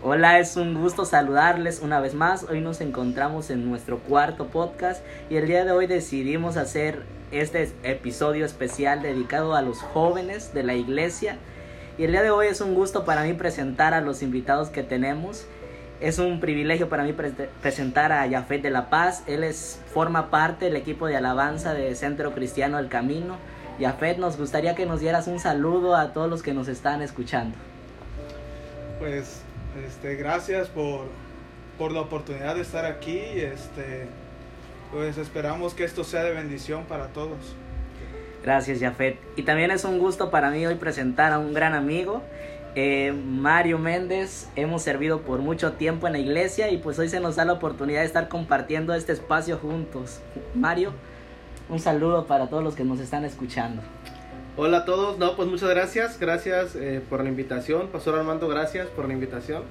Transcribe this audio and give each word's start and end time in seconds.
Hola, 0.00 0.38
es 0.38 0.56
un 0.56 0.80
gusto 0.80 1.04
saludarles 1.04 1.80
una 1.82 1.98
vez 1.98 2.14
más. 2.14 2.44
Hoy 2.44 2.60
nos 2.60 2.80
encontramos 2.80 3.50
en 3.50 3.68
nuestro 3.68 3.98
cuarto 3.98 4.46
podcast 4.46 5.04
y 5.28 5.34
el 5.34 5.48
día 5.48 5.64
de 5.64 5.72
hoy 5.72 5.88
decidimos 5.88 6.56
hacer 6.56 7.02
este 7.32 7.72
episodio 7.82 8.46
especial 8.46 9.02
dedicado 9.02 9.56
a 9.56 9.62
los 9.62 9.80
jóvenes 9.80 10.54
de 10.54 10.62
la 10.62 10.74
iglesia. 10.74 11.36
Y 11.98 12.04
el 12.04 12.12
día 12.12 12.22
de 12.22 12.30
hoy 12.30 12.46
es 12.46 12.60
un 12.60 12.76
gusto 12.76 13.04
para 13.04 13.24
mí 13.24 13.32
presentar 13.32 13.92
a 13.92 14.00
los 14.00 14.22
invitados 14.22 14.68
que 14.68 14.84
tenemos. 14.84 15.46
Es 16.00 16.20
un 16.20 16.38
privilegio 16.38 16.88
para 16.88 17.02
mí 17.02 17.12
presentar 17.60 18.12
a 18.12 18.30
Jafet 18.30 18.62
de 18.62 18.70
la 18.70 18.90
Paz. 18.90 19.24
Él 19.26 19.42
es, 19.42 19.80
forma 19.92 20.30
parte 20.30 20.66
del 20.66 20.76
equipo 20.76 21.08
de 21.08 21.16
alabanza 21.16 21.74
de 21.74 21.92
Centro 21.96 22.36
Cristiano 22.36 22.78
El 22.78 22.86
Camino. 22.86 23.36
Jafet, 23.80 24.18
nos 24.18 24.38
gustaría 24.38 24.76
que 24.76 24.86
nos 24.86 25.00
dieras 25.00 25.26
un 25.26 25.40
saludo 25.40 25.96
a 25.96 26.12
todos 26.12 26.30
los 26.30 26.44
que 26.44 26.54
nos 26.54 26.68
están 26.68 27.02
escuchando. 27.02 27.56
Pues 29.00 29.42
este, 29.86 30.16
gracias 30.16 30.68
por, 30.68 31.06
por 31.78 31.92
la 31.92 32.00
oportunidad 32.00 32.54
de 32.54 32.62
estar 32.62 32.84
aquí. 32.84 33.18
Este, 33.18 34.06
pues 34.92 35.18
esperamos 35.18 35.74
que 35.74 35.84
esto 35.84 36.04
sea 36.04 36.24
de 36.24 36.32
bendición 36.32 36.84
para 36.84 37.08
todos. 37.08 37.54
Gracias, 38.42 38.80
Jafet. 38.80 39.18
Y 39.36 39.42
también 39.42 39.70
es 39.70 39.84
un 39.84 39.98
gusto 39.98 40.30
para 40.30 40.50
mí 40.50 40.64
hoy 40.64 40.76
presentar 40.76 41.32
a 41.32 41.38
un 41.38 41.52
gran 41.52 41.74
amigo, 41.74 42.22
eh, 42.74 43.12
Mario 43.12 43.78
Méndez. 43.78 44.48
Hemos 44.56 44.82
servido 44.82 45.22
por 45.22 45.40
mucho 45.40 45.72
tiempo 45.72 46.06
en 46.06 46.14
la 46.14 46.18
iglesia 46.18 46.70
y 46.70 46.78
pues 46.78 46.98
hoy 46.98 47.08
se 47.08 47.20
nos 47.20 47.36
da 47.36 47.44
la 47.44 47.54
oportunidad 47.54 48.00
de 48.00 48.06
estar 48.06 48.28
compartiendo 48.28 48.94
este 48.94 49.12
espacio 49.12 49.58
juntos. 49.58 50.20
Mario, 50.54 50.92
un 51.68 51.80
saludo 51.80 52.26
para 52.26 52.48
todos 52.48 52.64
los 52.64 52.74
que 52.74 52.84
nos 52.84 53.00
están 53.00 53.24
escuchando. 53.24 53.82
Hola 54.60 54.78
a 54.78 54.84
todos, 54.84 55.18
no, 55.18 55.36
pues 55.36 55.48
muchas 55.48 55.70
gracias, 55.70 56.18
gracias 56.18 56.74
eh, 56.74 57.00
por 57.08 57.22
la 57.22 57.28
invitación, 57.28 57.90
Pastor 57.92 58.18
Armando, 58.18 58.48
gracias 58.48 58.88
por 58.88 59.06
la 59.06 59.14
invitación. 59.14 59.62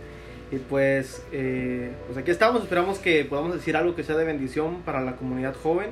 Y 0.50 0.60
pues, 0.60 1.26
eh, 1.34 1.92
pues 2.06 2.18
aquí 2.18 2.32
estamos, 2.32 2.64
esperamos 2.64 2.98
que 3.00 3.26
podamos 3.26 3.54
decir 3.54 3.76
algo 3.76 3.96
que 3.96 4.04
sea 4.04 4.16
de 4.16 4.24
bendición 4.24 4.84
para 4.84 5.02
la 5.02 5.18
comunidad 5.18 5.58
joven 5.62 5.90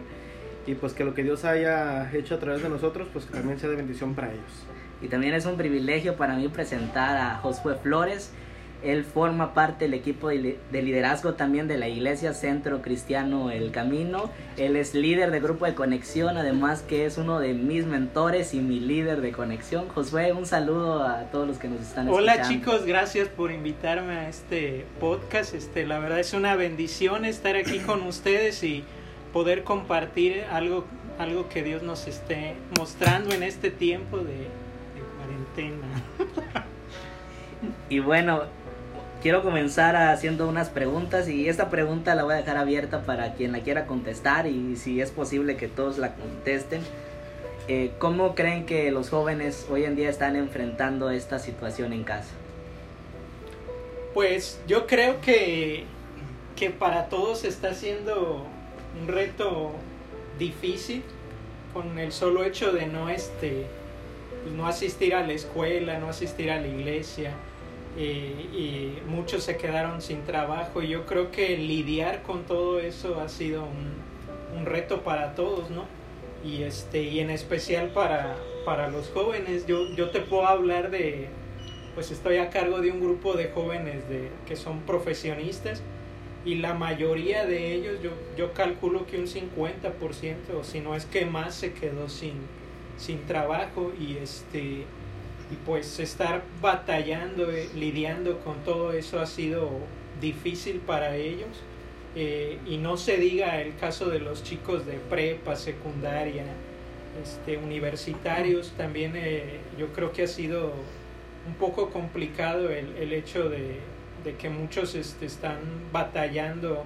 y 0.66 0.76
pues 0.76 0.94
que 0.94 1.04
lo 1.04 1.14
que 1.14 1.24
Dios 1.24 1.44
haya 1.44 2.10
hecho 2.14 2.36
a 2.36 2.40
través 2.40 2.64
de 2.64 2.70
nosotros, 2.70 3.10
pues 3.12 3.26
que 3.26 3.34
también 3.34 3.60
sea 3.60 3.70
de 3.70 3.76
bendición 3.76 4.16
para 4.16 4.32
ellos. 4.32 4.66
Y 5.02 5.10
también 5.10 5.34
es 5.34 5.46
un 5.46 5.58
privilegio 5.58 6.16
para 6.16 6.38
mí 6.38 6.48
presentar 6.48 7.18
a 7.18 7.40
Josué 7.40 7.76
Flores, 7.76 8.32
él 8.86 9.04
forma 9.04 9.56
parte 9.56 9.86
del 9.86 9.96
equipo 9.96 10.30
de 10.30 10.58
liderazgo 10.72 11.34
también 11.34 11.68
de 11.68 11.76
la 11.78 11.90
Iglesia 11.90 12.36
Centro 12.36 12.84
Cristiano 12.84 13.50
El 13.50 13.72
Camino. 13.72 14.30
Él 14.58 14.76
es 14.76 14.94
líder 14.94 15.32
de 15.32 15.40
grupo 15.40 15.66
de 15.66 15.74
conexión, 15.74 16.38
además 16.38 16.84
que 16.84 17.08
es 17.08 17.18
uno 17.18 17.40
de 17.40 17.56
mis 17.56 17.86
mentores 17.86 18.54
y 18.54 18.60
mi 18.60 18.80
líder 18.80 19.22
de 19.22 19.32
conexión. 19.32 19.90
Josué, 19.90 20.34
un 20.34 20.46
saludo 20.46 21.04
a 21.04 21.24
todos 21.32 21.48
los 21.48 21.58
que 21.58 21.68
nos 21.68 21.82
están 21.82 22.08
escuchando. 22.08 22.34
Hola 22.34 22.48
chicos, 22.48 22.86
gracias 22.86 23.28
por 23.28 23.52
invitarme 23.52 24.14
a 24.14 24.30
este 24.30 24.86
podcast. 25.00 25.56
Este, 25.56 25.88
la 25.88 25.98
verdad 25.98 26.20
es 26.20 26.34
una 26.34 26.56
bendición 26.56 27.26
estar 27.26 27.56
aquí 27.56 27.80
con 27.80 28.04
ustedes 28.04 28.64
y 28.64 28.84
poder 29.34 29.64
compartir 29.64 30.44
algo, 30.52 30.86
algo 31.18 31.50
que 31.50 31.64
Dios 31.64 31.82
nos 31.82 32.06
esté 32.06 32.56
mostrando 32.78 33.34
en 33.34 33.42
este 33.42 33.72
tiempo 33.72 34.20
de, 34.20 34.26
de 34.26 35.02
cuarentena. 35.18 35.88
y 37.90 37.98
bueno, 37.98 38.44
quiero 39.26 39.42
comenzar 39.42 39.96
haciendo 39.96 40.48
unas 40.48 40.70
preguntas 40.70 41.28
y 41.28 41.50
esta 41.50 41.72
pregunta 41.72 42.14
la 42.14 42.24
voy 42.24 42.36
a 42.36 42.38
dejar 42.38 42.58
abierta 42.58 43.02
para 43.02 43.34
quien 43.34 43.54
la 43.54 43.62
quiera 43.62 43.88
contestar 43.88 44.46
y 44.46 44.76
si 44.76 45.02
es 45.02 45.10
posible 45.10 45.58
que 45.58 45.68
todos 45.68 45.98
la 45.98 46.14
contesten. 46.14 46.84
Eh, 47.68 47.90
¿Cómo 47.98 48.36
creen 48.36 48.68
que 48.68 48.92
los 48.92 49.10
jóvenes 49.10 49.66
hoy 49.68 49.84
en 49.84 49.96
día 49.96 50.12
están 50.12 50.36
enfrentando 50.36 51.10
esta 51.10 51.40
situación 51.40 51.92
en 51.92 52.04
casa? 52.04 52.30
Pues 54.14 54.62
yo 54.68 54.86
creo 54.86 55.20
que, 55.22 55.86
que 56.56 56.70
para 56.70 57.10
todos 57.10 57.46
está 57.46 57.74
siendo 57.74 58.46
un 59.02 59.08
reto 59.08 59.72
difícil 60.38 61.02
con 61.74 61.98
el 61.98 62.12
solo 62.12 62.44
hecho 62.44 62.72
de 62.72 62.86
no 62.86 63.10
este 63.10 63.66
pues 64.44 64.54
no 64.54 64.68
asistir 64.68 65.16
a 65.16 65.26
la 65.26 65.34
escuela, 65.34 65.98
no 65.98 66.10
asistir 66.10 66.52
a 66.52 66.62
la 66.62 66.68
iglesia, 66.68 67.32
y, 67.98 69.00
muchos 69.08 69.44
se 69.44 69.58
quedaron 69.58 70.02
sin 70.02 70.24
trabajo 70.24 70.82
y 70.82 70.90
yo 70.90 71.06
creo 71.06 71.32
que 71.32 71.58
lidiar 71.58 72.24
con 72.24 72.44
todo 72.44 72.80
eso 72.80 73.22
ha 73.22 73.30
sido 73.30 73.64
un, 73.64 74.58
un 74.58 74.66
reto 74.66 75.04
para 75.04 75.36
todos, 75.36 75.70
¿no? 75.70 75.86
Y, 76.44 76.64
este, 76.64 77.04
y 77.04 77.20
en 77.20 77.30
especial 77.30 77.90
para, 77.90 78.36
para 78.66 78.90
los 78.90 79.10
jóvenes. 79.10 79.66
Yo, 79.68 79.96
yo 79.96 80.10
te 80.10 80.20
puedo 80.22 80.46
hablar 80.48 80.92
de, 80.92 81.30
pues 81.94 82.12
estoy 82.12 82.38
a 82.38 82.50
cargo 82.50 82.82
de 82.82 82.92
un 82.92 83.00
grupo 83.00 83.34
de 83.34 83.50
jóvenes 83.50 84.08
de, 84.10 84.30
que 84.46 84.56
son 84.56 84.82
profesionistas 84.82 85.82
y 86.46 86.56
la 86.56 86.74
mayoría 86.74 87.46
de 87.46 87.74
ellos, 87.74 88.02
yo, 88.04 88.12
yo 88.38 88.54
calculo 88.54 89.08
que 89.08 89.18
un 89.18 89.26
50% 89.26 90.60
o 90.60 90.64
si 90.64 90.80
no 90.80 90.96
es 90.96 91.06
que 91.06 91.26
más 91.26 91.56
se 91.56 91.74
quedó 91.74 92.08
sin, 92.08 92.34
sin 92.98 93.26
trabajo 93.26 93.92
y 94.00 94.18
este 94.18 94.84
y 95.52 95.56
pues 95.66 96.00
estar 96.00 96.44
batallando, 96.62 97.52
eh, 97.52 97.70
lidiando 97.76 98.40
con 98.40 98.58
todo 98.64 98.94
eso 98.94 99.20
ha 99.20 99.26
sido 99.26 99.70
difícil 100.20 100.78
para 100.80 101.16
ellos. 101.16 101.50
Eh, 102.16 102.60
y 102.66 102.78
no 102.78 102.96
se 102.96 103.18
diga 103.18 103.62
el 103.62 103.76
caso 103.76 104.10
de 104.10 104.20
los 104.20 104.44
chicos 104.44 104.86
de 104.86 104.94
prepa, 104.94 105.56
secundaria, 105.56 106.46
este, 107.22 107.58
universitarios, 107.58 108.72
también 108.78 109.14
eh, 109.16 109.60
yo 109.78 109.88
creo 109.88 110.14
que 110.14 110.24
ha 110.24 110.28
sido 110.28 110.72
un 111.46 111.54
poco 111.56 111.90
complicado 111.90 112.70
el, 112.70 112.96
el 112.96 113.14
hecho 113.14 113.50
de, 113.50 113.80
de, 114.24 114.36
que 114.38 114.50
muchos 114.50 114.96
este, 114.96 115.26
están 115.26 115.60
batallando, 115.92 116.84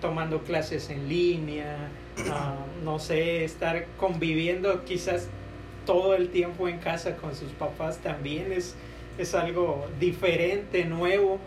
tomando 0.00 0.42
clases 0.44 0.88
en 0.88 1.10
línea, 1.10 1.90
ah, 2.30 2.56
no 2.82 2.98
sé, 2.98 3.44
estar 3.44 3.84
conviviendo 3.98 4.82
quizás 4.86 5.28
todo 5.84 6.14
el 6.14 6.28
tiempo 6.30 6.68
en 6.68 6.78
casa 6.78 7.16
con 7.16 7.34
sus 7.34 7.52
papás 7.52 7.98
también 7.98 8.52
es, 8.52 8.74
es 9.18 9.34
algo 9.34 9.86
diferente, 9.98 10.84
nuevo, 10.84 11.38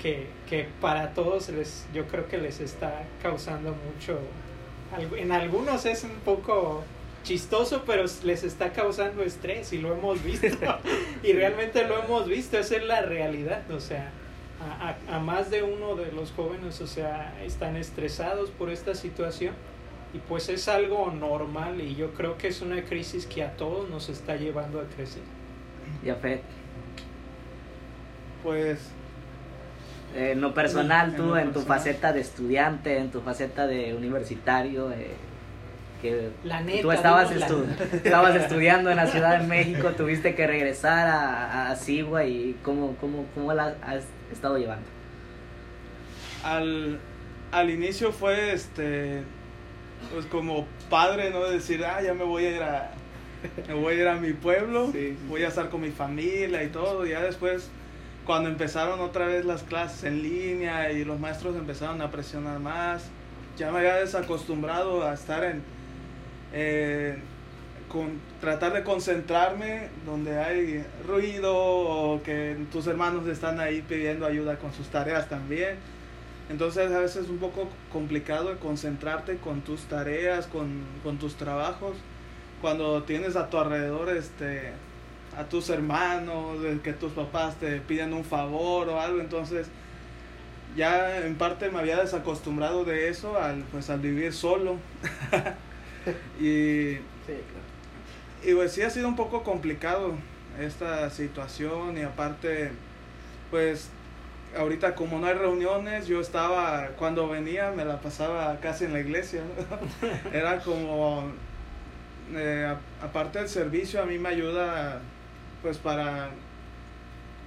que, 0.00 0.26
que, 0.48 0.66
para 0.80 1.12
todos 1.12 1.48
les, 1.50 1.86
yo 1.92 2.06
creo 2.06 2.26
que 2.28 2.38
les 2.38 2.60
está 2.60 3.02
causando 3.22 3.74
mucho, 3.74 4.18
en 5.16 5.32
algunos 5.32 5.84
es 5.86 6.04
un 6.04 6.18
poco 6.24 6.82
chistoso, 7.22 7.82
pero 7.86 8.04
les 8.24 8.44
está 8.44 8.72
causando 8.72 9.22
estrés 9.22 9.72
y 9.72 9.78
lo 9.78 9.92
hemos 9.92 10.22
visto, 10.22 10.46
y 11.22 11.32
realmente 11.32 11.86
lo 11.86 12.02
hemos 12.02 12.26
visto, 12.26 12.58
esa 12.58 12.76
es 12.76 12.84
la 12.84 13.02
realidad, 13.02 13.70
o 13.70 13.80
sea, 13.80 14.10
a, 14.60 14.94
a, 15.12 15.16
a 15.16 15.18
más 15.20 15.50
de 15.50 15.62
uno 15.62 15.96
de 15.96 16.12
los 16.12 16.32
jóvenes, 16.32 16.80
o 16.80 16.86
sea, 16.86 17.34
están 17.44 17.76
estresados 17.76 18.50
por 18.50 18.70
esta 18.70 18.94
situación 18.94 19.54
y 20.12 20.18
pues 20.18 20.48
es 20.48 20.68
algo 20.68 21.10
normal 21.12 21.80
y 21.80 21.94
yo 21.94 22.12
creo 22.14 22.36
que 22.36 22.48
es 22.48 22.62
una 22.62 22.82
crisis 22.82 23.26
que 23.26 23.44
a 23.44 23.56
todos 23.56 23.88
nos 23.88 24.08
está 24.08 24.36
llevando 24.36 24.80
a 24.80 24.84
crecer. 24.84 25.22
Ya 26.04 26.16
fe. 26.16 26.42
Pues... 28.42 28.90
En 30.12 30.40
lo 30.40 30.52
personal, 30.54 31.14
tú 31.14 31.36
en, 31.36 31.52
tu 31.52 31.60
faceta 31.60 32.12
de 32.12 32.20
estudiante, 32.20 32.98
en 32.98 33.12
tu 33.12 33.20
faceta 33.20 33.68
de 33.68 33.94
universitario, 33.94 34.90
eh, 34.90 35.12
que 36.02 36.30
la 36.42 36.62
neta, 36.62 36.82
tú 36.82 36.90
estabas, 36.90 37.30
estabas 37.92 38.34
estudiando 38.34 38.90
en 38.90 38.96
la 38.96 39.06
Ciudad 39.06 39.38
de 39.38 39.46
México, 39.46 39.90
tuviste 39.90 40.34
que 40.34 40.48
regresar 40.48 41.06
a, 41.06 41.70
a 41.70 41.76
Sigua 41.76 42.24
y 42.24 42.58
cómo, 42.64 42.96
cómo, 43.00 43.24
cómo 43.36 43.52
la 43.52 43.76
has 43.82 44.02
estado 44.32 44.58
llevando. 44.58 44.86
Al, 46.42 46.98
al 47.52 47.70
inicio 47.70 48.10
fue 48.10 48.52
este 48.52 49.22
pues 50.12 50.26
como 50.26 50.66
padre, 50.88 51.30
¿no? 51.30 51.44
Decir, 51.44 51.84
ah, 51.84 52.02
ya 52.02 52.14
me 52.14 52.24
voy 52.24 52.44
a 52.44 52.50
ir 52.50 52.62
a, 52.62 52.90
me 53.68 53.74
voy 53.74 53.94
a 53.94 53.96
ir 53.96 54.08
a 54.08 54.16
mi 54.16 54.32
pueblo, 54.32 54.92
voy 55.28 55.42
a 55.42 55.48
estar 55.48 55.68
con 55.70 55.80
mi 55.80 55.90
familia 55.90 56.62
y 56.62 56.68
todo. 56.68 57.06
Y 57.06 57.10
ya 57.10 57.22
después, 57.22 57.68
cuando 58.24 58.48
empezaron 58.48 59.00
otra 59.00 59.26
vez 59.26 59.44
las 59.44 59.62
clases 59.62 60.04
en 60.04 60.22
línea 60.22 60.92
y 60.92 61.04
los 61.04 61.18
maestros 61.20 61.56
empezaron 61.56 62.02
a 62.02 62.10
presionar 62.10 62.58
más, 62.58 63.08
ya 63.56 63.70
me 63.70 63.78
había 63.78 63.96
desacostumbrado 63.96 65.06
a 65.06 65.14
estar 65.14 65.44
en, 65.44 65.62
con, 67.88 68.20
tratar 68.40 68.72
de 68.72 68.82
concentrarme 68.82 69.88
donde 70.06 70.38
hay 70.38 70.84
ruido 71.06 71.54
o 71.54 72.22
que 72.22 72.56
tus 72.72 72.86
hermanos 72.86 73.26
están 73.28 73.60
ahí 73.60 73.82
pidiendo 73.82 74.26
ayuda 74.26 74.56
con 74.56 74.72
sus 74.72 74.88
tareas 74.88 75.28
también 75.28 75.76
entonces 76.50 76.90
a 76.90 76.98
veces 76.98 77.24
es 77.24 77.30
un 77.30 77.38
poco 77.38 77.68
complicado 77.92 78.58
concentrarte 78.58 79.36
con 79.36 79.60
tus 79.60 79.82
tareas, 79.82 80.48
con, 80.48 80.82
con, 81.04 81.16
tus 81.16 81.36
trabajos, 81.36 81.96
cuando 82.60 83.04
tienes 83.04 83.36
a 83.36 83.48
tu 83.48 83.56
alrededor 83.58 84.10
este, 84.10 84.72
a 85.38 85.44
tus 85.44 85.70
hermanos, 85.70 86.58
que 86.82 86.92
tus 86.92 87.12
papás 87.12 87.54
te 87.56 87.80
piden 87.80 88.12
un 88.12 88.24
favor 88.24 88.88
o 88.88 89.00
algo, 89.00 89.20
entonces 89.20 89.68
ya 90.76 91.24
en 91.24 91.36
parte 91.36 91.70
me 91.70 91.78
había 91.78 91.98
desacostumbrado 91.98 92.84
de 92.84 93.08
eso 93.08 93.38
al, 93.38 93.62
pues, 93.70 93.88
al 93.88 94.00
vivir 94.00 94.32
solo. 94.32 94.76
y, 96.40 96.96
y 98.42 98.54
pues 98.54 98.72
sí 98.72 98.82
ha 98.82 98.90
sido 98.90 99.06
un 99.06 99.16
poco 99.16 99.44
complicado 99.44 100.14
esta 100.58 101.10
situación 101.10 101.96
y 101.96 102.02
aparte 102.02 102.72
pues 103.52 103.90
ahorita 104.56 104.94
como 104.94 105.18
no 105.18 105.26
hay 105.26 105.34
reuniones, 105.34 106.06
yo 106.06 106.20
estaba, 106.20 106.88
cuando 106.98 107.28
venía 107.28 107.70
me 107.70 107.84
la 107.84 108.00
pasaba 108.00 108.58
casi 108.60 108.84
en 108.84 108.92
la 108.92 109.00
iglesia. 109.00 109.42
Era 110.32 110.58
como, 110.60 111.24
eh, 112.34 112.74
aparte 113.02 113.38
del 113.38 113.48
servicio, 113.48 114.02
a 114.02 114.06
mí 114.06 114.18
me 114.18 114.28
ayuda 114.30 115.00
pues 115.62 115.78
para, 115.78 116.30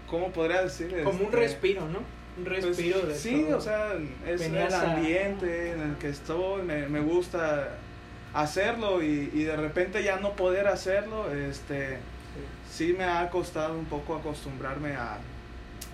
¿cómo 0.08 0.32
podría 0.32 0.62
decir? 0.62 0.90
Como 1.04 1.20
un 1.20 1.26
Este, 1.26 1.38
respiro, 1.38 1.82
¿no? 1.90 2.00
Un 2.38 2.44
pues, 2.46 2.64
respiro 2.66 3.02
de 3.02 3.16
Sí, 3.16 3.46
todo. 3.48 3.58
o 3.58 3.62
sea, 3.62 3.94
es 4.28 4.40
Venías 4.40 4.74
el 4.74 4.80
a- 4.80 4.94
ambiente 4.94 5.72
en 5.72 5.82
el 5.82 5.96
que 5.98 6.10
estoy, 6.10 6.64
me, 6.64 6.88
me 6.88 7.00
gusta 7.00 7.70
hacerlo 8.34 9.04
y, 9.04 9.30
y 9.34 9.44
de 9.44 9.56
repente 9.56 10.04
ya 10.04 10.18
no 10.18 10.32
poder 10.32 10.68
hacerlo, 10.68 11.32
este, 11.32 11.98
sí 12.72 12.96
me 12.98 13.04
ha 13.04 13.30
costado 13.30 13.76
un 13.78 13.86
poco 13.86 14.16
acostumbrarme 14.16 14.96
a, 14.96 15.18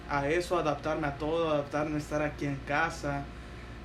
a 0.10 0.28
eso, 0.28 0.58
adaptarme 0.58 1.08
a 1.08 1.16
todo, 1.16 1.52
adaptarme 1.52 1.96
a 1.96 2.00
estar 2.00 2.22
aquí 2.22 2.46
en 2.46 2.56
casa. 2.68 3.24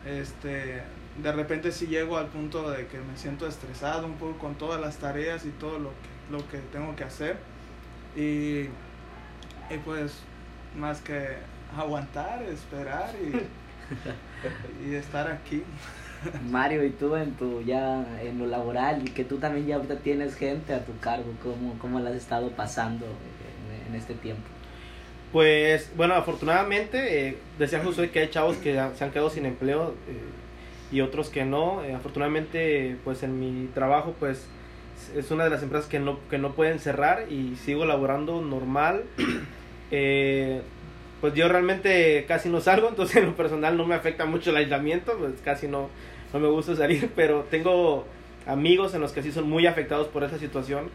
Este, 0.06 0.82
de 1.22 1.32
repente 1.32 1.70
sí 1.70 1.86
llego 1.86 2.16
al 2.16 2.26
punto 2.26 2.70
de 2.70 2.86
que 2.86 2.98
me 2.98 3.16
siento 3.16 3.46
estresado 3.46 4.06
un 4.06 4.14
poco 4.14 4.38
con 4.38 4.54
todas 4.54 4.80
las 4.80 4.96
tareas 4.96 5.44
y 5.44 5.50
todo 5.50 5.78
lo 5.78 5.90
que, 5.90 6.32
lo 6.32 6.48
que 6.48 6.58
tengo 6.72 6.96
que 6.96 7.04
hacer. 7.04 7.36
Y, 8.16 8.68
y 9.70 9.78
pues 9.84 10.20
más 10.76 11.00
que 11.00 11.36
aguantar, 11.76 12.42
esperar 12.42 13.10
y, 13.22 14.88
y 14.90 14.94
estar 14.94 15.30
aquí. 15.30 15.62
Mario, 16.50 16.84
y 16.84 16.90
tú 16.90 17.16
en 17.16 17.32
tu 17.32 17.60
ya 17.60 18.02
en 18.22 18.38
lo 18.38 18.46
laboral 18.46 19.06
y 19.06 19.10
que 19.10 19.24
tú 19.24 19.36
también 19.36 19.66
ya 19.66 19.76
ahorita 19.76 19.96
tienes 19.96 20.34
gente 20.36 20.72
a 20.72 20.82
tu 20.82 20.98
cargo, 20.98 21.30
¿cómo, 21.42 21.78
cómo 21.78 22.00
la 22.00 22.10
has 22.10 22.16
estado 22.16 22.50
pasando 22.50 23.04
en, 23.04 23.92
en 23.92 23.94
este 23.94 24.14
tiempo? 24.14 24.53
Pues 25.34 25.90
bueno, 25.96 26.14
afortunadamente, 26.14 27.26
eh, 27.26 27.36
decía 27.58 27.82
Josué 27.82 28.10
que 28.10 28.20
hay 28.20 28.28
chavos 28.28 28.56
que 28.58 28.80
se 28.94 29.04
han 29.04 29.10
quedado 29.10 29.30
sin 29.30 29.46
empleo 29.46 29.96
eh, 30.08 30.92
y 30.92 31.00
otros 31.00 31.28
que 31.28 31.44
no. 31.44 31.82
Eh, 31.82 31.92
afortunadamente, 31.92 32.94
pues 33.02 33.24
en 33.24 33.40
mi 33.40 33.66
trabajo, 33.74 34.14
pues 34.20 34.46
es 35.16 35.32
una 35.32 35.42
de 35.42 35.50
las 35.50 35.60
empresas 35.64 35.88
que 35.88 35.98
no, 35.98 36.20
que 36.30 36.38
no 36.38 36.52
pueden 36.52 36.78
cerrar 36.78 37.24
y 37.32 37.56
sigo 37.56 37.84
laborando 37.84 38.42
normal. 38.42 39.02
Pues 39.90 41.34
yo 41.34 41.48
realmente 41.48 42.26
casi 42.28 42.48
no 42.48 42.60
salgo, 42.60 42.88
entonces 42.88 43.16
en 43.16 43.26
lo 43.26 43.34
personal 43.34 43.76
no 43.76 43.86
me 43.86 43.96
afecta 43.96 44.26
mucho 44.26 44.50
el 44.50 44.56
aislamiento, 44.58 45.18
pues 45.18 45.32
casi 45.44 45.66
no, 45.66 45.88
no 46.32 46.38
me 46.38 46.46
gusta 46.46 46.76
salir, 46.76 47.10
pero 47.16 47.44
tengo 47.50 48.06
amigos 48.46 48.94
en 48.94 49.00
los 49.00 49.10
que 49.10 49.24
sí 49.24 49.32
son 49.32 49.50
muy 49.50 49.66
afectados 49.66 50.06
por 50.06 50.22
esa 50.22 50.38
situación 50.38 50.90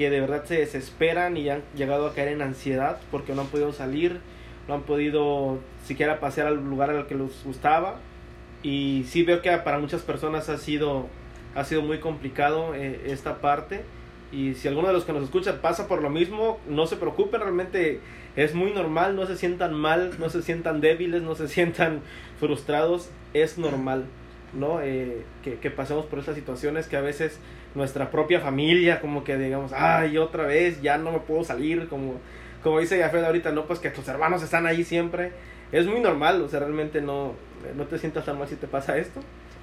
que 0.00 0.08
de 0.08 0.18
verdad 0.18 0.46
se 0.46 0.56
desesperan 0.56 1.36
y 1.36 1.50
han 1.50 1.60
llegado 1.76 2.06
a 2.06 2.14
caer 2.14 2.28
en 2.28 2.40
ansiedad 2.40 2.98
porque 3.10 3.34
no 3.34 3.42
han 3.42 3.48
podido 3.48 3.70
salir, 3.74 4.20
no 4.66 4.72
han 4.72 4.80
podido 4.84 5.58
siquiera 5.84 6.20
pasear 6.20 6.46
al 6.46 6.56
lugar 6.56 6.88
al 6.88 7.06
que 7.06 7.14
les 7.14 7.44
gustaba. 7.44 7.96
Y 8.62 9.04
sí 9.08 9.24
veo 9.24 9.42
que 9.42 9.54
para 9.58 9.78
muchas 9.78 10.00
personas 10.00 10.48
ha 10.48 10.56
sido 10.56 11.06
ha 11.54 11.64
sido 11.64 11.82
muy 11.82 11.98
complicado 11.98 12.74
eh, 12.74 13.02
esta 13.08 13.42
parte. 13.42 13.82
Y 14.32 14.54
si 14.54 14.68
alguno 14.68 14.88
de 14.88 14.94
los 14.94 15.04
que 15.04 15.12
nos 15.12 15.24
escucha 15.24 15.60
pasa 15.60 15.86
por 15.86 16.00
lo 16.00 16.08
mismo, 16.08 16.58
no 16.66 16.86
se 16.86 16.96
preocupen, 16.96 17.42
realmente 17.42 18.00
es 18.36 18.54
muy 18.54 18.72
normal, 18.72 19.16
no 19.16 19.26
se 19.26 19.36
sientan 19.36 19.74
mal, 19.74 20.12
no 20.18 20.30
se 20.30 20.40
sientan 20.40 20.80
débiles, 20.80 21.20
no 21.20 21.34
se 21.34 21.46
sientan 21.46 22.00
frustrados, 22.38 23.10
es 23.34 23.58
normal, 23.58 24.06
¿no? 24.52 24.80
Eh, 24.80 25.22
que, 25.42 25.58
que 25.58 25.70
pasemos 25.70 26.06
por 26.06 26.18
estas 26.18 26.34
situaciones 26.34 26.86
que 26.86 26.96
a 26.96 27.00
veces 27.00 27.38
nuestra 27.74 28.10
propia 28.10 28.40
familia 28.40 29.00
como 29.00 29.24
que 29.24 29.36
digamos, 29.38 29.72
ay, 29.74 30.18
otra 30.18 30.46
vez, 30.46 30.82
ya 30.82 30.98
no 30.98 31.12
me 31.12 31.20
puedo 31.20 31.44
salir, 31.44 31.88
como, 31.88 32.14
como 32.62 32.80
dice 32.80 32.98
Yafet 32.98 33.24
ahorita, 33.24 33.52
no, 33.52 33.66
pues 33.66 33.78
que 33.78 33.90
tus 33.90 34.08
hermanos 34.08 34.42
están 34.42 34.66
ahí 34.66 34.84
siempre, 34.84 35.32
es 35.72 35.86
muy 35.86 36.00
normal, 36.00 36.42
o 36.42 36.48
sea, 36.48 36.60
realmente 36.60 37.00
no, 37.00 37.34
no 37.76 37.84
te 37.84 37.98
sientas 37.98 38.24
tan 38.24 38.38
mal 38.38 38.48
si 38.48 38.56
te 38.56 38.66
pasa 38.66 38.98
esto, 38.98 39.20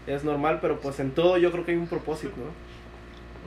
es 0.07 0.23
normal, 0.23 0.59
pero 0.61 0.79
pues 0.79 0.99
en 0.99 1.11
todo 1.11 1.37
yo 1.37 1.51
creo 1.51 1.65
que 1.65 1.71
hay 1.71 1.77
un 1.77 1.87
propósito, 1.87 2.35
¿no? 2.37 2.67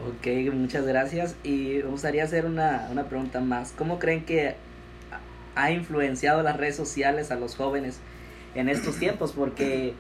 Ok, 0.08 0.52
muchas 0.54 0.86
gracias. 0.86 1.36
Y 1.42 1.80
me 1.82 1.90
gustaría 1.90 2.24
hacer 2.24 2.46
una, 2.46 2.88
una 2.90 3.04
pregunta 3.04 3.40
más. 3.40 3.72
¿Cómo 3.76 3.98
creen 3.98 4.24
que 4.24 4.54
ha 5.54 5.70
influenciado 5.72 6.42
las 6.42 6.56
redes 6.56 6.76
sociales 6.76 7.30
a 7.30 7.36
los 7.36 7.54
jóvenes 7.54 8.00
en 8.54 8.70
estos 8.70 8.96
tiempos? 8.96 9.32
Porque 9.32 9.92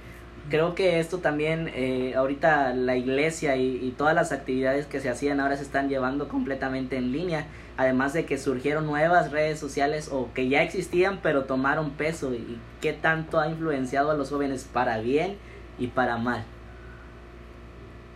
creo 0.50 0.74
que 0.74 1.00
esto 1.00 1.18
también, 1.18 1.70
eh, 1.74 2.14
ahorita 2.16 2.74
la 2.74 2.96
iglesia 2.96 3.56
y, 3.56 3.94
todas 3.96 4.14
las 4.14 4.32
actividades 4.32 4.86
que 4.86 5.00
se 5.00 5.08
hacían 5.08 5.40
ahora 5.40 5.56
se 5.56 5.62
están 5.62 5.88
llevando 5.88 6.28
completamente 6.28 6.96
en 6.96 7.12
línea. 7.12 7.46
Además 7.76 8.12
de 8.12 8.26
que 8.26 8.36
surgieron 8.36 8.84
nuevas 8.86 9.30
redes 9.30 9.58
sociales 9.58 10.10
o 10.12 10.30
que 10.34 10.48
ya 10.48 10.62
existían 10.62 11.20
pero 11.22 11.44
tomaron 11.44 11.92
peso. 11.92 12.34
¿Y 12.34 12.58
qué 12.80 12.92
tanto 12.92 13.40
ha 13.40 13.48
influenciado 13.48 14.10
a 14.10 14.14
los 14.14 14.30
jóvenes 14.30 14.68
para 14.70 14.98
bien 15.00 15.36
y 15.78 15.86
para 15.86 16.18
mal? 16.18 16.44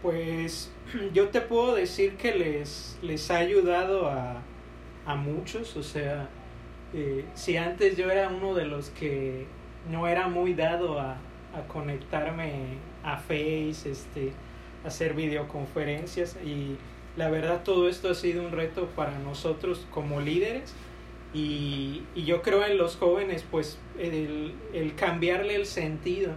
Pues 0.02 0.70
yo 1.14 1.28
te 1.28 1.40
puedo 1.40 1.74
decir 1.74 2.16
que 2.16 2.34
les, 2.34 2.98
les 3.00 3.30
ha 3.30 3.38
ayudado 3.38 4.08
a, 4.08 4.42
a 5.06 5.14
muchos, 5.14 5.76
o 5.76 5.82
sea, 5.82 6.28
eh, 6.92 7.24
si 7.34 7.56
antes 7.56 7.96
yo 7.96 8.10
era 8.10 8.28
uno 8.28 8.54
de 8.54 8.66
los 8.66 8.90
que 8.90 9.46
no 9.90 10.06
era 10.06 10.28
muy 10.28 10.54
dado 10.54 11.00
a, 11.00 11.16
a 11.54 11.66
conectarme 11.68 12.78
a 13.02 13.16
Face, 13.16 13.90
este, 13.90 14.32
hacer 14.84 15.14
videoconferencias. 15.14 16.36
Y 16.44 16.76
la 17.16 17.30
verdad 17.30 17.62
todo 17.62 17.88
esto 17.88 18.10
ha 18.10 18.14
sido 18.14 18.44
un 18.44 18.52
reto 18.52 18.86
para 18.96 19.18
nosotros 19.18 19.86
como 19.90 20.20
líderes. 20.20 20.74
Y, 21.32 22.02
y 22.14 22.24
yo 22.24 22.42
creo 22.42 22.64
en 22.64 22.78
los 22.78 22.96
jóvenes 22.96 23.44
pues 23.50 23.78
el, 23.98 24.54
el 24.72 24.94
cambiarle 24.94 25.56
el 25.56 25.66
sentido 25.66 26.32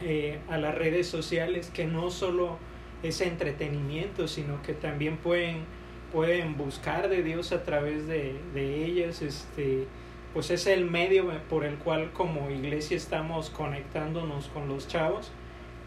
eh, 0.00 0.38
a 0.48 0.58
las 0.58 0.74
redes 0.74 1.08
sociales 1.08 1.70
que 1.74 1.86
no 1.86 2.10
solo 2.10 2.58
es 3.02 3.20
entretenimiento 3.20 4.28
sino 4.28 4.62
que 4.62 4.74
también 4.74 5.16
pueden 5.16 5.64
pueden 6.12 6.56
buscar 6.56 7.08
de 7.08 7.22
Dios 7.22 7.50
a 7.52 7.64
través 7.64 8.06
de, 8.06 8.38
de 8.54 8.84
ellas 8.84 9.22
este 9.22 9.86
pues 10.32 10.50
es 10.50 10.66
el 10.66 10.84
medio 10.84 11.30
por 11.48 11.64
el 11.64 11.76
cual 11.76 12.12
como 12.12 12.50
iglesia 12.50 12.96
estamos 12.96 13.50
conectándonos 13.50 14.48
con 14.48 14.68
los 14.68 14.88
chavos 14.88 15.30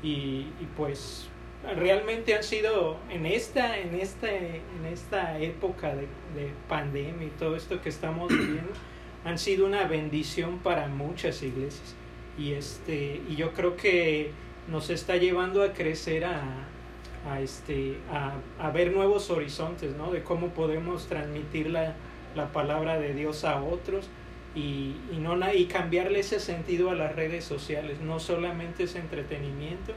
y, 0.01 0.47
y 0.59 0.68
pues 0.75 1.30
realmente 1.75 2.36
han 2.36 2.44
sido 2.44 2.97
en 3.09 3.25
esta 3.25 3.77
en 3.77 3.95
esta 3.95 4.30
en 4.38 4.86
esta 4.91 5.39
época 5.39 5.95
de, 5.95 6.07
de 6.36 6.51
pandemia 6.68 7.27
y 7.27 7.31
todo 7.31 7.56
esto 7.56 7.81
que 7.81 7.89
estamos 7.89 8.30
viviendo 8.30 8.71
han 9.25 9.38
sido 9.38 9.65
una 9.65 9.83
bendición 9.83 10.59
para 10.59 10.88
muchas 10.88 11.44
iglesias. 11.44 11.95
Y 12.38 12.53
este 12.53 13.21
y 13.28 13.35
yo 13.35 13.54
creo 13.54 13.75
que 13.75 14.31
nos 14.69 14.90
está 14.90 15.18
llevando 15.18 15.61
a 15.61 15.73
crecer 15.73 16.23
a, 16.23 16.42
a 17.30 17.42
este 17.42 17.97
a, 18.11 18.35
a 18.59 18.71
ver 18.71 18.94
nuevos 18.94 19.30
horizontes 19.30 19.95
no 19.95 20.11
de 20.11 20.23
cómo 20.23 20.49
podemos 20.49 21.07
transmitir 21.07 21.69
la, 21.69 21.95
la 22.35 22.52
palabra 22.54 22.97
de 22.97 23.14
Dios 23.14 23.44
a 23.44 23.61
otros 23.61 24.09
y, 24.56 24.95
y 25.11 25.18
no 25.19 25.37
y 25.53 25.65
cambiarle 25.65 26.19
ese 26.19 26.39
sentido 26.39 26.89
a 26.89 26.95
las 26.95 27.15
redes 27.15 27.44
sociales 27.44 27.99
no 28.01 28.19
solamente 28.19 28.83
es 28.83 28.95
entretenimiento 28.95 29.94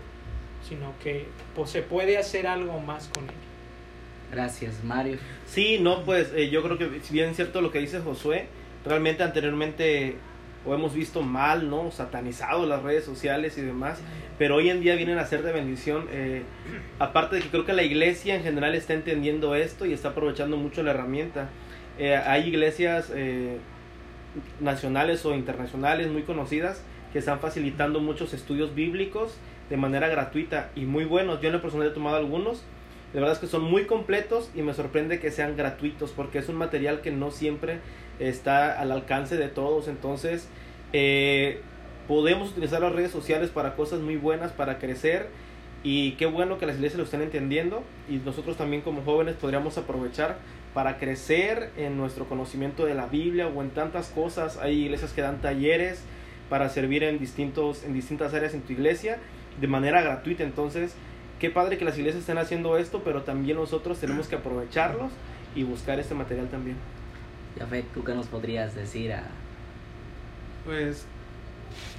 sino 0.69 0.93
que 1.03 1.27
pues, 1.55 1.71
se 1.71 1.83
puede 1.83 2.19
hacer 2.19 2.47
algo 2.47 2.79
más 2.81 3.09
con 3.09 3.25
ello 3.25 3.53
Gracias, 4.33 4.83
Mario. 4.83 5.19
Sí, 5.47 5.79
no, 5.79 6.05
pues 6.05 6.33
eh, 6.35 6.49
yo 6.49 6.63
creo 6.63 6.79
que 6.79 7.01
si 7.03 7.13
bien 7.13 7.29
es 7.29 7.37
cierto 7.37 7.61
lo 7.61 7.71
que 7.71 7.81
dice 7.81 8.01
Josué, 8.01 8.47
realmente 8.83 9.23
anteriormente 9.23 10.17
o 10.65 10.75
hemos 10.75 10.95
visto 10.95 11.23
mal, 11.23 11.69
¿no? 11.69 11.91
Satanizado 11.91 12.65
las 12.67 12.83
redes 12.83 13.05
sociales 13.05 13.59
y 13.59 13.63
demás, 13.63 13.99
pero 14.39 14.57
hoy 14.57 14.71
en 14.71 14.81
día 14.81 14.95
vienen 14.95 15.19
a 15.19 15.27
ser 15.27 15.43
de 15.43 15.53
bendición. 15.53 16.07
eh, 16.11 16.45
aparte 16.99 17.37
de 17.37 17.43
que 17.43 17.49
creo 17.49 17.67
que 17.67 17.73
la 17.73 17.83
iglesia 17.83 18.35
en 18.35 18.43
general 18.43 18.75
está 18.75 18.95
entendiendo 18.95 19.55
esto 19.55 19.85
y 19.85 19.93
está 19.93 20.11
aprovechando 20.11 20.57
mucho 20.57 20.83
la 20.83 20.93
herramienta. 20.93 21.51
Eh, 21.99 22.17
hay 22.17 22.49
iglesias 22.49 23.13
eh, 23.15 23.59
nacionales 24.61 25.25
o 25.25 25.35
internacionales 25.35 26.11
muy 26.11 26.23
conocidas 26.23 26.83
que 27.13 27.19
están 27.19 27.41
facilitando 27.41 28.01
muchos 28.01 28.33
estudios 28.33 28.75
bíblicos 28.75 29.37
de 29.69 29.77
manera 29.77 30.09
gratuita 30.09 30.71
y 30.75 30.87
muy 30.87 31.05
buenos. 31.05 31.41
Yo 31.41 31.49
en 31.49 31.55
lo 31.55 31.63
personal 31.63 31.89
he 31.89 31.91
tomado 31.91 32.17
algunos. 32.17 32.63
De 33.13 33.21
verdad 33.21 33.35
es 33.35 33.41
que 33.41 33.47
son 33.47 33.63
muy 33.63 33.85
completos 33.85 34.51
y 34.55 34.63
me 34.63 34.73
sorprende 34.73 35.21
que 35.21 35.31
sean 35.31 35.57
gratuitos 35.57 36.11
porque 36.13 36.39
es 36.39 36.49
un 36.49 36.57
material 36.57 37.03
que 37.03 37.11
no 37.11 37.31
siempre 37.31 37.81
está 38.19 38.81
al 38.81 38.91
alcance 38.91 39.37
de 39.37 39.49
todos. 39.49 39.89
Entonces, 39.89 40.49
eh, 40.95 41.61
podemos 42.09 42.51
utilizar 42.51 42.81
las 42.81 42.93
redes 42.93 43.11
sociales 43.11 43.51
para 43.51 43.75
cosas 43.77 44.01
muy 44.01 44.17
buenas, 44.17 44.53
para 44.53 44.79
crecer. 44.79 45.29
Y 45.85 46.13
qué 46.13 46.27
bueno 46.27 46.59
que 46.59 46.67
las 46.67 46.77
iglesias 46.77 46.99
lo 46.99 47.05
estén 47.05 47.23
entendiendo. 47.23 47.83
Y 48.09 48.17
nosotros 48.17 48.57
también 48.57 48.83
como 48.83 49.03
jóvenes 49.03 49.37
podríamos 49.37 49.79
aprovechar 49.79 50.39
para 50.75 50.99
crecer 50.99 51.71
en 51.77 51.97
nuestro 51.97 52.27
conocimiento 52.27 52.87
de 52.87 52.95
la 52.95 53.07
Biblia 53.07 53.49
o 53.49 53.63
en 53.63 53.71
tantas 53.71 54.09
cosas. 54.09 54.59
Hay 54.59 54.85
iglesias 54.85 55.13
que 55.13 55.23
dan 55.23 55.41
talleres 55.41 56.03
para 56.49 56.69
servir 56.69 57.03
en, 57.03 57.19
distintos, 57.19 57.85
en 57.85 57.95
distintas 57.95 58.35
áreas 58.35 58.55
en 58.55 58.63
tu 58.63 58.73
iglesia 58.73 59.19
de 59.61 59.67
manera 59.67 60.03
gratuita. 60.03 60.45
Entonces, 60.45 60.95
qué 61.39 61.51
padre 61.51 61.79
que 61.79 61.85
las 61.85 61.99
iglesias 61.99 62.21
estén 62.21 62.39
haciendo 62.39 62.77
esto, 62.77 63.03
pero 63.05 63.23
también 63.23 63.57
nosotros 63.57 63.99
tenemos 63.99 64.29
que 64.29 64.37
aprovecharlos 64.37 65.11
y 65.55 65.65
buscar 65.65 65.99
este 65.99 66.15
material 66.15 66.49
también. 66.49 66.77
Jafet, 67.59 67.87
¿tú 67.93 68.03
qué 68.03 68.15
nos 68.15 68.27
podrías 68.27 68.75
decir 68.75 69.13
a, 69.13 69.25
Pues 70.65 71.07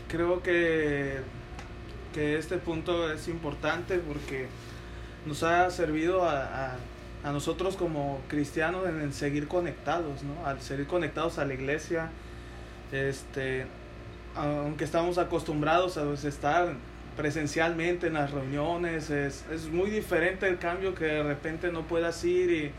creo 0.08 0.42
que, 0.42 1.18
que 2.14 2.38
este 2.38 2.58
punto 2.58 3.12
es 3.12 3.28
importante 3.28 3.98
porque 3.98 4.48
nos 5.26 5.44
ha 5.44 5.70
servido 5.70 6.24
a, 6.24 6.44
a, 6.44 6.76
a 7.24 7.32
nosotros 7.32 7.76
como 7.76 8.22
cristianos 8.28 8.88
en, 8.88 9.14
seguir 9.14 9.48
conectados, 9.48 10.24
¿no? 10.24 10.46
Al 10.46 10.62
seguir 10.62 10.88
conectados 10.88 11.40
a 11.40 11.46
la 11.46 11.54
iglesia, 11.54 12.10
este, 12.92 13.66
aunque 14.36 14.84
estamos 14.84 15.18
acostumbrados 15.18 15.98
a 15.98 16.04
pues, 16.04 16.26
estar 16.26 16.74
presencialmente 17.16 18.08
en 18.08 18.14
las 18.14 18.32
reuniones, 18.32 19.10
es, 19.10 19.46
es 19.52 19.70
muy 19.70 19.90
diferente 19.90 20.48
el 20.48 20.58
cambio 20.58 20.96
que 20.96 21.06
de 21.06 21.24
repente 21.24 21.72
no 21.72 21.84
puedas 21.84 22.24
ir 22.24 22.52
y, 22.52 22.72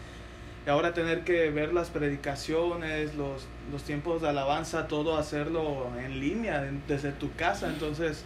ahora 0.66 0.94
tener 0.94 1.24
que 1.24 1.50
ver 1.50 1.74
las 1.74 1.90
predicaciones, 1.90 3.14
los, 3.16 3.46
los 3.70 3.82
tiempos 3.82 4.22
de 4.22 4.30
alabanza, 4.30 4.88
todo 4.88 5.18
hacerlo 5.18 5.88
en 6.02 6.20
línea, 6.20 6.64
desde 6.88 7.12
tu 7.12 7.30
casa. 7.34 7.68
Entonces, 7.68 8.24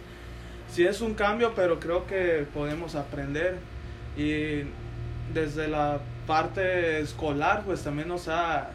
sí 0.71 0.85
es 0.85 1.01
un 1.01 1.13
cambio, 1.13 1.53
pero 1.55 1.79
creo 1.79 2.05
que 2.05 2.45
podemos 2.53 2.95
aprender. 2.95 3.57
Y 4.17 4.63
desde 5.33 5.67
la 5.67 5.99
parte 6.27 6.99
escolar, 6.99 7.63
pues 7.65 7.83
también 7.83 8.07
nos 8.07 8.27
ha, 8.27 8.71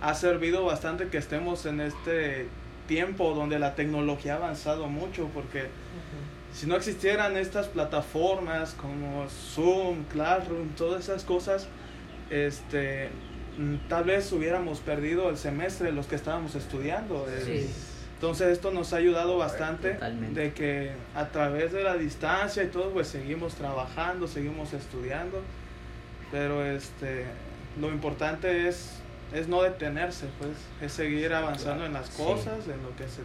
ha 0.00 0.14
servido 0.14 0.64
bastante 0.64 1.08
que 1.08 1.18
estemos 1.18 1.66
en 1.66 1.80
este 1.80 2.48
tiempo 2.86 3.34
donde 3.34 3.58
la 3.58 3.74
tecnología 3.74 4.34
ha 4.34 4.36
avanzado 4.36 4.88
mucho, 4.88 5.28
porque 5.34 5.66
si 6.54 6.66
no 6.66 6.76
existieran 6.76 7.36
estas 7.36 7.66
plataformas 7.66 8.74
como 8.74 9.26
Zoom, 9.28 10.04
Classroom, 10.04 10.68
todas 10.70 11.04
esas 11.04 11.24
cosas, 11.24 11.66
este, 12.30 13.10
mm, 13.58 13.88
tal 13.88 14.04
vez 14.04 14.32
hubiéramos 14.32 14.80
perdido 14.80 15.28
el 15.28 15.36
semestre 15.36 15.92
los 15.92 16.06
que 16.06 16.14
estábamos 16.14 16.54
estudiando. 16.54 17.26
Sí. 17.44 17.68
Entonces 18.16 18.48
esto 18.48 18.70
nos 18.70 18.92
ha 18.92 18.96
ayudado 18.96 19.36
bastante 19.36 19.90
Totalmente. 19.92 20.40
de 20.40 20.52
que 20.54 20.90
a 21.14 21.26
través 21.28 21.72
de 21.72 21.82
la 21.84 21.94
distancia 21.96 22.62
y 22.62 22.68
todo, 22.68 22.90
pues 22.90 23.08
seguimos 23.08 23.54
trabajando, 23.54 24.26
seguimos 24.26 24.72
estudiando, 24.72 25.42
pero 26.32 26.64
este, 26.64 27.26
lo 27.78 27.88
importante 27.88 28.68
es, 28.68 28.92
es 29.34 29.48
no 29.48 29.62
detenerse, 29.62 30.26
pues, 30.38 30.52
es 30.80 30.92
seguir 30.92 31.34
avanzando 31.34 31.84
en 31.84 31.92
las 31.92 32.06
Sí. 32.08 32.22
cosas, 32.22 32.66
en 32.66 32.82
lo 32.82 32.96
que 32.96 33.04
se, 33.06 33.20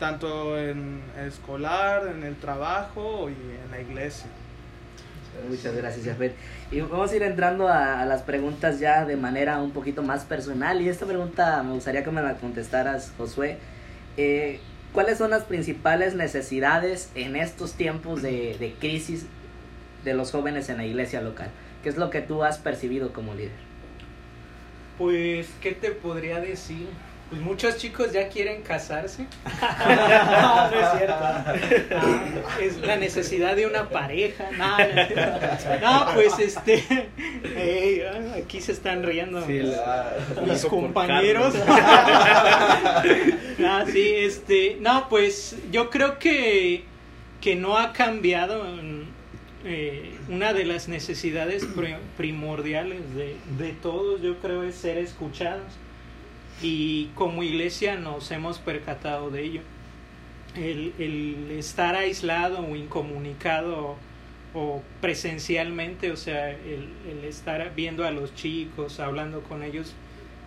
tanto 0.00 0.58
en 0.58 1.00
escolar, 1.26 2.08
en 2.08 2.24
el 2.24 2.34
trabajo 2.36 3.30
y 3.30 3.34
en 3.64 3.70
la 3.70 3.80
iglesia. 3.80 4.26
Muchas 5.48 5.74
gracias, 5.76 6.06
Jafet. 6.06 6.34
Y 6.72 6.80
vamos 6.80 7.10
a 7.12 7.16
ir 7.16 7.22
entrando 7.22 7.66
a, 7.68 8.00
a 8.02 8.06
las 8.06 8.22
preguntas 8.22 8.78
ya 8.80 9.04
de 9.04 9.16
manera 9.16 9.60
un 9.60 9.70
poquito 9.72 10.02
más 10.02 10.24
personal. 10.24 10.80
Y 10.80 10.88
esta 10.88 11.06
pregunta 11.06 11.62
me 11.62 11.72
gustaría 11.72 12.02
que 12.04 12.10
me 12.10 12.22
la 12.22 12.34
contestaras, 12.34 13.12
Josué. 13.16 13.58
Eh, 14.16 14.60
¿Cuáles 14.92 15.18
son 15.18 15.30
las 15.30 15.44
principales 15.44 16.14
necesidades 16.14 17.10
en 17.16 17.34
estos 17.34 17.72
tiempos 17.72 18.22
de, 18.22 18.56
de 18.58 18.74
crisis 18.74 19.26
de 20.04 20.14
los 20.14 20.30
jóvenes 20.30 20.68
en 20.68 20.76
la 20.76 20.86
iglesia 20.86 21.20
local? 21.20 21.50
¿Qué 21.82 21.88
es 21.88 21.96
lo 21.96 22.10
que 22.10 22.20
tú 22.20 22.44
has 22.44 22.58
percibido 22.58 23.12
como 23.12 23.34
líder? 23.34 23.50
Pues, 24.98 25.48
¿qué 25.60 25.72
te 25.72 25.90
podría 25.90 26.40
decir? 26.40 26.88
Pues 27.28 27.42
muchos 27.42 27.76
chicos 27.78 28.12
ya 28.12 28.28
quieren 28.28 28.62
casarse. 28.62 29.26
no, 29.44 30.70
no 30.70 30.80
es 30.80 30.98
cierto. 30.98 31.23
No, 31.90 32.60
es 32.60 32.78
la 32.78 32.96
necesidad 32.96 33.56
de 33.56 33.66
una 33.66 33.88
pareja. 33.88 34.50
No, 34.58 34.76
no, 34.78 36.06
no, 36.06 36.14
pues 36.14 36.38
este. 36.38 36.82
eh, 37.44 38.06
aquí 38.42 38.60
se 38.60 38.72
están 38.72 39.02
riendo 39.02 39.44
Sí, 39.46 39.58
la- 39.60 40.14
mis 40.46 40.64
compañeros. 40.66 41.54
no, 43.58 43.86
sí, 43.92 44.12
este. 44.16 44.78
No, 44.80 45.08
pues 45.08 45.56
yo 45.70 45.90
creo 45.90 46.18
que, 46.18 46.84
que 47.40 47.56
no 47.56 47.78
ha 47.78 47.92
cambiado. 47.92 48.64
eh, 49.66 50.10
una 50.28 50.52
de 50.52 50.64
las 50.66 50.88
necesidades 50.88 51.64
pri- 51.64 51.96
primordiales 52.16 53.14
de, 53.14 53.36
de 53.58 53.72
todos, 53.72 54.20
yo 54.22 54.36
creo, 54.38 54.62
es 54.62 54.74
ser 54.74 54.98
escuchados. 54.98 55.62
Y 56.62 57.06
como 57.14 57.42
iglesia 57.42 57.96
nos 57.96 58.30
hemos 58.30 58.58
percatado 58.58 59.30
de 59.30 59.42
ello. 59.44 59.60
El, 60.54 60.92
el 60.98 61.50
estar 61.58 61.96
aislado 61.96 62.60
o 62.60 62.76
incomunicado 62.76 63.96
o 64.54 64.82
presencialmente, 65.00 66.12
o 66.12 66.16
sea, 66.16 66.50
el, 66.50 66.88
el 67.10 67.24
estar 67.24 67.74
viendo 67.74 68.06
a 68.06 68.12
los 68.12 68.34
chicos, 68.34 69.00
hablando 69.00 69.42
con 69.42 69.62
ellos, 69.64 69.94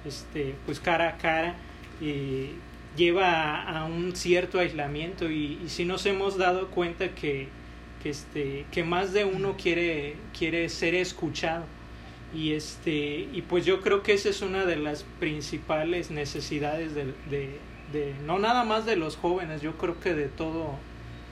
este, 0.06 0.56
pues 0.66 0.80
cara 0.80 1.10
a 1.10 1.18
cara, 1.18 1.56
lleva 2.96 3.62
a, 3.62 3.82
a 3.82 3.86
un 3.86 4.16
cierto 4.16 4.60
aislamiento 4.60 5.30
y, 5.30 5.60
y 5.64 5.70
si 5.70 5.86
nos 5.86 6.06
hemos 6.06 6.38
dado 6.38 6.70
cuenta 6.70 7.14
que, 7.16 7.48
que, 8.02 8.10
este, 8.10 8.66
que 8.72 8.84
más 8.84 9.14
de 9.14 9.26
uno 9.26 9.56
quiere, 9.58 10.16
quiere 10.38 10.70
ser 10.70 10.96
escuchado. 10.96 11.66
Y, 12.34 12.54
este, 12.54 13.28
y 13.32 13.44
pues 13.48 13.66
yo 13.66 13.82
creo 13.82 14.04
que 14.04 14.14
esa 14.14 14.30
es 14.30 14.42
una 14.42 14.66
de 14.66 14.76
las 14.76 15.04
principales 15.20 16.12
necesidades 16.12 16.94
de, 16.94 17.06
de, 17.30 17.60
de- 17.94 18.14
no 18.26 18.40
nada 18.40 18.64
más 18.64 18.86
de 18.86 18.96
los 18.96 19.16
jóvenes, 19.18 19.62
yo 19.62 19.74
creo 19.78 20.00
que 20.00 20.14
de 20.14 20.28
todo, 20.28 20.72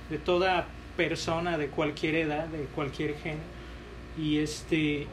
de 0.09 0.17
toda 0.17 0.67
persona 0.97 1.57
de 1.57 1.67
cualquier 1.67 2.15
edad, 2.15 2.47
de 2.47 2.63
cualquier 2.75 3.15
género. 3.17 3.43
Y 4.17 4.37
este 4.37 5.07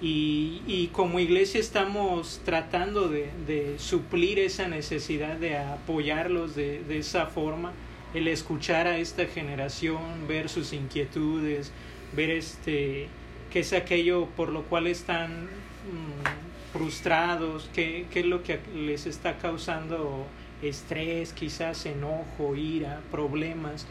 y, 0.00 0.60
y 0.66 0.88
como 0.92 1.18
iglesia 1.20 1.60
estamos 1.60 2.40
tratando 2.44 3.08
de, 3.08 3.30
de 3.46 3.78
suplir 3.78 4.38
esa 4.38 4.68
necesidad 4.68 5.36
de 5.36 5.56
apoyarlos 5.56 6.54
de, 6.54 6.82
de 6.84 6.98
esa 6.98 7.26
forma, 7.26 7.72
el 8.12 8.28
escuchar 8.28 8.86
a 8.86 8.98
esta 8.98 9.24
generación, 9.26 10.26
ver 10.28 10.48
sus 10.48 10.72
inquietudes, 10.72 11.72
ver 12.14 12.30
este 12.30 13.08
qué 13.52 13.60
es 13.60 13.72
aquello 13.72 14.26
por 14.36 14.50
lo 14.50 14.62
cual 14.64 14.86
están 14.88 15.44
mm, 15.44 16.72
frustrados, 16.72 17.70
qué, 17.72 18.06
qué 18.12 18.20
es 18.20 18.26
lo 18.26 18.42
que 18.42 18.58
les 18.74 19.06
está 19.06 19.38
causando 19.38 20.26
estrés, 20.68 21.32
quizás 21.32 21.86
enojo, 21.86 22.54
ira, 22.56 23.00
problemas. 23.10 23.86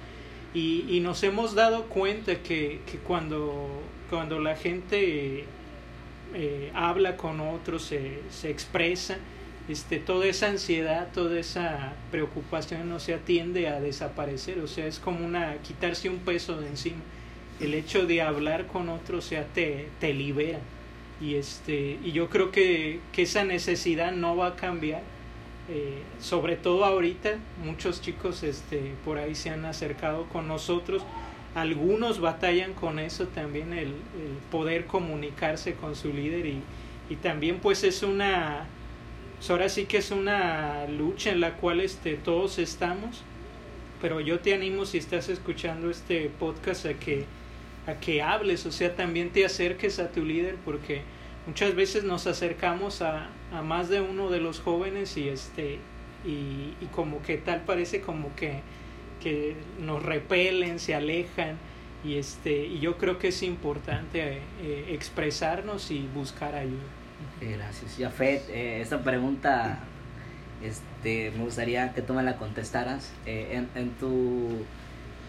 Y, 0.54 0.86
y 0.90 1.00
nos 1.00 1.24
hemos 1.24 1.56
dado 1.56 1.86
cuenta 1.86 2.36
que, 2.44 2.82
que 2.90 2.98
cuando, 3.00 3.70
cuando 4.10 4.40
la 4.40 4.56
gente 4.56 5.46
eh, 6.36 6.72
habla 6.74 7.18
con 7.18 7.40
otros, 7.40 7.84
se, 7.84 8.20
se 8.30 8.50
expresa, 8.50 9.18
este, 9.70 9.98
toda 9.98 10.26
esa 10.26 10.48
ansiedad, 10.48 11.08
toda 11.14 11.40
esa 11.40 11.94
preocupación 12.12 12.90
no 12.90 13.00
se 13.00 13.14
atiende 13.14 13.68
a 13.68 13.80
desaparecer, 13.80 14.60
o 14.60 14.68
sea, 14.68 14.88
es 14.88 15.00
como 15.00 15.26
una 15.26 15.56
quitarse 15.64 16.10
un 16.10 16.20
peso 16.20 16.60
de 16.60 16.68
encima. 16.68 17.02
El 17.60 17.74
hecho 17.74 18.06
de 18.06 18.22
hablar 18.22 18.68
con 18.68 18.90
otros, 18.90 19.26
o 19.26 19.28
sea, 19.30 19.46
te, 19.46 19.88
te 20.00 20.14
libera. 20.14 20.60
Y, 21.22 21.36
este, 21.36 21.98
y 22.04 22.12
yo 22.12 22.30
creo 22.30 22.52
que, 22.52 23.00
que 23.14 23.22
esa 23.22 23.46
necesidad 23.46 24.12
no 24.12 24.36
va 24.36 24.48
a 24.48 24.56
cambiar. 24.56 25.02
Eh, 25.70 26.02
sobre 26.20 26.58
todo 26.58 26.84
ahorita, 26.84 27.38
muchos 27.64 28.02
chicos 28.02 28.44
este, 28.44 28.94
por 29.06 29.18
ahí 29.18 29.34
se 29.34 29.50
han 29.50 29.66
acercado 29.66 30.26
con 30.26 30.48
nosotros. 30.48 31.04
Algunos 31.56 32.20
batallan 32.20 32.74
con 32.74 33.00
eso 33.00 33.28
también, 33.28 33.74
el, 33.74 33.90
el 33.90 34.38
poder 34.52 34.86
comunicarse 34.86 35.76
con 35.76 35.96
su 35.96 36.12
líder 36.12 36.48
y, 36.48 36.62
y 37.10 37.16
también 37.18 37.60
pues 37.60 37.84
es 37.84 38.04
una, 38.04 38.66
ahora 39.50 39.70
sí 39.70 39.86
que 39.86 39.98
es 39.98 40.12
una 40.12 40.88
lucha 40.88 41.32
en 41.32 41.42
la 41.42 41.56
cual 41.58 41.82
este, 41.82 42.16
todos 42.16 42.60
estamos, 42.60 43.24
pero 44.02 44.20
yo 44.20 44.40
te 44.40 44.54
animo 44.54 44.86
si 44.86 44.98
estás 44.98 45.30
escuchando 45.30 45.90
este 45.90 46.30
podcast 46.40 46.86
a 46.86 46.94
que, 46.94 47.26
a 47.88 47.94
que 47.96 48.22
hables, 48.22 48.66
o 48.66 48.72
sea, 48.72 48.96
también 48.96 49.30
te 49.30 49.46
acerques 49.46 50.00
a 50.00 50.12
tu 50.12 50.24
líder 50.24 50.56
porque 50.66 51.02
muchas 51.46 51.76
veces 51.76 52.04
nos 52.04 52.26
acercamos 52.28 53.02
a, 53.02 53.30
a 53.54 53.62
más 53.62 53.90
de 53.90 54.02
uno 54.02 54.30
de 54.30 54.40
los 54.40 54.60
jóvenes 54.60 55.18
y 55.18 55.30
este 55.30 55.80
y, 56.26 56.74
y 56.82 56.90
como 56.92 57.22
que 57.22 57.38
tal 57.38 57.62
parece 57.62 58.02
como 58.02 58.34
que, 58.36 58.62
que 59.22 59.56
nos 59.80 60.02
repelen, 60.04 60.80
se 60.80 60.96
alejan 60.96 61.58
y 62.04 62.18
este 62.18 62.66
y 62.66 62.80
yo 62.80 62.98
creo 62.98 63.20
que 63.20 63.30
es 63.30 63.44
importante 63.44 64.40
eh, 64.62 64.86
expresarnos 64.90 65.92
y 65.92 66.08
buscar 66.14 66.56
ayuda. 66.56 66.82
Eh, 67.42 67.56
Gracias. 67.58 67.96
Jafet, 67.98 68.50
eh, 68.50 68.82
esta 68.82 69.02
pregunta 69.04 69.80
este, 70.64 71.32
me 71.32 71.44
gustaría 71.44 71.94
que 71.94 72.02
tú 72.02 72.14
me 72.14 72.24
la 72.24 72.38
contestaras. 72.38 73.12
Eh, 73.26 73.50
en, 73.52 73.70
en, 73.76 73.90
tu, 73.92 74.66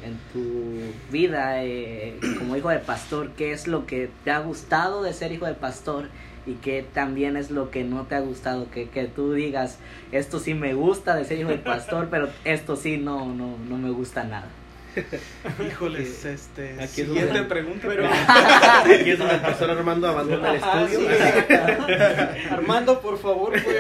en 0.05 0.19
tu 0.33 0.81
vida 1.13 1.65
eh, 1.65 2.19
como 2.39 2.57
hijo 2.57 2.69
de 2.69 2.79
pastor, 2.79 3.31
¿qué 3.37 3.53
es 3.53 3.67
lo 3.67 3.87
que 3.87 4.11
te 4.25 4.31
ha 4.31 4.39
gustado 4.41 5.03
de 5.03 5.13
ser 5.13 5.33
hijo 5.33 5.47
de 5.47 5.55
pastor? 5.55 6.09
Y 6.47 6.55
qué 6.57 6.85
también 6.93 7.37
es 7.39 7.51
lo 7.51 7.71
que 7.71 7.85
no 7.85 8.03
te 8.03 8.15
ha 8.17 8.21
gustado, 8.21 8.71
que, 8.71 8.89
que 8.91 9.05
tú 9.05 9.33
digas, 9.33 9.79
esto 10.13 10.39
sí 10.39 10.53
me 10.53 10.75
gusta 10.75 11.17
de 11.17 11.25
ser 11.25 11.39
hijo 11.39 11.49
de 11.49 11.57
pastor, 11.59 12.09
pero 12.11 12.29
esto 12.45 12.77
sí 12.77 12.99
no, 12.99 13.25
no, 13.35 13.57
no 13.69 13.79
me 13.79 13.89
gusta 13.91 14.25
nada. 14.25 14.47
Híjoles, 15.67 16.25
este, 16.27 16.75
Aquí 16.75 16.83
es 16.83 17.09
siguiente 17.09 17.25
donde- 17.33 17.43
pregunta. 17.45 17.89
Pero- 17.89 18.07
Aquí 19.01 19.11
es 19.11 19.19
donde 19.19 19.35
el 19.37 19.41
pastor 19.41 19.71
Armando 19.71 20.07
abandona 20.07 20.53
el 20.55 20.61
Ah, 20.63 20.83
estudio. 20.87 21.09
sí. 21.09 22.49
Armando, 22.51 23.01
por 23.01 23.19
favor, 23.19 23.53
pues. 23.53 23.77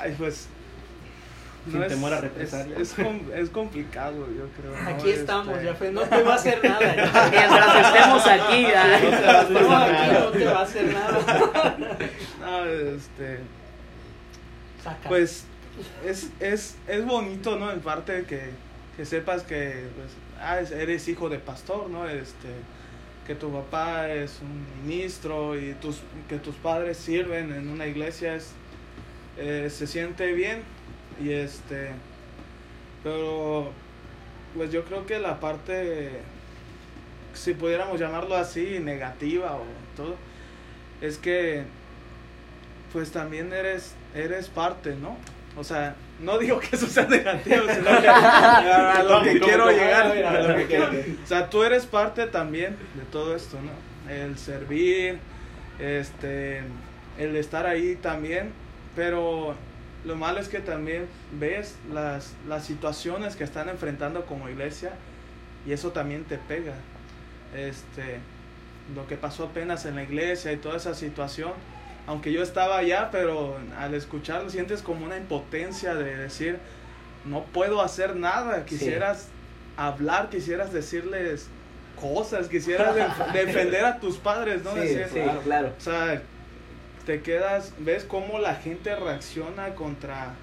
Ay, 0.00 0.14
pues, 0.16 0.48
sin 1.70 1.82
es- 1.82 1.88
temor 1.88 2.12
a 2.12 2.16
es- 2.16 2.22
represalias. 2.22 2.80
Es, 2.80 2.92
com- 2.94 3.20
es 3.34 3.50
complicado, 3.50 4.26
yo 4.28 4.48
creo. 4.56 4.72
¿no? 4.82 4.88
Aquí 4.90 5.10
estamos, 5.10 5.54
Este, 5.54 5.64
ya 5.66 5.74
fue, 5.74 5.90
no 5.92 6.02
te 6.02 6.22
va 6.22 6.32
a 6.32 6.36
hacer 6.36 6.60
nada. 6.64 6.94
ya. 6.96 7.28
Mientras 7.30 7.86
estemos 7.86 8.26
aquí, 8.26 8.62
ya. 8.62 9.00
No 9.00 9.10
te 9.10 9.26
vas 9.26 9.46
a 9.46 9.50
No, 9.50 9.76
aquí 9.76 9.92
nada. 9.92 10.20
no 10.20 10.30
te 10.30 10.44
va 10.44 10.58
a 10.58 10.62
hacer 10.62 10.92
nada. 10.92 11.76
no, 12.40 12.64
este, 12.66 13.38
Saca. 14.82 15.08
pues 15.08 15.44
es, 16.06 16.30
es, 16.40 16.76
es 16.88 17.04
bonito, 17.06 17.58
¿no? 17.58 17.70
En 17.70 17.80
parte 17.80 18.24
que, 18.24 18.50
que 18.96 19.04
sepas 19.04 19.42
que 19.42 19.84
pues, 19.96 20.08
ah, 20.40 20.60
es- 20.60 20.70
eres 20.70 21.06
hijo 21.08 21.28
de 21.28 21.38
pastor, 21.38 21.88
¿no? 21.90 22.08
Este, 22.08 22.48
que 23.26 23.34
tu 23.34 23.52
papá 23.52 24.08
es 24.08 24.40
un 24.42 24.66
ministro 24.82 25.56
y 25.58 25.74
tus, 25.74 26.00
que 26.28 26.38
tus 26.38 26.54
padres 26.56 26.96
sirven 26.96 27.52
en 27.52 27.68
una 27.68 27.86
iglesia 27.86 28.34
es, 28.34 28.52
eh, 29.38 29.68
se 29.70 29.86
siente 29.86 30.32
bien 30.32 30.62
y 31.22 31.32
este 31.32 31.90
pero 33.02 33.70
pues 34.54 34.70
yo 34.72 34.84
creo 34.84 35.06
que 35.06 35.18
la 35.18 35.40
parte 35.40 36.10
si 37.34 37.54
pudiéramos 37.54 37.98
llamarlo 38.00 38.36
así 38.36 38.78
negativa 38.80 39.54
o 39.56 39.62
todo 39.96 40.16
es 41.00 41.16
que 41.18 41.62
pues 42.92 43.10
también 43.12 43.52
eres 43.52 43.94
eres 44.14 44.48
parte 44.48 44.94
no 44.96 45.16
o 45.56 45.64
sea 45.64 45.94
no 46.20 46.38
digo 46.38 46.58
que 46.60 46.74
eso 46.76 46.86
sea 46.86 47.06
negativo 47.06 47.62
sino 47.72 48.00
que 48.00 48.08
a 48.08 49.02
lo 49.02 49.22
que 49.22 49.38
¿Cómo, 49.38 49.44
quiero 49.46 49.70
llegar 49.70 50.06
A 50.26 50.42
lo 50.42 50.56
que 50.56 50.66
quiero- 50.66 50.90
o 51.24 51.26
sea 51.26 51.48
tú 51.48 51.62
eres 51.62 51.86
parte 51.86 52.26
también 52.26 52.76
de 52.94 53.04
todo 53.10 53.34
esto 53.36 53.58
no 53.60 54.12
el 54.12 54.36
servir 54.38 55.18
este 55.78 56.62
el 57.18 57.36
estar 57.36 57.66
ahí 57.66 57.94
también 57.96 58.52
pero 58.96 59.54
lo 60.04 60.16
malo 60.16 60.40
es 60.40 60.48
que 60.48 60.60
también 60.60 61.06
ves 61.38 61.74
las, 61.92 62.32
las 62.48 62.64
situaciones 62.64 63.36
que 63.36 63.44
están 63.44 63.68
enfrentando 63.68 64.24
como 64.26 64.48
iglesia 64.48 64.92
y 65.66 65.72
eso 65.72 65.90
también 65.92 66.24
te 66.24 66.38
pega. 66.38 66.74
Este, 67.54 68.18
lo 68.94 69.06
que 69.06 69.16
pasó 69.16 69.44
apenas 69.44 69.84
en 69.86 69.96
la 69.96 70.02
iglesia 70.02 70.52
y 70.52 70.56
toda 70.56 70.76
esa 70.76 70.94
situación, 70.94 71.52
aunque 72.06 72.32
yo 72.32 72.42
estaba 72.42 72.78
allá, 72.78 73.10
pero 73.10 73.58
al 73.78 73.94
escucharlo 73.94 74.50
sientes 74.50 74.82
como 74.82 75.04
una 75.04 75.16
impotencia 75.16 75.94
de 75.94 76.16
decir, 76.16 76.58
no 77.24 77.44
puedo 77.44 77.82
hacer 77.82 78.16
nada, 78.16 78.64
quisieras 78.64 79.28
hablar, 79.76 80.30
quisieras 80.30 80.72
decirles 80.72 81.48
cosas, 82.00 82.48
quisieras 82.48 82.94
def- 82.94 83.32
defender 83.32 83.84
a 83.84 84.00
tus 84.00 84.16
padres, 84.16 84.64
¿no? 84.64 84.72
Sí, 84.72 84.78
Decir, 84.78 85.06
sí, 85.12 85.20
claro. 85.44 85.72
o 85.76 85.80
sea, 85.80 86.22
te 87.10 87.22
quedas, 87.22 87.74
ves 87.80 88.04
cómo 88.04 88.38
la 88.38 88.54
gente 88.54 88.94
reacciona 88.94 89.74
contra, 89.74 90.36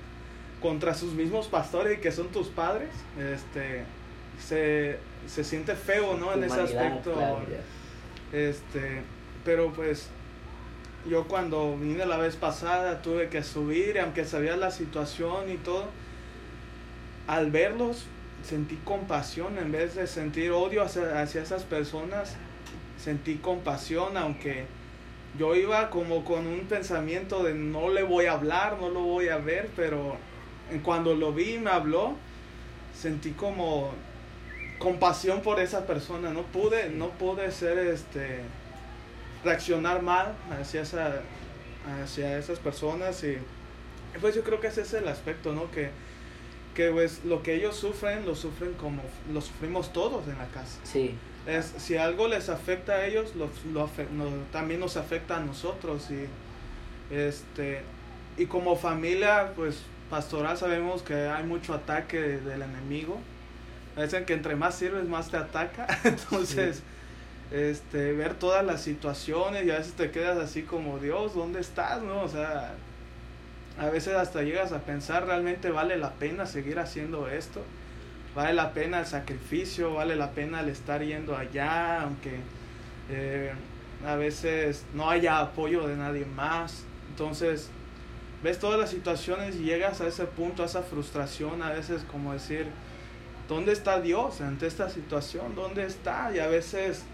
contra 0.61 0.93
sus 0.95 1.13
mismos 1.13 1.47
pastores 1.47 1.97
y 1.97 2.01
que 2.01 2.11
son 2.11 2.27
tus 2.27 2.49
padres. 2.49 2.89
Este, 3.17 3.85
se, 4.37 4.99
se 5.27 5.45
siente 5.45 5.75
feo, 5.75 6.17
¿no? 6.17 6.33
En 6.33 6.43
ese 6.43 6.59
aspecto. 6.59 7.13
claro. 7.13 7.39
Este, 8.33 9.01
pero 9.45 9.71
pues 9.71 10.09
yo 11.09 11.29
cuando 11.29 11.77
vine 11.77 12.05
la 12.05 12.17
vez 12.17 12.35
pasada 12.35 13.01
tuve 13.01 13.29
que 13.29 13.43
subir, 13.43 13.95
y 13.95 13.99
aunque 13.99 14.25
sabía 14.25 14.57
la 14.57 14.69
situación 14.69 15.49
y 15.49 15.55
todo, 15.55 15.85
al 17.27 17.49
verlos 17.49 18.07
sentí 18.43 18.75
compasión 18.83 19.57
en 19.57 19.71
vez 19.71 19.95
de 19.95 20.05
sentir 20.05 20.51
odio 20.51 20.83
hacia, 20.83 21.21
hacia 21.21 21.41
esas 21.43 21.63
personas, 21.63 22.35
sentí 23.01 23.35
compasión, 23.35 24.17
aunque 24.17 24.65
yo 25.37 25.55
iba 25.55 25.89
como 25.89 26.23
con 26.23 26.47
un 26.47 26.61
pensamiento 26.61 27.43
de 27.43 27.53
no 27.53 27.89
le 27.89 28.03
voy 28.03 28.25
a 28.25 28.33
hablar, 28.33 28.77
no 28.79 28.89
lo 28.89 29.01
voy 29.01 29.29
a 29.29 29.37
ver, 29.37 29.69
pero 29.75 30.17
cuando 30.83 31.15
lo 31.15 31.33
vi 31.33 31.55
y 31.55 31.59
me 31.59 31.69
habló, 31.69 32.15
sentí 32.95 33.31
como 33.31 33.91
compasión 34.79 35.41
por 35.41 35.59
esa 35.59 35.85
persona, 35.85 36.31
no 36.31 36.43
pude, 36.43 36.89
no 36.89 37.09
pude 37.09 37.51
ser 37.51 37.77
este 37.77 38.41
reaccionar 39.43 40.01
mal 40.01 40.33
hacia 40.59 40.81
esa 40.81 41.21
hacia 42.03 42.37
esas 42.37 42.59
personas 42.59 43.23
y 43.23 43.37
pues 44.19 44.35
yo 44.35 44.43
creo 44.43 44.59
que 44.59 44.67
ese 44.67 44.81
es 44.81 44.93
el 44.93 45.07
aspecto, 45.07 45.53
¿no? 45.53 45.71
Que 45.71 45.89
que 46.75 46.91
pues 46.91 47.25
lo 47.25 47.41
que 47.41 47.55
ellos 47.55 47.75
sufren 47.75 48.25
lo 48.25 48.35
sufren 48.35 48.73
como 48.73 49.01
lo 49.33 49.41
sufrimos 49.41 49.93
todos 49.93 50.27
en 50.27 50.37
la 50.37 50.47
casa. 50.47 50.79
Sí, 50.83 51.15
Es, 51.47 51.73
si 51.77 51.97
algo 51.97 52.27
les 52.27 52.49
afecta 52.49 52.93
a 52.93 53.05
ellos, 53.05 53.35
lo, 53.35 53.49
lo 53.73 53.85
afe- 53.87 54.09
no- 54.11 54.29
también 54.51 54.79
nos 54.81 54.97
afecta 54.97 55.37
a 55.37 55.39
nosotros. 55.39 56.07
Y, 56.11 56.27
este, 57.13 57.81
y 58.37 58.45
como 58.47 58.75
familia, 58.75 59.53
pues 59.55 59.81
pastoral 60.09 60.57
sabemos 60.57 61.01
que 61.03 61.13
hay 61.15 61.43
mucho 61.43 61.73
ataque 61.73 62.19
de- 62.19 62.39
del 62.41 62.61
enemigo. 62.61 63.19
Dicen 63.97 64.25
que 64.25 64.33
entre 64.33 64.55
más 64.55 64.75
sirves, 64.75 65.05
más 65.07 65.29
te 65.31 65.37
ataca. 65.37 65.87
Entonces, 66.03 66.83
este, 67.51 68.13
ver 68.13 68.33
todas 68.35 68.65
las 68.65 68.81
situaciones 68.81 69.65
y 69.65 69.71
a 69.71 69.77
veces 69.79 69.93
te 69.93 70.11
quedas 70.11 70.37
así 70.37 70.63
como, 70.63 70.99
Dios, 70.99 71.33
¿dónde 71.35 71.61
estás? 71.61 72.01
¿No? 72.03 72.21
O 72.23 72.29
sea, 72.29 72.73
a 73.79 73.85
veces 73.89 74.15
hasta 74.15 74.41
llegas 74.43 74.71
a 74.71 74.79
pensar, 74.81 75.25
¿realmente 75.27 75.69
vale 75.71 75.97
la 75.97 76.11
pena 76.13 76.45
seguir 76.45 76.79
haciendo 76.79 77.27
esto? 77.29 77.61
Vale 78.37 78.53
la 78.53 78.71
pena 78.71 78.99
el 78.99 79.07
sacrificio, 79.07 79.95
vale 79.95 80.15
la 80.15 80.29
pena 80.29 80.61
el 80.61 80.69
estar 80.69 81.03
yendo 81.03 81.35
allá, 81.35 82.03
aunque 82.03 82.35
eh, 83.09 83.51
a 84.05 84.15
veces 84.15 84.85
no 84.93 85.09
haya 85.09 85.39
apoyo 85.39 85.87
de 85.87 85.95
nadie 85.95 86.23
más. 86.23 86.83
Entonces, 87.09 87.71
ves 88.43 88.59
todas 88.59 88.79
las 88.79 88.91
situaciones 88.91 89.55
y 89.55 89.63
llegas 89.63 90.01
a 90.01 90.07
ese 90.07 90.25
punto, 90.25 90.61
a 90.61 90.67
esa 90.67 90.83
frustración, 90.83 91.63
a 91.63 91.71
veces 91.71 92.03
como 92.11 92.31
decir, 92.31 92.67
¿dónde 93.49 93.71
está 93.71 94.01
Dios 94.01 94.39
ante 94.41 94.67
esta 94.67 94.91
situación? 94.91 95.55
¿Dónde 95.55 95.87
está? 95.87 96.31
Y 96.31 96.37
a 96.37 96.45
veces, 96.45 97.05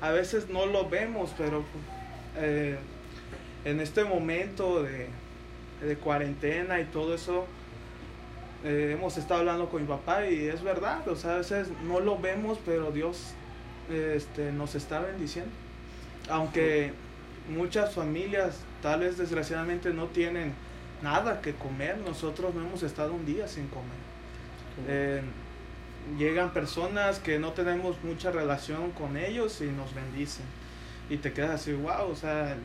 a 0.00 0.10
veces 0.10 0.48
no 0.48 0.64
lo 0.64 0.88
vemos, 0.88 1.34
pero 1.36 1.66
eh, 2.38 2.78
en 3.66 3.78
este 3.78 4.04
momento 4.04 4.82
de, 4.82 5.08
de 5.82 5.96
cuarentena 5.96 6.80
y 6.80 6.86
todo 6.86 7.14
eso, 7.14 7.46
eh, 8.64 8.92
hemos 8.96 9.16
estado 9.16 9.40
hablando 9.40 9.68
con 9.68 9.82
mi 9.82 9.88
papá 9.88 10.26
y 10.26 10.46
es 10.46 10.62
verdad, 10.62 11.06
o 11.08 11.16
sea, 11.16 11.34
a 11.34 11.38
veces 11.38 11.68
no 11.84 12.00
lo 12.00 12.18
vemos, 12.18 12.58
pero 12.64 12.92
Dios 12.92 13.34
este, 13.90 14.52
nos 14.52 14.74
está 14.74 15.00
bendiciendo. 15.00 15.50
Aunque 16.30 16.92
muchas 17.48 17.94
familias 17.94 18.60
tal 18.80 19.00
vez 19.00 19.18
desgraciadamente 19.18 19.92
no 19.92 20.06
tienen 20.06 20.54
nada 21.02 21.40
que 21.40 21.54
comer, 21.54 21.98
nosotros 21.98 22.54
no 22.54 22.62
hemos 22.64 22.82
estado 22.82 23.12
un 23.12 23.26
día 23.26 23.48
sin 23.48 23.66
comer. 23.68 24.02
Eh, 24.88 25.22
llegan 26.18 26.52
personas 26.52 27.18
que 27.18 27.38
no 27.38 27.52
tenemos 27.52 28.02
mucha 28.04 28.30
relación 28.30 28.92
con 28.92 29.16
ellos 29.16 29.60
y 29.60 29.66
nos 29.66 29.94
bendicen. 29.94 30.44
Y 31.10 31.16
te 31.16 31.32
quedas 31.32 31.50
así, 31.50 31.72
wow, 31.72 32.10
o 32.10 32.14
sea, 32.14 32.56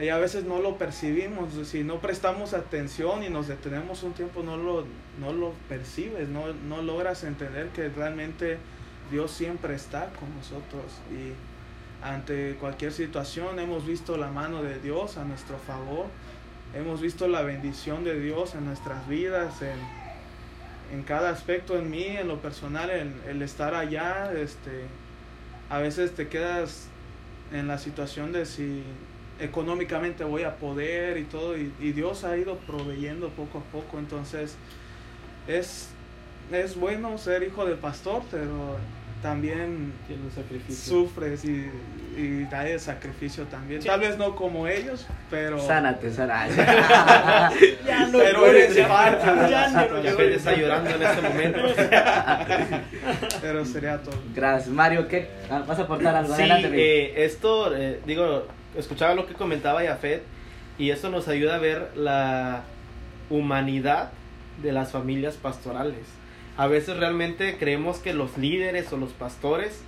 y 0.00 0.10
a 0.10 0.18
veces 0.18 0.44
no 0.44 0.60
lo 0.60 0.78
percibimos, 0.78 1.48
si 1.66 1.82
no 1.82 2.00
prestamos 2.00 2.54
atención 2.54 3.24
y 3.24 3.30
nos 3.30 3.48
detenemos 3.48 4.02
un 4.04 4.12
tiempo, 4.12 4.42
no 4.42 4.56
lo, 4.56 4.84
no 5.18 5.32
lo 5.32 5.52
percibes, 5.68 6.28
no, 6.28 6.52
no 6.52 6.82
logras 6.82 7.24
entender 7.24 7.68
que 7.70 7.88
realmente 7.88 8.58
Dios 9.10 9.32
siempre 9.32 9.74
está 9.74 10.10
con 10.10 10.34
nosotros. 10.36 10.84
Y 11.10 11.32
ante 12.04 12.54
cualquier 12.60 12.92
situación 12.92 13.58
hemos 13.58 13.86
visto 13.86 14.16
la 14.16 14.28
mano 14.28 14.62
de 14.62 14.78
Dios 14.78 15.16
a 15.16 15.24
nuestro 15.24 15.58
favor, 15.58 16.06
hemos 16.74 17.00
visto 17.00 17.26
la 17.26 17.42
bendición 17.42 18.04
de 18.04 18.20
Dios 18.20 18.54
en 18.54 18.66
nuestras 18.66 19.08
vidas, 19.08 19.62
en, 19.62 20.96
en 20.96 21.02
cada 21.02 21.30
aspecto 21.30 21.76
en 21.76 21.90
mí, 21.90 22.04
en 22.04 22.28
lo 22.28 22.40
personal, 22.40 22.90
el, 22.90 23.14
el 23.26 23.42
estar 23.42 23.74
allá, 23.74 24.32
este, 24.32 24.84
a 25.70 25.78
veces 25.78 26.14
te 26.14 26.28
quedas 26.28 26.86
en 27.52 27.66
la 27.66 27.78
situación 27.78 28.30
de 28.30 28.46
si 28.46 28.84
económicamente 29.40 30.24
voy 30.24 30.42
a 30.42 30.56
poder 30.56 31.18
y 31.18 31.24
todo 31.24 31.56
y, 31.56 31.72
y 31.80 31.92
Dios 31.92 32.24
ha 32.24 32.36
ido 32.36 32.56
proveyendo 32.58 33.28
poco 33.30 33.58
a 33.58 33.62
poco 33.72 33.98
entonces 33.98 34.56
es 35.46 35.88
es 36.52 36.76
bueno 36.76 37.18
ser 37.18 37.42
hijo 37.42 37.64
de 37.66 37.74
pastor 37.74 38.22
pero 38.30 38.76
también 39.22 39.92
Tiene 40.06 40.22
un 40.22 40.30
sacrificio. 40.30 40.94
sufres 40.94 41.44
y, 41.44 41.68
y 42.16 42.44
da 42.50 42.68
el 42.68 42.78
sacrificio 42.80 43.44
también 43.44 43.82
tal 43.82 44.00
vez 44.00 44.16
no 44.16 44.34
como 44.36 44.66
ellos 44.68 45.06
pero 45.30 45.60
sánate, 45.60 46.12
sánate. 46.12 46.54
Ya 47.84 48.06
no 48.06 48.18
pero 48.18 48.46
eres 48.46 48.86
parte 48.86 49.26
ya 49.50 49.68
no 49.70 49.96
está 50.20 50.56
llorando 50.56 50.90
en 50.90 51.02
este 51.02 51.22
momento. 51.22 51.58
pero 53.40 53.64
sería 53.64 53.98
todo 53.98 54.14
Gracias. 54.34 54.68
Mario, 54.68 55.08
¿qué? 55.08 55.28
Ah, 55.50 55.64
¿Vas 55.66 55.78
a 55.78 55.82
aportar 55.82 56.14
algo? 56.14 56.34
Sí, 56.34 56.42
Adelante, 56.42 56.70
eh, 56.74 57.24
esto, 57.24 57.74
eh, 57.76 58.00
digo, 58.06 58.46
escuchaba 58.78 59.14
lo 59.14 59.26
que 59.26 59.34
comentaba 59.34 59.82
Yafet 59.82 60.22
y 60.78 60.90
esto 60.90 61.10
nos 61.10 61.28
ayuda 61.28 61.56
a 61.56 61.58
ver 61.58 61.90
la 61.96 62.62
humanidad 63.28 64.10
de 64.62 64.72
las 64.72 64.92
familias 64.92 65.34
pastorales. 65.34 66.06
A 66.56 66.66
veces 66.66 66.96
realmente 66.96 67.56
creemos 67.58 67.98
que 67.98 68.14
los 68.14 68.38
líderes 68.38 68.92
o 68.92 68.96
los 68.96 69.10
pastores 69.10 69.82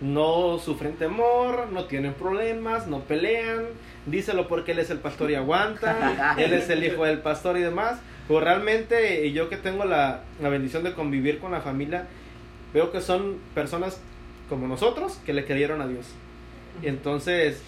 no 0.00 0.58
sufren 0.58 0.94
temor, 0.94 1.68
no 1.72 1.84
tienen 1.84 2.14
problemas, 2.14 2.86
no 2.86 3.00
pelean, 3.00 3.66
díselo 4.06 4.48
porque 4.48 4.72
él 4.72 4.78
es 4.78 4.90
el 4.90 4.98
pastor 4.98 5.30
y 5.30 5.34
aguanta, 5.34 6.34
él 6.38 6.52
es 6.52 6.70
el 6.70 6.84
hijo 6.84 7.04
del 7.04 7.18
pastor 7.18 7.58
y 7.58 7.60
demás, 7.60 8.00
Pues 8.28 8.42
realmente 8.42 9.30
yo 9.32 9.48
que 9.48 9.56
tengo 9.56 9.84
la, 9.84 10.22
la 10.40 10.48
bendición 10.48 10.84
de 10.84 10.94
convivir 10.94 11.38
con 11.38 11.52
la 11.52 11.60
familia, 11.60 12.06
veo 12.72 12.92
que 12.92 13.00
son 13.00 13.38
personas 13.54 14.00
como 14.48 14.66
nosotros 14.68 15.20
que 15.26 15.32
le 15.32 15.44
creyeron 15.44 15.82
a 15.82 15.86
Dios. 15.86 16.06
Entonces, 16.82 17.62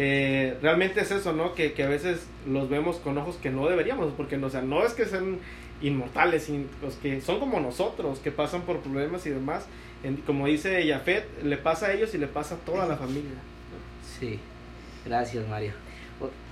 eh, 0.00 0.56
realmente 0.62 1.00
es 1.00 1.10
eso, 1.10 1.32
¿no? 1.32 1.54
Que, 1.54 1.72
que, 1.72 1.82
a 1.82 1.88
veces 1.88 2.24
los 2.46 2.68
vemos 2.68 2.98
con 2.98 3.18
ojos 3.18 3.34
que 3.34 3.50
no 3.50 3.68
deberíamos, 3.68 4.12
porque 4.16 4.38
no, 4.38 4.46
o 4.46 4.50
sea, 4.50 4.62
no 4.62 4.86
es 4.86 4.92
que 4.92 5.06
sean 5.06 5.40
inmortales, 5.82 6.48
los 6.80 6.94
que 6.94 7.20
son 7.20 7.40
como 7.40 7.58
nosotros, 7.58 8.20
que 8.20 8.30
pasan 8.30 8.62
por 8.62 8.78
problemas 8.78 9.26
y 9.26 9.30
demás. 9.30 9.66
En, 10.04 10.18
como 10.18 10.46
dice 10.46 10.86
Yafet, 10.86 11.42
le 11.42 11.56
pasa 11.56 11.86
a 11.86 11.94
ellos 11.94 12.14
y 12.14 12.18
le 12.18 12.28
pasa 12.28 12.54
a 12.54 12.58
toda 12.58 12.86
la 12.86 12.96
familia. 12.96 13.40
Sí, 14.20 14.38
gracias 15.04 15.48
Mario. 15.48 15.72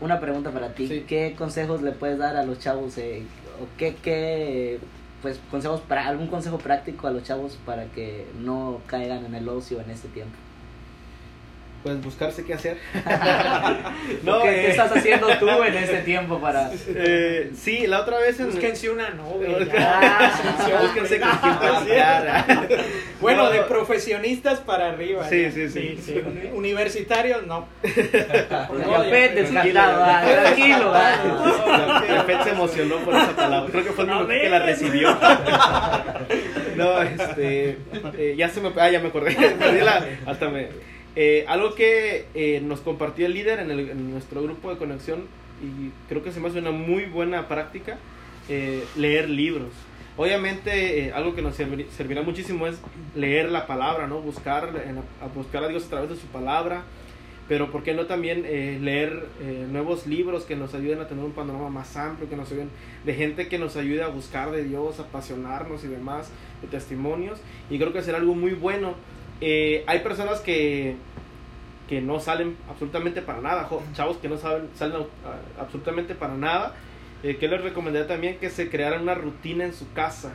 Una 0.01 0.19
pregunta 0.19 0.51
para 0.51 0.75
ti, 0.75 0.89
sí. 0.89 1.05
¿qué 1.07 1.37
consejos 1.39 1.83
le 1.83 1.93
puedes 1.93 2.19
dar 2.19 2.35
a 2.35 2.43
los 2.43 2.59
chavos? 2.59 2.99
Eh, 2.99 3.23
o 3.63 3.79
qué, 3.79 3.95
qué 4.03 4.81
pues 5.23 5.39
consejos 5.53 5.81
para 5.83 6.09
algún 6.09 6.27
consejo 6.27 6.59
práctico 6.59 7.07
a 7.07 7.13
los 7.13 7.23
chavos 7.23 7.57
para 7.65 7.85
que 7.87 8.27
no 8.41 8.81
caigan 8.89 9.25
en 9.25 9.37
el 9.37 9.49
ocio 9.49 9.81
en 9.81 9.91
este 9.91 10.09
tiempo? 10.09 10.37
Pues 11.87 12.03
buscarse 12.03 12.45
qué 12.45 12.55
hacer. 12.55 12.79
no, 14.25 14.43
¿Qué, 14.43 14.49
eh, 14.49 14.63
¿Qué, 14.63 14.71
estás 14.71 14.91
haciendo 14.91 15.29
tú 15.39 15.49
en 15.63 15.75
este 15.77 15.99
tiempo 15.99 16.41
para...? 16.41 16.71
Eh, 16.99 17.53
sí, 17.55 17.87
la 17.87 18.01
otra 18.01 18.19
vez... 18.19 18.41
En... 18.41 18.47
Búsquense 18.47 18.91
una 18.91 19.11
novia. 19.11 19.59
Ah, 19.79 20.81
Búsquense 20.81 21.21
con 21.21 21.31
quien 21.39 22.79
Bueno, 23.21 23.45
no. 23.45 23.51
de 23.51 23.61
profesionistas 23.63 24.61
para 24.61 24.91
arriba. 24.91 25.29
Sí, 25.29 25.51
sí, 25.53 25.69
sí, 25.69 25.99
sí, 26.03 26.23
sí. 26.23 26.51
Universitarios, 26.55 27.47
no. 27.47 27.69
no 27.83 29.11
Pet 29.11 29.35
descartado, 29.35 30.23
tranquilo. 30.43 30.95
Pet 32.27 32.43
se 32.43 32.51
emocionó 32.51 32.97
por 32.99 33.15
esa 33.15 33.37
palabra. 33.37 33.71
Creo 33.71 33.85
que 33.85 33.93
fue 33.93 34.05
el 34.05 34.11
único 34.11 34.29
que 34.29 34.49
la 34.49 34.59
recibió. 34.61 35.19
no, 36.77 37.03
este... 37.03 37.79
Eh, 38.19 38.35
ya 38.37 38.49
se 38.49 38.61
me... 38.61 38.71
Ah, 38.77 38.91
ya 38.91 39.01
me 39.01 39.09
acordé. 39.09 39.35
Perdí 39.35 39.81
la... 39.81 40.05
Hasta 40.27 40.49
me... 40.49 40.96
Eh, 41.19 41.47
algo 41.49 41.75
que 41.75 42.27
eh, 42.35 42.61
nos 42.61 42.81
compartió 42.81 43.25
el 43.25 43.33
líder 43.33 43.61
en, 43.61 43.71
el, 43.71 43.89
en, 43.89 44.11
nuestro 44.11 44.43
grupo 44.43 44.69
de 44.71 44.77
conexión 44.77 45.23
y 45.63 45.91
creo 46.11 46.23
que 46.23 46.31
se 46.31 46.41
me 46.41 46.49
hace 46.49 46.59
una 46.59 46.73
muy 46.73 47.07
buena 47.07 47.49
práctica, 47.49 47.97
eh, 48.51 48.85
leer 48.97 49.31
libros. 49.31 49.71
Obviamente 50.19 51.13
algo 51.13 51.35
que 51.35 51.41
nos 51.41 51.57
servir, 51.57 51.89
servirá 51.91 52.21
muchísimo 52.21 52.67
es 52.67 52.79
leer 53.15 53.51
la 53.51 53.67
palabra, 53.67 54.07
¿no? 54.07 54.21
Buscar, 54.21 54.71
a 55.23 55.27
buscar 55.35 55.65
a 55.65 55.69
Dios 55.69 55.87
a 55.87 55.89
través 55.89 56.11
de 56.11 56.17
su 56.17 56.27
palabra, 56.27 56.85
pero 57.49 57.71
¿por 57.71 57.83
qué 57.83 57.95
no 57.95 58.07
también 58.07 58.43
leer 58.83 59.27
nuevos 59.71 60.07
libros 60.07 60.45
que 60.45 60.57
nos 60.57 60.75
ayuden 60.75 61.01
a 61.01 61.07
tener 61.07 61.23
un 61.23 61.33
panorama 61.33 61.69
más 61.69 61.97
amplio, 61.97 62.31
que 62.31 62.37
nos 62.37 62.51
ayuden 62.51 62.71
de 63.05 63.15
gente 63.15 63.49
que 63.49 63.59
nos 63.59 63.77
ayude 63.77 64.03
a 64.03 64.09
buscar 64.09 64.51
de 64.53 64.65
Dios, 64.65 65.01
apasionarnos 65.01 65.85
y 65.85 65.89
demás, 65.89 66.31
de 66.63 66.69
testimonios? 66.69 67.39
Y 67.69 67.79
creo 67.79 67.93
que 67.93 68.03
será 68.03 68.17
algo 68.17 68.35
muy 68.35 68.53
bueno 68.53 68.95
eh, 69.41 69.85
hay 69.87 70.01
personas 70.01 70.41
que, 70.41 70.97
que 71.89 72.01
no 72.01 72.21
salen 72.21 72.57
absolutamente 72.69 73.23
para 73.23 73.41
nada, 73.41 73.69
chavos 73.95 74.17
que 74.19 74.29
no 74.29 74.39
saben, 74.39 74.69
salen 74.75 75.07
absolutamente 75.59 76.15
para 76.15 76.35
nada. 76.35 76.75
Eh, 77.23 77.39
que 77.39 77.49
les 77.49 77.63
recomendaría 77.63 78.07
también 78.07 78.39
que 78.39 78.51
se 78.51 78.69
crearan 78.69 79.03
una 79.03 79.15
rutina 79.15 79.65
en 79.65 79.73
su 79.73 79.91
casa 79.93 80.33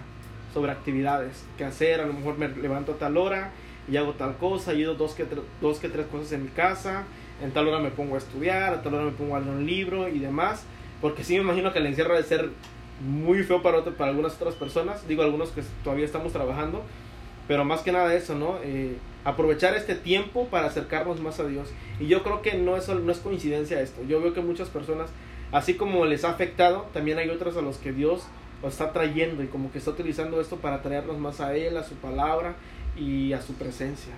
sobre 0.54 0.72
actividades 0.72 1.46
que 1.58 1.64
hacer. 1.64 2.02
A 2.02 2.06
lo 2.06 2.14
mejor 2.14 2.38
me 2.38 2.48
levanto 2.50 2.94
a 2.94 2.96
tal 2.98 3.18
hora 3.18 3.52
y 3.90 3.98
hago 3.98 4.14
tal 4.14 4.38
cosa, 4.38 4.74
y 4.74 4.84
dos 4.84 5.14
que, 5.14 5.26
dos 5.62 5.80
que 5.80 5.90
tres 5.90 6.08
cosas 6.08 6.32
en 6.34 6.44
mi 6.44 6.50
casa. 6.50 7.04
En 7.42 7.52
tal 7.52 7.68
hora 7.68 7.80
me 7.80 7.92
pongo 7.92 8.16
a 8.16 8.18
estudiar, 8.18 8.74
a 8.74 8.82
tal 8.82 8.96
hora 8.96 9.06
me 9.06 9.12
pongo 9.12 9.36
a 9.36 9.40
leer 9.40 9.52
un 9.52 9.66
libro 9.66 10.08
y 10.08 10.20
demás. 10.20 10.66
Porque 11.02 11.24
sí 11.24 11.36
me 11.36 11.42
imagino 11.42 11.72
que 11.72 11.80
el 11.80 11.86
encierro 11.86 12.14
debe 12.14 12.28
ser 12.28 12.50
muy 13.00 13.44
feo 13.44 13.62
para, 13.62 13.78
otro, 13.78 13.94
para 13.94 14.10
algunas 14.10 14.36
otras 14.36 14.56
personas. 14.56 15.08
Digo, 15.08 15.24
algunos 15.24 15.50
que 15.50 15.64
todavía 15.84 16.06
estamos 16.06 16.34
trabajando 16.34 16.84
pero 17.48 17.66
más 17.66 17.82
que 17.82 17.92
nada 17.92 18.14
eso, 18.14 18.36
¿no? 18.36 18.58
Eh, 18.64 18.98
aprovechar 19.24 19.76
este 19.76 19.96
tiempo 19.96 20.48
para 20.48 20.68
acercarnos 20.68 21.20
más 21.20 21.40
a 21.40 21.46
Dios. 21.46 21.70
Y 22.00 22.08
yo 22.08 22.24
creo 22.24 22.42
que 22.42 22.54
no 22.54 22.78
es, 22.78 22.88
no 22.88 23.12
es 23.12 23.20
coincidencia 23.20 23.82
esto. 23.82 24.02
Yo 24.08 24.22
veo 24.22 24.34
que 24.34 24.42
muchas 24.42 24.70
personas, 24.70 25.10
así 25.52 25.76
como 25.76 26.06
les 26.06 26.24
ha 26.24 26.30
afectado, 26.32 26.88
también 26.94 27.18
hay 27.18 27.30
otras 27.30 27.58
a 27.58 27.62
los 27.62 27.78
que 27.78 27.92
Dios 27.92 28.24
los 28.62 28.74
está 28.74 28.94
trayendo 28.94 29.44
y 29.44 29.48
como 29.48 29.72
que 29.72 29.80
está 29.80 29.92
utilizando 29.92 30.40
esto 30.40 30.58
para 30.58 30.82
traernos 30.82 31.18
más 31.18 31.42
a 31.42 31.56
Él, 31.56 31.78
a 31.78 31.84
su 31.84 31.96
palabra 31.96 32.56
y 32.96 33.34
a 33.34 33.42
su 33.42 33.54
presencia. 33.54 34.14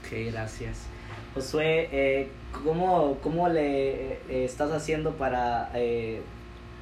Ok, 0.00 0.32
gracias. 0.32 0.86
Josué, 1.34 1.88
eh, 1.92 2.28
¿cómo, 2.64 3.18
¿cómo, 3.22 3.48
le 3.48 4.12
eh, 4.12 4.44
estás 4.44 4.70
haciendo 4.70 5.12
para 5.12 5.70
eh, 5.74 6.22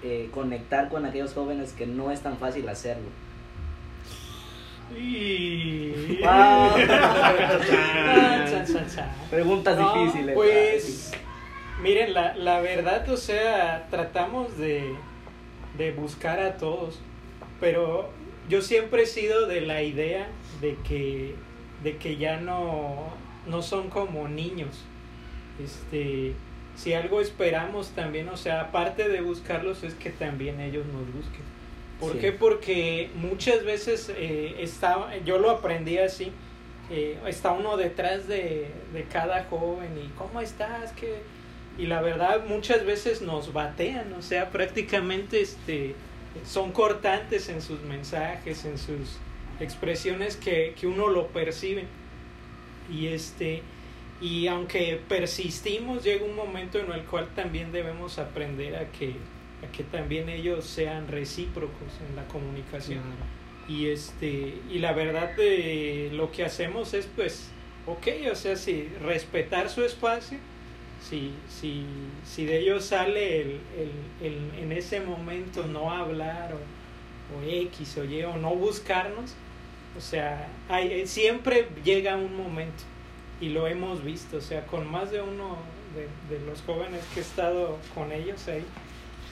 eh, 0.02 0.28
conectar 0.32 0.88
con 0.88 1.06
aquellos 1.06 1.32
jóvenes 1.32 1.72
que 1.72 1.86
no 1.86 2.10
es 2.10 2.20
tan 2.20 2.36
fácil 2.36 2.68
hacerlo? 2.68 3.08
Y... 4.98 6.18
Wow. 6.22 6.74
Preguntas 9.30 9.78
no, 9.78 10.04
difíciles. 10.04 10.34
Pues, 10.34 11.12
miren, 11.82 12.14
la, 12.14 12.34
la 12.36 12.60
verdad, 12.60 13.08
o 13.08 13.16
sea, 13.16 13.86
tratamos 13.90 14.56
de, 14.58 14.94
de 15.78 15.92
buscar 15.92 16.40
a 16.40 16.56
todos, 16.56 17.00
pero 17.60 18.10
yo 18.48 18.62
siempre 18.62 19.02
he 19.02 19.06
sido 19.06 19.46
de 19.46 19.60
la 19.62 19.82
idea 19.82 20.28
de 20.60 20.76
que, 20.86 21.34
de 21.82 21.96
que 21.96 22.16
ya 22.16 22.38
no, 22.38 23.08
no 23.46 23.62
son 23.62 23.88
como 23.88 24.28
niños. 24.28 24.84
Este, 25.62 26.34
si 26.76 26.94
algo 26.94 27.20
esperamos 27.20 27.90
también, 27.90 28.28
o 28.28 28.36
sea, 28.36 28.62
aparte 28.62 29.08
de 29.08 29.20
buscarlos, 29.20 29.82
es 29.82 29.94
que 29.94 30.10
también 30.10 30.60
ellos 30.60 30.86
nos 30.86 31.06
busquen. 31.12 31.51
¿Por 32.02 32.14
sí. 32.14 32.18
qué? 32.18 32.32
Porque 32.32 33.10
muchas 33.14 33.64
veces 33.64 34.10
eh, 34.16 34.56
está, 34.58 35.16
yo 35.24 35.38
lo 35.38 35.50
aprendí 35.50 35.98
así, 35.98 36.32
eh, 36.90 37.16
está 37.28 37.52
uno 37.52 37.76
detrás 37.76 38.26
de, 38.26 38.72
de, 38.92 39.04
cada 39.04 39.44
joven 39.44 39.96
y 39.96 40.08
¿cómo 40.18 40.40
estás? 40.40 40.90
¿Qué? 40.92 41.22
Y 41.78 41.86
la 41.86 42.02
verdad 42.02 42.44
muchas 42.48 42.84
veces 42.84 43.22
nos 43.22 43.52
batean, 43.52 44.12
o 44.14 44.22
sea, 44.22 44.50
prácticamente 44.50 45.40
este, 45.40 45.94
son 46.44 46.72
cortantes 46.72 47.48
en 47.48 47.62
sus 47.62 47.80
mensajes, 47.82 48.64
en 48.64 48.78
sus 48.78 49.18
expresiones 49.60 50.36
que, 50.36 50.74
que 50.78 50.88
uno 50.88 51.08
lo 51.08 51.28
percibe. 51.28 51.84
Y 52.92 53.06
este 53.06 53.62
y 54.20 54.48
aunque 54.48 55.00
persistimos 55.08 56.02
llega 56.02 56.24
un 56.24 56.34
momento 56.34 56.80
en 56.80 56.90
el 56.92 57.04
cual 57.04 57.28
también 57.34 57.70
debemos 57.70 58.18
aprender 58.18 58.74
a 58.74 58.90
que 58.90 59.14
a 59.66 59.72
que 59.72 59.84
también 59.84 60.28
ellos 60.28 60.64
sean 60.64 61.08
recíprocos 61.08 61.92
en 62.08 62.16
la 62.16 62.26
comunicación. 62.28 63.02
Claro. 63.02 63.42
Y 63.68 63.88
este 63.88 64.58
y 64.70 64.78
la 64.78 64.92
verdad 64.92 65.36
de 65.36 66.10
lo 66.12 66.32
que 66.32 66.44
hacemos 66.44 66.94
es 66.94 67.06
pues 67.14 67.50
ok, 67.86 68.06
o 68.30 68.34
sea, 68.34 68.56
si 68.56 68.88
respetar 69.02 69.68
su 69.68 69.84
espacio, 69.84 70.38
si, 71.08 71.32
si, 71.48 71.84
si 72.24 72.44
de 72.44 72.60
ellos 72.60 72.84
sale 72.84 73.40
el, 73.40 73.60
el, 73.76 74.26
el, 74.26 74.58
en 74.62 74.72
ese 74.72 75.00
momento 75.00 75.66
no 75.66 75.90
hablar 75.90 76.54
o, 76.54 77.38
o 77.38 77.42
X 77.42 77.98
o 77.98 78.04
Y 78.04 78.22
o 78.22 78.36
no 78.36 78.54
buscarnos, 78.54 79.34
o 79.96 80.00
sea, 80.00 80.48
hay, 80.68 81.06
siempre 81.06 81.68
llega 81.84 82.16
un 82.16 82.36
momento 82.36 82.84
y 83.40 83.48
lo 83.48 83.66
hemos 83.66 84.04
visto, 84.04 84.36
o 84.36 84.40
sea, 84.40 84.64
con 84.66 84.88
más 84.90 85.10
de 85.10 85.20
uno 85.20 85.56
de, 85.96 86.34
de 86.34 86.44
los 86.46 86.62
jóvenes 86.62 87.04
que 87.12 87.20
he 87.20 87.22
estado 87.22 87.78
con 87.94 88.12
ellos 88.12 88.46
ahí, 88.46 88.64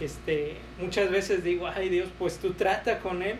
este, 0.01 0.57
muchas 0.81 1.11
veces 1.11 1.45
digo, 1.45 1.67
ay 1.67 1.89
Dios, 1.89 2.09
pues 2.19 2.39
tú 2.39 2.53
trata 2.53 2.99
con 3.01 3.23
él 3.23 3.37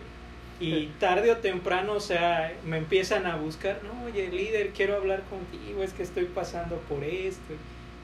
y 0.59 0.85
tarde 0.99 1.31
o 1.31 1.37
temprano, 1.37 1.93
o 1.93 1.99
sea, 1.99 2.53
me 2.65 2.77
empiezan 2.77 3.25
a 3.25 3.35
buscar, 3.35 3.79
no, 3.83 4.05
oye, 4.05 4.29
líder, 4.29 4.69
quiero 4.69 4.95
hablar 4.95 5.23
contigo, 5.23 5.81
es 5.81 5.91
que 5.93 6.03
estoy 6.03 6.25
pasando 6.25 6.75
por 6.87 7.03
esto. 7.03 7.53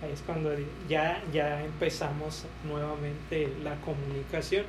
Ahí 0.02 0.12
es 0.12 0.22
cuando 0.22 0.52
ya, 0.90 1.22
ya 1.32 1.64
empezamos 1.64 2.46
nuevamente 2.68 3.48
la 3.64 3.76
comunicación. 3.82 4.66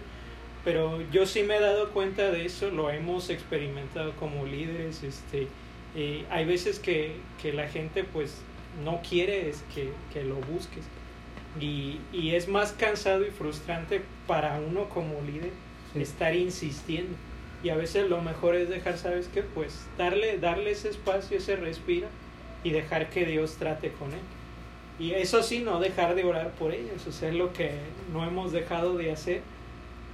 Pero 0.64 1.00
yo 1.10 1.24
sí 1.24 1.44
me 1.44 1.56
he 1.56 1.60
dado 1.60 1.90
cuenta 1.90 2.30
de 2.30 2.44
eso, 2.44 2.70
lo 2.70 2.90
hemos 2.90 3.30
experimentado 3.30 4.12
como 4.16 4.44
líderes. 4.44 5.02
Este, 5.02 5.48
eh, 5.96 6.26
hay 6.28 6.44
veces 6.44 6.78
que, 6.78 7.16
que 7.40 7.54
la 7.54 7.68
gente 7.68 8.04
pues 8.04 8.42
no 8.84 9.00
quiere 9.08 9.48
es 9.48 9.64
que, 9.74 9.92
que 10.12 10.24
lo 10.24 10.36
busques 10.36 10.84
y, 11.60 12.00
y, 12.12 12.34
es 12.34 12.48
más 12.48 12.72
cansado 12.72 13.26
y 13.26 13.30
frustrante 13.30 14.02
para 14.26 14.60
uno 14.60 14.88
como 14.88 15.20
líder 15.22 15.52
sí. 15.92 16.02
estar 16.02 16.34
insistiendo. 16.34 17.16
Y 17.62 17.70
a 17.70 17.76
veces 17.76 18.08
lo 18.08 18.22
mejor 18.22 18.54
es 18.54 18.68
dejar, 18.68 18.98
¿sabes 18.98 19.28
qué? 19.32 19.42
Pues 19.42 19.86
darle, 19.96 20.38
darle 20.38 20.70
ese 20.70 20.90
espacio, 20.90 21.38
ese 21.38 21.56
respiro 21.56 22.06
y 22.62 22.70
dejar 22.70 23.10
que 23.10 23.24
Dios 23.24 23.56
trate 23.56 23.90
con 23.92 24.12
él. 24.12 24.20
Y 24.98 25.12
eso 25.12 25.42
sí, 25.42 25.60
no 25.60 25.80
dejar 25.80 26.14
de 26.14 26.24
orar 26.24 26.50
por 26.52 26.72
ellos, 26.72 27.06
o 27.06 27.12
sea, 27.12 27.28
es 27.28 27.34
lo 27.34 27.52
que 27.52 27.72
no 28.12 28.24
hemos 28.24 28.52
dejado 28.52 28.96
de 28.96 29.12
hacer. 29.12 29.42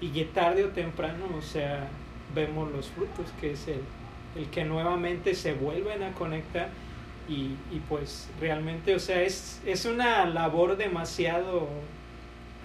Y 0.01 0.09
que 0.09 0.25
tarde 0.25 0.65
o 0.65 0.69
temprano, 0.69 1.27
o 1.37 1.43
sea, 1.43 1.89
vemos 2.35 2.71
los 2.73 2.89
frutos, 2.89 3.27
que 3.41 3.53
es 3.53 3.69
el, 3.69 3.81
el 4.37 4.51
que 4.51 4.65
nuevamente 4.65 5.35
se 5.35 5.55
vuelven 5.55 6.03
a 6.03 6.13
conectar 6.13 6.69
y, 7.29 7.55
y, 7.75 7.81
pues 7.89 8.29
realmente, 8.41 8.95
o 8.95 8.99
sea, 8.99 9.23
es, 9.23 9.61
es 9.65 9.85
una 9.87 10.27
labor 10.27 10.77
demasiado 10.77 11.69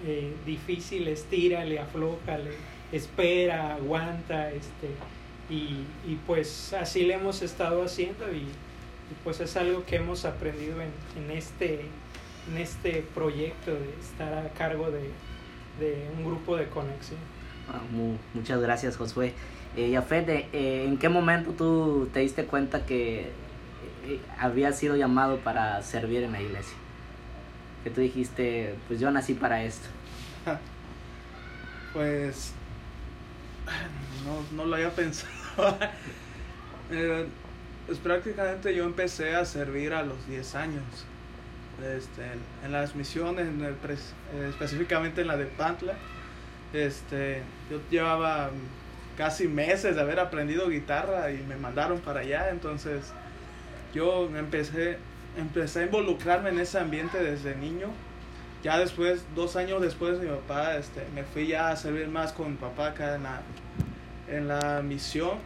eh, 0.06 0.32
difícil, 0.46 1.08
estírale, 1.08 1.78
aflójale, 1.78 2.50
espera, 2.92 3.74
aguanta, 3.74 4.50
este, 4.50 4.88
y, 5.48 5.84
y 6.06 6.18
pues 6.26 6.72
así 6.74 7.04
le 7.04 7.14
hemos 7.14 7.42
estado 7.42 7.82
haciendo 7.84 8.32
y, 8.32 8.38
y 8.38 9.14
pues 9.24 9.40
es 9.40 9.56
algo 9.56 9.84
que 9.84 9.96
hemos 9.96 10.24
aprendido 10.24 10.76
en, 10.80 10.90
en, 11.24 11.30
este, 11.36 11.80
en 12.50 12.58
este 12.58 13.04
proyecto 13.14 13.72
de 13.72 13.90
estar 14.00 14.32
a 14.34 14.48
cargo 14.50 14.90
de, 14.90 15.10
de 15.84 16.06
un 16.18 16.24
grupo 16.24 16.56
de 16.56 16.66
conexión. 16.68 17.18
Ah, 17.68 17.80
mu- 17.92 18.16
muchas 18.34 18.60
gracias, 18.60 18.96
Josué. 18.96 19.32
Eh, 19.76 19.90
Yafet, 19.90 20.28
eh, 20.28 20.84
¿en 20.84 20.98
qué 20.98 21.08
momento 21.08 21.52
tú 21.52 22.08
te 22.12 22.20
diste 22.20 22.44
cuenta 22.44 22.84
que 22.86 23.30
eh, 24.14 24.20
habías 24.38 24.78
sido 24.78 24.96
llamado 24.96 25.38
para 25.38 25.82
servir 25.82 26.22
en 26.22 26.32
la 26.32 26.40
iglesia? 26.40 26.76
Que 27.84 27.90
tú 27.90 28.00
dijiste, 28.00 28.74
pues 28.88 29.00
yo 29.00 29.10
nací 29.10 29.34
para 29.34 29.62
esto. 29.64 29.88
Pues 31.92 32.52
no, 34.24 34.56
no 34.56 34.68
lo 34.68 34.76
había 34.76 34.90
pensado. 34.94 35.76
Eh, 36.90 37.26
pues 37.86 37.98
prácticamente 37.98 38.74
yo 38.74 38.84
empecé 38.84 39.34
a 39.34 39.44
servir 39.44 39.92
a 39.94 40.02
los 40.02 40.26
10 40.28 40.54
años. 40.54 40.84
Este, 41.96 42.22
en 42.64 42.72
las 42.72 42.94
misiones, 42.94 43.48
en 43.48 43.62
el 43.64 43.74
eh, 43.74 44.48
específicamente 44.48 45.22
en 45.22 45.28
la 45.28 45.36
de 45.36 45.46
Pantla. 45.46 45.94
Este, 46.72 47.42
yo 47.70 47.80
llevaba 47.90 48.50
casi 49.16 49.48
meses 49.48 49.96
de 49.96 50.00
haber 50.00 50.20
aprendido 50.20 50.68
guitarra 50.68 51.32
y 51.32 51.38
me 51.38 51.56
mandaron 51.56 52.00
para 52.00 52.20
allá. 52.20 52.50
Entonces 52.50 53.12
yo 53.94 54.28
empecé, 54.36 54.98
empecé 55.36 55.80
a 55.80 55.84
involucrarme 55.84 56.50
en 56.50 56.58
ese 56.58 56.78
ambiente 56.78 57.22
desde 57.22 57.56
niño. 57.56 57.88
Ya 58.62 58.78
después, 58.78 59.24
dos 59.34 59.56
años 59.56 59.80
después, 59.80 60.18
mi 60.18 60.28
papá, 60.28 60.76
este, 60.76 61.02
me 61.14 61.24
fui 61.24 61.46
ya 61.46 61.70
a 61.70 61.76
servir 61.76 62.08
más 62.08 62.32
con 62.32 62.52
mi 62.52 62.56
papá 62.56 62.88
acá 62.88 63.16
en 63.16 63.22
la, 63.22 63.42
en 64.28 64.48
la 64.48 64.82
misión. 64.82 65.38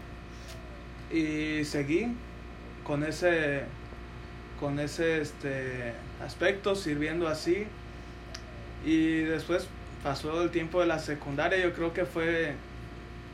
Y 1.13 1.65
seguí 1.65 2.09
con 2.85 3.05
ese, 3.05 3.63
con 4.59 4.81
ese 4.81 5.21
este, 5.21 5.93
aspecto, 6.25 6.75
sirviendo 6.75 7.29
así. 7.29 7.67
Y 8.85 9.21
después 9.21 9.69
pasó 10.03 10.43
el 10.43 10.51
tiempo 10.51 10.81
de 10.81 10.87
la 10.87 10.99
secundaria, 10.99 11.59
yo 11.59 11.73
creo 11.73 11.93
que 11.95 12.05
fue 12.05 12.53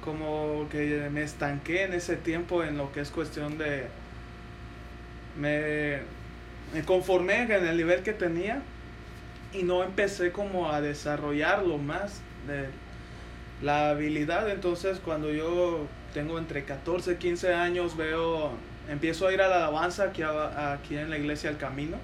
como 0.04 0.66
que 0.70 1.08
me 1.12 1.22
estanqué 1.22 1.82
en 1.82 1.92
ese 1.92 2.16
tiempo 2.16 2.62
en 2.64 2.78
lo 2.78 2.92
que 2.92 3.00
es 3.00 3.10
cuestión 3.10 3.58
de... 3.58 3.86
Me, 5.40 5.98
me 6.74 6.84
conformé 6.84 7.42
en 7.42 7.66
el 7.66 7.76
nivel 7.76 8.02
que 8.02 8.12
tenía 8.12 8.62
y 9.52 9.62
no 9.62 9.82
empecé 9.82 10.30
como 10.30 10.70
a 10.70 10.80
desarrollarlo 10.80 11.78
más 11.78 12.20
de 12.46 12.68
la 13.62 13.90
habilidad. 13.90 14.48
Entonces 14.50 15.00
cuando 15.02 15.32
yo 15.32 15.86
tengo 16.14 16.38
entre 16.38 16.64
14 16.64 17.12
y 17.12 17.16
15 17.16 17.54
años 17.54 17.96
veo 17.96 18.50
empiezo 18.88 19.26
a 19.26 19.32
ir 19.32 19.40
a 19.40 19.48
la 19.48 19.56
alabanza 19.56 20.04
aquí, 20.04 20.22
aquí 20.22 20.96
en 20.96 21.10
la 21.10 21.18
iglesia 21.18 21.50
El 21.50 21.56
Camino 21.56 21.96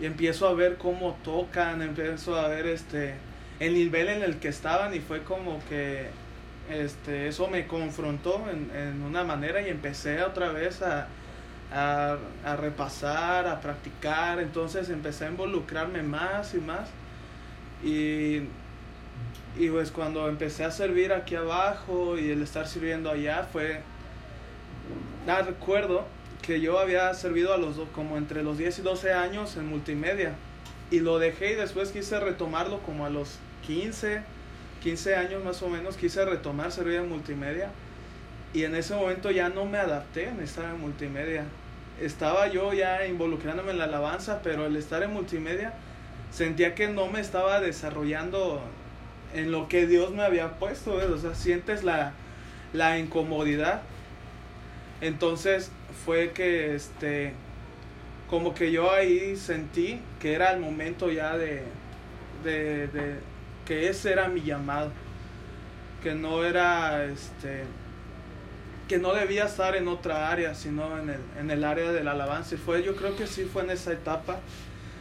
y 0.00 0.06
empiezo 0.06 0.48
a 0.48 0.54
ver 0.54 0.76
cómo 0.76 1.16
tocan 1.24 1.80
empiezo 1.82 2.36
a 2.36 2.48
ver 2.48 2.66
este 2.66 3.14
el 3.58 3.74
nivel 3.74 4.08
en 4.08 4.22
el 4.22 4.38
que 4.38 4.48
estaban 4.48 4.94
y 4.94 5.00
fue 5.00 5.22
como 5.22 5.60
que 5.68 6.08
este 6.70 7.28
eso 7.28 7.48
me 7.48 7.66
confrontó 7.66 8.44
en, 8.50 8.70
en 8.76 9.02
una 9.02 9.24
manera 9.24 9.62
y 9.62 9.70
empecé 9.70 10.22
otra 10.22 10.52
vez 10.52 10.82
a 10.82 11.08
a, 11.72 12.16
a 12.44 12.56
repasar, 12.56 13.46
a 13.46 13.60
practicar, 13.60 14.40
entonces 14.40 14.90
empecé 14.90 15.26
a 15.26 15.30
involucrarme 15.30 16.02
más 16.02 16.54
y 16.54 16.58
más. 16.58 16.88
Y, 17.82 18.42
y 19.58 19.68
pues 19.70 19.90
cuando 19.90 20.28
empecé 20.28 20.64
a 20.64 20.70
servir 20.70 21.12
aquí 21.12 21.34
abajo 21.34 22.18
y 22.18 22.30
el 22.30 22.42
estar 22.42 22.68
sirviendo 22.68 23.10
allá 23.10 23.48
fue, 23.50 23.80
ah, 25.26 25.42
recuerdo 25.42 26.04
que 26.42 26.60
yo 26.60 26.78
había 26.78 27.12
servido 27.14 27.52
a 27.52 27.58
los 27.58 27.76
como 27.94 28.16
entre 28.16 28.42
los 28.42 28.58
10 28.58 28.78
y 28.78 28.82
12 28.82 29.12
años 29.12 29.56
en 29.56 29.66
multimedia. 29.66 30.34
Y 30.90 31.00
lo 31.00 31.18
dejé 31.18 31.52
y 31.52 31.54
después 31.54 31.92
quise 31.92 32.18
retomarlo 32.18 32.80
como 32.80 33.06
a 33.06 33.10
los 33.10 33.38
15, 33.66 34.22
15 34.82 35.14
años 35.14 35.44
más 35.44 35.62
o 35.62 35.68
menos, 35.68 35.96
quise 35.96 36.24
retomar 36.24 36.72
servir 36.72 36.96
en 36.96 37.08
multimedia. 37.08 37.70
Y 38.52 38.64
en 38.64 38.74
ese 38.74 38.94
momento 38.94 39.30
ya 39.30 39.48
no 39.48 39.64
me 39.66 39.78
adapté 39.78 40.28
en 40.28 40.40
estar 40.40 40.64
en 40.64 40.80
multimedia. 40.80 41.44
Estaba 42.00 42.48
yo 42.48 42.72
ya 42.72 43.06
involucrándome 43.06 43.72
en 43.72 43.78
la 43.78 43.84
alabanza, 43.84 44.40
pero 44.42 44.66
el 44.66 44.76
estar 44.76 45.02
en 45.02 45.12
multimedia 45.12 45.74
sentía 46.30 46.74
que 46.74 46.88
no 46.88 47.08
me 47.08 47.20
estaba 47.20 47.60
desarrollando 47.60 48.62
en 49.34 49.52
lo 49.52 49.68
que 49.68 49.86
Dios 49.86 50.10
me 50.12 50.22
había 50.22 50.58
puesto, 50.58 50.96
¿ves? 50.96 51.10
o 51.10 51.18
sea, 51.18 51.34
sientes 51.34 51.84
la, 51.84 52.12
la 52.72 52.98
incomodidad. 52.98 53.82
Entonces 55.00 55.70
fue 56.04 56.32
que 56.32 56.74
este 56.74 57.34
como 58.28 58.54
que 58.54 58.70
yo 58.70 58.92
ahí 58.92 59.36
sentí 59.36 60.00
que 60.20 60.34
era 60.34 60.52
el 60.52 60.60
momento 60.60 61.10
ya 61.10 61.36
de, 61.36 61.64
de, 62.44 62.86
de 62.86 63.16
que 63.66 63.88
ese 63.88 64.12
era 64.12 64.28
mi 64.28 64.40
llamado, 64.42 64.92
que 66.00 66.14
no 66.14 66.44
era 66.44 67.04
este 67.04 67.64
que 68.90 68.98
no 68.98 69.14
debía 69.14 69.44
estar 69.44 69.76
en 69.76 69.86
otra 69.86 70.32
área, 70.32 70.52
sino 70.52 70.98
en 70.98 71.10
el, 71.10 71.20
en 71.38 71.48
el 71.52 71.62
área 71.62 71.92
de 71.92 72.02
la 72.02 72.10
alabanza. 72.10 72.56
Y 72.56 72.58
fue, 72.58 72.82
yo 72.82 72.96
creo 72.96 73.14
que 73.14 73.28
sí 73.28 73.44
fue 73.44 73.62
en 73.62 73.70
esa 73.70 73.92
etapa 73.92 74.40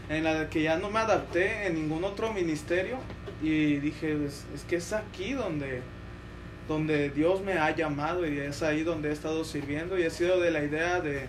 en 0.10 0.26
la 0.26 0.48
que 0.48 0.62
ya 0.62 0.78
no 0.78 0.92
me 0.92 1.00
adapté 1.00 1.66
en 1.66 1.74
ningún 1.74 2.04
otro 2.04 2.32
ministerio 2.32 3.00
y 3.42 3.78
dije, 3.78 4.14
es, 4.28 4.46
es 4.54 4.64
que 4.66 4.76
es 4.76 4.94
aquí 4.94 5.34
donde, 5.34 5.82
donde 6.68 7.10
Dios 7.10 7.42
me 7.42 7.54
ha 7.54 7.76
llamado 7.76 8.28
y 8.28 8.38
es 8.38 8.62
ahí 8.62 8.84
donde 8.84 9.10
he 9.10 9.12
estado 9.12 9.44
sirviendo 9.44 9.98
y 9.98 10.04
he 10.04 10.12
sido 10.12 10.40
de 10.40 10.52
la 10.52 10.64
idea 10.64 11.02
de, 11.02 11.26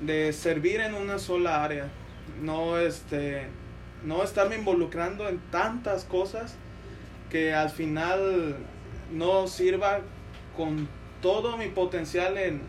de 0.00 0.32
servir 0.32 0.80
en 0.80 0.94
una 0.94 1.18
sola 1.18 1.62
área, 1.62 1.88
no, 2.40 2.78
este, 2.78 3.48
no 4.02 4.24
estarme 4.24 4.56
involucrando 4.56 5.28
en 5.28 5.40
tantas 5.50 6.04
cosas 6.04 6.54
que 7.30 7.52
al 7.52 7.68
final 7.68 8.56
no 9.12 9.46
sirva 9.46 10.00
con 10.56 10.88
todo 11.22 11.56
mi 11.56 11.68
potencial 11.68 12.36
en, 12.36 12.60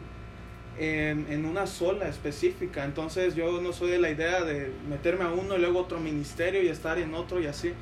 en, 0.80 1.28
en, 1.30 1.46
una 1.46 1.68
sola 1.68 2.08
específica. 2.08 2.86
Entonces 2.86 3.36
yo 3.36 3.60
no 3.60 3.74
soy 3.74 3.92
de 3.92 4.00
la 4.00 4.10
idea 4.10 4.42
de 4.44 4.72
meterme 4.88 5.26
a 5.26 5.32
uno 5.32 5.58
y 5.58 5.60
luego 5.60 5.80
otro 5.80 6.00
ministerio 6.00 6.63
y 6.63 6.70
estar 6.70 6.98
en 6.98 7.13
otro 7.13 7.42
y 7.42 7.48
así. 7.48 7.74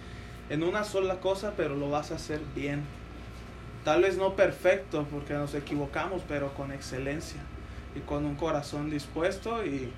En 0.49 0.63
una 0.63 0.83
sola 0.83 1.19
cosa, 1.19 1.53
pero 1.55 1.75
lo 1.75 1.89
vas 1.89 2.11
a 2.11 2.15
hacer 2.15 2.39
bien. 2.55 2.81
Tal 3.83 4.01
vez 4.01 4.17
no 4.17 4.35
perfecto, 4.35 5.05
porque 5.11 5.33
nos 5.33 5.53
equivocamos, 5.53 6.23
pero 6.27 6.53
con 6.53 6.71
excelencia 6.71 7.41
y 7.95 7.99
con 7.99 8.25
un 8.25 8.35
corazón 8.35 8.89
dispuesto 8.89 9.65
y, 9.65 9.91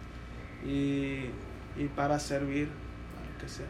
y, 0.66 1.30
y 1.78 1.86
para 1.96 2.20
servir, 2.20 2.70
para 3.16 3.38
que 3.40 3.50
sea. 3.50 3.66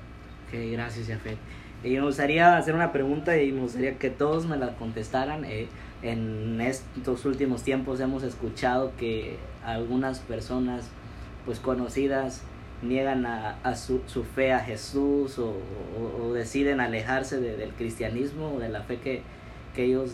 Ok, 0.47 0.71
gracias, 0.71 1.07
Jafet. 1.07 1.37
Y 1.83 1.95
me 1.95 2.01
gustaría 2.01 2.55
hacer 2.57 2.75
una 2.75 2.91
pregunta 2.91 3.37
y 3.37 3.51
me 3.51 3.61
gustaría 3.61 3.97
que 3.97 4.09
todos 4.09 4.45
me 4.45 4.55
la 4.55 4.75
contestaran. 4.75 5.43
Eh, 5.45 5.67
en 6.03 6.59
estos 6.61 7.25
últimos 7.25 7.63
tiempos 7.63 7.99
hemos 7.99 8.23
escuchado 8.23 8.91
que 8.97 9.37
algunas 9.65 10.19
personas 10.19 10.85
pues 11.45 11.59
conocidas 11.59 12.41
niegan 12.81 13.25
a, 13.25 13.75
su, 13.75 14.01
su, 14.07 14.23
fe 14.23 14.51
a 14.51 14.59
Jesús 14.59 15.39
o, 15.39 15.55
o, 16.21 16.33
deciden 16.33 16.81
alejarse 16.81 17.39
de, 17.39 17.55
del 17.55 17.71
cristianismo 17.71 18.55
o 18.55 18.59
de 18.59 18.67
la 18.67 18.81
fe 18.81 18.97
que, 18.97 19.21
que 19.73 19.85
ellos 19.85 20.11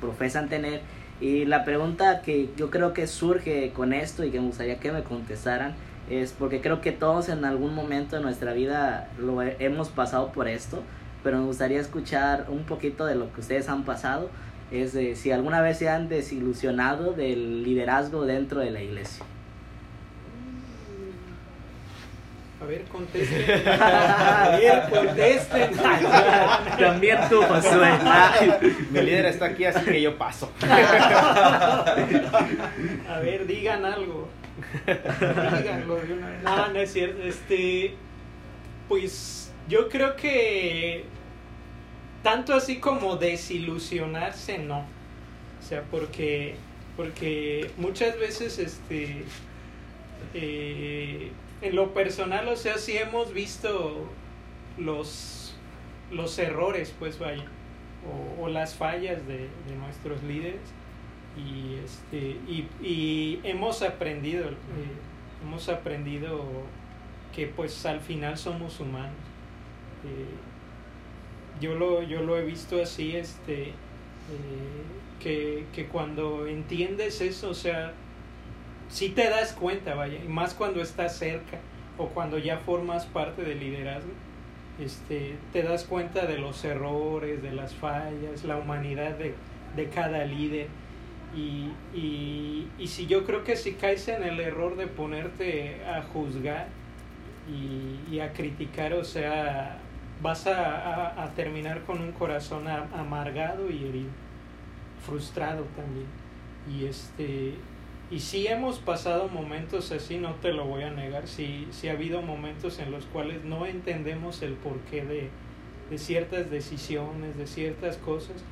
profesan 0.00 0.48
tener. 0.48 0.80
Y 1.20 1.44
la 1.44 1.64
pregunta 1.64 2.22
que 2.22 2.50
yo 2.56 2.70
creo 2.70 2.92
que 2.92 3.06
surge 3.06 3.72
con 3.72 3.92
esto 3.92 4.24
y 4.24 4.30
que 4.30 4.40
me 4.40 4.48
gustaría 4.48 4.78
que 4.80 4.90
me 4.90 5.04
contestaran 5.04 5.74
es 6.10 6.32
porque 6.32 6.60
creo 6.60 6.80
que 6.80 6.90
todos 6.92 7.28
en 7.28 7.44
algún 7.44 7.74
momento 7.74 8.16
de 8.16 8.22
nuestra 8.22 8.52
vida 8.52 9.08
lo 9.18 9.42
he, 9.42 9.56
hemos 9.60 9.88
pasado 9.88 10.32
por 10.32 10.48
esto, 10.48 10.82
pero 11.22 11.38
me 11.38 11.44
gustaría 11.44 11.80
escuchar 11.80 12.46
un 12.48 12.64
poquito 12.64 13.04
de 13.04 13.14
lo 13.14 13.32
que 13.32 13.40
ustedes 13.40 13.68
han 13.68 13.84
pasado 13.84 14.30
es 14.70 14.92
de 14.92 15.16
si 15.16 15.30
alguna 15.30 15.62
vez 15.62 15.78
se 15.78 15.88
han 15.88 16.08
desilusionado 16.08 17.12
del 17.12 17.62
liderazgo 17.62 18.26
dentro 18.26 18.60
de 18.60 18.70
la 18.70 18.82
iglesia. 18.82 19.24
A 22.60 22.64
ver, 22.64 22.82
contesten. 22.84 23.68
A 23.68 24.58
ver, 24.60 24.90
contesten. 24.90 25.70
También 26.78 27.18
tú, 27.30 27.40
Josué. 27.42 27.92
Mi 28.90 29.00
líder 29.00 29.26
está 29.26 29.46
aquí, 29.46 29.64
así 29.64 29.84
que 29.84 30.02
yo 30.02 30.18
paso. 30.18 30.52
A 33.08 33.20
ver, 33.22 33.46
digan 33.46 33.84
algo. 33.84 34.28
Díganlo 34.86 35.96
de 35.96 36.12
una 36.12 36.30
vez. 36.30 36.42
No, 36.42 36.68
no 36.68 36.80
es 36.80 36.92
cierto. 36.92 37.22
Este, 37.22 37.94
pues 38.88 39.52
yo 39.68 39.88
creo 39.88 40.16
que 40.16 41.04
tanto 42.22 42.54
así 42.54 42.78
como 42.78 43.16
desilusionarse, 43.16 44.58
no. 44.58 44.80
O 44.80 45.62
sea, 45.62 45.82
porque, 45.90 46.56
porque 46.96 47.70
muchas 47.76 48.18
veces, 48.18 48.58
este, 48.58 49.24
eh, 50.34 51.30
en 51.62 51.76
lo 51.76 51.92
personal, 51.94 52.48
o 52.48 52.56
sea, 52.56 52.78
sí 52.78 52.96
hemos 52.96 53.32
visto 53.32 54.08
los, 54.78 55.54
los 56.10 56.38
errores, 56.38 56.94
pues 56.98 57.18
vaya. 57.18 57.44
o, 58.38 58.44
o 58.44 58.48
las 58.48 58.74
fallas 58.74 59.26
de, 59.26 59.38
de, 59.38 59.76
nuestros 59.76 60.22
líderes 60.22 60.60
y, 61.36 61.74
este, 61.84 62.36
y, 62.48 62.68
y 62.82 63.40
hemos 63.44 63.82
aprendido, 63.82 64.48
eh, 64.48 64.54
hemos 65.42 65.68
aprendido 65.68 66.44
que 67.34 67.46
pues 67.46 67.84
al 67.86 68.00
final 68.00 68.36
somos 68.38 68.80
humanos. 68.80 69.12
Eh, 70.04 70.26
yo, 71.60 71.74
lo, 71.74 72.02
yo 72.02 72.22
lo 72.22 72.38
he 72.38 72.44
visto 72.44 72.80
así, 72.80 73.16
este, 73.16 73.68
eh, 73.68 73.72
que, 75.20 75.64
que 75.74 75.86
cuando 75.86 76.46
entiendes 76.46 77.20
eso, 77.20 77.50
o 77.50 77.54
sea, 77.54 77.92
si 78.88 79.10
te 79.10 79.28
das 79.28 79.52
cuenta, 79.52 79.94
vaya, 79.94 80.18
y 80.24 80.28
más 80.28 80.54
cuando 80.54 80.80
estás 80.80 81.16
cerca 81.16 81.58
o 81.98 82.08
cuando 82.08 82.38
ya 82.38 82.58
formas 82.58 83.06
parte 83.06 83.42
del 83.42 83.60
liderazgo, 83.60 84.12
este, 84.78 85.36
te 85.52 85.62
das 85.62 85.84
cuenta 85.84 86.26
de 86.26 86.38
los 86.38 86.64
errores, 86.64 87.42
de 87.42 87.52
las 87.52 87.74
fallas, 87.74 88.44
la 88.44 88.56
humanidad 88.56 89.16
de, 89.16 89.34
de 89.76 89.88
cada 89.88 90.24
líder. 90.24 90.68
Y, 91.36 91.72
y, 91.94 92.68
y, 92.78 92.86
si 92.86 93.06
yo 93.06 93.26
creo 93.26 93.44
que 93.44 93.56
si 93.56 93.72
caes 93.72 94.08
en 94.08 94.22
el 94.22 94.40
error 94.40 94.76
de 94.76 94.86
ponerte 94.86 95.84
a 95.84 96.02
juzgar 96.02 96.68
y, 97.46 98.14
y 98.14 98.20
a 98.20 98.32
criticar, 98.32 98.94
o 98.94 99.04
sea, 99.04 99.78
vas 100.22 100.46
a, 100.46 101.12
a, 101.14 101.24
a, 101.24 101.34
terminar 101.34 101.82
con 101.82 102.00
un 102.00 102.12
corazón 102.12 102.66
amargado 102.68 103.70
y 103.70 103.84
herido, 103.84 104.10
frustrado 105.04 105.64
también. 105.76 106.06
Y 106.68 106.86
este 106.86 107.54
y 108.10 108.20
si 108.20 108.46
hemos 108.46 108.78
pasado 108.78 109.28
momentos 109.28 109.92
así, 109.92 110.16
no 110.16 110.34
te 110.36 110.52
lo 110.52 110.64
voy 110.64 110.82
a 110.82 110.90
negar, 110.90 111.28
si 111.28 111.68
sí, 111.72 111.88
ha 111.88 111.92
habido 111.92 112.22
momentos 112.22 112.78
en 112.78 112.90
los 112.90 113.04
cuales 113.04 113.44
no 113.44 113.66
entendemos 113.66 114.40
el 114.40 114.54
porqué 114.54 115.04
de, 115.04 115.28
de 115.90 115.98
ciertas 115.98 116.50
decisiones, 116.50 117.36
de 117.36 117.46
ciertas 117.46 117.98
cosas, 117.98 118.42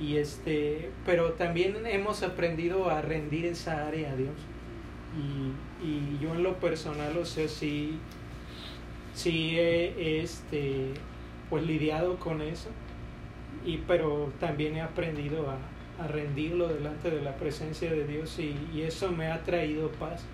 y 0.00 0.16
este, 0.16 0.90
pero 1.04 1.32
también 1.32 1.86
hemos 1.86 2.22
aprendido 2.22 2.88
a 2.88 3.02
rendir 3.02 3.44
esa 3.44 3.86
área 3.86 4.12
a 4.12 4.16
Dios. 4.16 4.36
Y, 5.14 5.86
y 5.86 6.18
yo 6.20 6.34
en 6.34 6.42
lo 6.42 6.54
personal, 6.58 7.16
o 7.18 7.26
sea, 7.26 7.46
sí, 7.46 7.98
sí 9.14 9.58
he 9.58 10.20
este, 10.22 10.88
pues 11.48 11.64
lidiado 11.64 12.16
con 12.18 12.42
eso, 12.42 12.68
y, 13.64 13.78
pero 13.78 14.32
también 14.40 14.76
he 14.76 14.82
aprendido 14.82 15.50
a, 15.50 15.58
a 16.02 16.08
rendirlo 16.08 16.68
delante 16.68 17.10
de 17.10 17.22
la 17.22 17.36
presencia 17.36 17.90
de 17.90 18.06
Dios 18.06 18.38
y, 18.38 18.56
y, 18.74 18.82
eso 18.82 19.10
me 19.12 19.28
ha 19.28 19.42
traído 19.42 19.90
paz. 19.92 20.24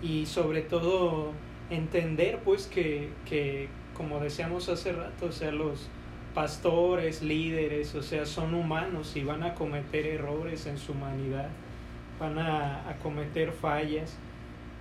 Y 0.00 0.26
sobre 0.26 0.62
todo 0.62 1.32
entender 1.70 2.38
pues 2.44 2.66
que, 2.66 3.10
que, 3.26 3.68
como 3.94 4.20
decíamos 4.20 4.68
hace 4.68 4.92
rato, 4.92 5.26
o 5.26 5.32
sea, 5.32 5.50
los 5.50 5.88
pastores, 6.34 7.22
líderes, 7.22 7.94
o 7.96 8.02
sea, 8.02 8.24
son 8.24 8.54
humanos 8.54 9.16
y 9.16 9.24
van 9.24 9.42
a 9.42 9.54
cometer 9.54 10.06
errores 10.06 10.66
en 10.66 10.78
su 10.78 10.92
humanidad, 10.92 11.48
van 12.20 12.38
a, 12.38 12.88
a 12.88 12.96
cometer 12.98 13.52
fallas 13.52 14.16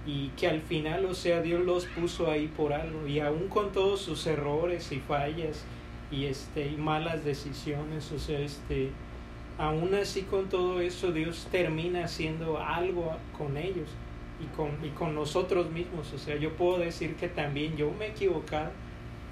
y 0.07 0.29
que 0.37 0.47
al 0.47 0.61
final, 0.61 1.05
o 1.05 1.13
sea, 1.13 1.41
Dios 1.41 1.63
los 1.65 1.85
puso 1.85 2.31
ahí 2.31 2.47
por 2.47 2.71
algo 2.71 3.05
y 3.05 3.19
aún 3.19 3.49
con 3.49 3.73
todos 3.73 4.01
sus 4.01 4.25
errores 4.25 4.91
y 4.93 4.99
fallas 4.99 5.65
y 6.09 6.25
este 6.25 6.65
y 6.65 6.77
malas 6.77 7.25
decisiones, 7.25 8.11
o 8.13 8.17
sea, 8.17 8.39
este 8.39 8.89
aún 9.57 9.93
así 9.95 10.21
con 10.21 10.47
todo 10.47 10.79
eso 10.79 11.11
Dios 11.11 11.47
termina 11.51 12.05
haciendo 12.05 12.57
algo 12.59 13.17
con 13.37 13.57
ellos 13.57 13.89
y 14.39 14.55
con, 14.55 14.69
y 14.83 14.89
con 14.89 15.13
nosotros 15.13 15.69
mismos. 15.71 16.13
O 16.13 16.17
sea, 16.17 16.37
yo 16.37 16.55
puedo 16.55 16.77
decir 16.79 17.15
que 17.15 17.27
también 17.27 17.75
yo 17.75 17.91
me 17.91 18.05
he 18.05 18.09
equivocado 18.09 18.71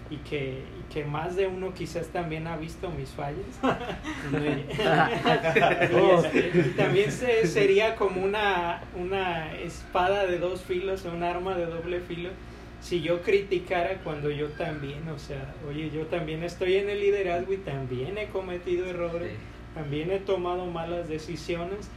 y 0.10 0.18
que, 0.18 0.64
y 0.80 0.94
que 0.94 1.06
más 1.06 1.36
de 1.36 1.48
uno 1.48 1.74
quizás 1.74 2.08
también 2.08 2.48
ha 2.48 2.58
visto 2.58 2.90
mis 2.92 3.10
fallas. 3.10 3.60
y, 6.34 6.62
también 6.78 7.12
se, 7.12 7.48
sería 7.48 7.96
como 7.96 8.24
una, 8.24 8.84
una 8.96 9.54
espada 9.56 10.26
de 10.26 10.38
dos 10.38 10.62
filos, 10.62 11.06
un 11.06 11.24
arma 11.24 11.56
de 11.56 11.66
doble 11.66 12.02
filo. 12.02 12.30
Si 12.82 13.02
yo 13.02 13.22
criticara 13.22 14.02
cuando 14.04 14.30
yo 14.30 14.50
también, 14.50 15.08
o 15.10 15.18
sea, 15.18 15.56
oye, 15.68 15.90
yo 15.90 16.06
también 16.06 16.44
estoy 16.44 16.76
en 16.76 16.90
el 16.90 17.00
liderazgo 17.00 17.54
y 17.54 17.58
también 17.58 18.18
he 18.18 18.28
cometido 18.28 18.86
errores. 18.86 19.32
Sí 19.32 19.56
también 19.76 20.10
he 20.10 20.20
tomado 20.20 20.66
malas 20.66 21.10
decisiones 21.10 21.90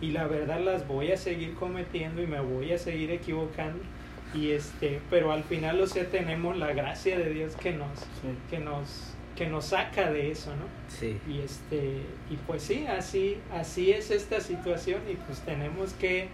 y 0.00 0.12
la 0.12 0.28
verdad 0.28 0.60
las 0.60 0.86
voy 0.86 1.10
a 1.10 1.16
seguir 1.16 1.54
cometiendo 1.54 2.22
y 2.22 2.28
me 2.28 2.40
voy 2.40 2.72
a 2.72 2.78
seguir 2.78 3.10
equivocando 3.10 3.82
y 4.34 4.50
este 4.50 5.00
pero 5.10 5.32
al 5.32 5.44
final 5.44 5.80
o 5.80 5.86
sea 5.86 6.08
tenemos 6.10 6.56
la 6.56 6.72
gracia 6.72 7.18
de 7.18 7.30
Dios 7.30 7.54
que 7.56 7.72
nos 7.72 7.98
sí. 7.98 8.28
que 8.50 8.58
nos 8.58 9.14
que 9.36 9.48
nos 9.48 9.66
saca 9.66 10.10
de 10.10 10.30
eso 10.30 10.50
no 10.56 10.66
sí. 10.88 11.18
y 11.28 11.40
este 11.40 12.02
y 12.30 12.36
pues 12.46 12.62
sí 12.62 12.86
así 12.86 13.38
así 13.52 13.90
es 13.90 14.10
esta 14.10 14.40
situación 14.40 15.00
y 15.10 15.14
pues 15.14 15.40
tenemos 15.40 15.92
que 15.94 16.28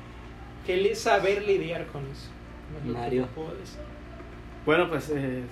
que 0.67 0.95
saber 0.95 1.43
lidiar 1.43 1.87
con 1.87 2.03
eso 2.05 2.29
es 2.85 2.93
Mario 2.93 3.29
bueno 4.67 4.89
pues 4.89 5.11
eh, 5.11 5.43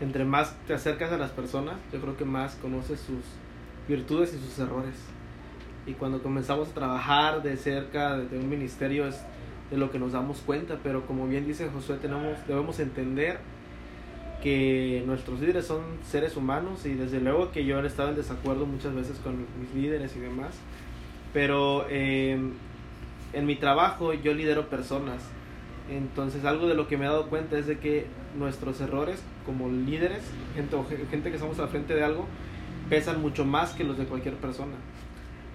entre 0.00 0.24
más 0.24 0.54
te 0.66 0.74
acercas 0.74 1.12
a 1.12 1.18
las 1.18 1.30
personas 1.30 1.76
yo 1.92 2.00
creo 2.00 2.16
que 2.16 2.24
más 2.24 2.54
conoces 2.56 3.00
sus 3.00 3.24
virtudes 3.90 4.32
y 4.34 4.38
sus 4.38 4.58
errores. 4.58 4.94
Y 5.86 5.92
cuando 5.94 6.22
comenzamos 6.22 6.68
a 6.68 6.74
trabajar 6.74 7.42
de 7.42 7.56
cerca 7.56 8.16
de 8.18 8.38
un 8.38 8.48
ministerio 8.48 9.06
es 9.06 9.20
de 9.70 9.76
lo 9.76 9.90
que 9.90 9.98
nos 9.98 10.12
damos 10.12 10.38
cuenta, 10.40 10.78
pero 10.82 11.06
como 11.06 11.26
bien 11.26 11.46
dice 11.46 11.68
Josué, 11.68 11.96
tenemos, 11.96 12.36
debemos 12.46 12.78
entender 12.80 13.38
que 14.42 15.02
nuestros 15.06 15.40
líderes 15.40 15.66
son 15.66 15.82
seres 16.06 16.36
humanos 16.36 16.86
y 16.86 16.94
desde 16.94 17.20
luego 17.20 17.52
que 17.52 17.64
yo 17.64 17.78
he 17.80 17.86
estado 17.86 18.08
en 18.08 18.16
desacuerdo 18.16 18.66
muchas 18.66 18.94
veces 18.94 19.18
con 19.18 19.36
mis 19.60 19.74
líderes 19.74 20.16
y 20.16 20.20
demás, 20.20 20.54
pero 21.32 21.86
eh, 21.88 22.38
en 23.32 23.46
mi 23.46 23.56
trabajo 23.56 24.12
yo 24.14 24.34
lidero 24.34 24.68
personas, 24.68 25.22
entonces 25.90 26.44
algo 26.44 26.66
de 26.66 26.74
lo 26.74 26.88
que 26.88 26.96
me 26.96 27.04
he 27.04 27.08
dado 27.08 27.28
cuenta 27.28 27.58
es 27.58 27.66
de 27.66 27.78
que 27.78 28.06
nuestros 28.38 28.80
errores 28.80 29.22
como 29.44 29.68
líderes, 29.68 30.22
gente, 30.54 30.76
gente 31.10 31.30
que 31.30 31.36
estamos 31.36 31.58
al 31.58 31.68
frente 31.68 31.94
de 31.94 32.04
algo, 32.04 32.26
pesan 32.88 33.20
mucho 33.20 33.44
más 33.44 33.72
que 33.72 33.84
los 33.84 33.98
de 33.98 34.04
cualquier 34.04 34.34
persona. 34.34 34.74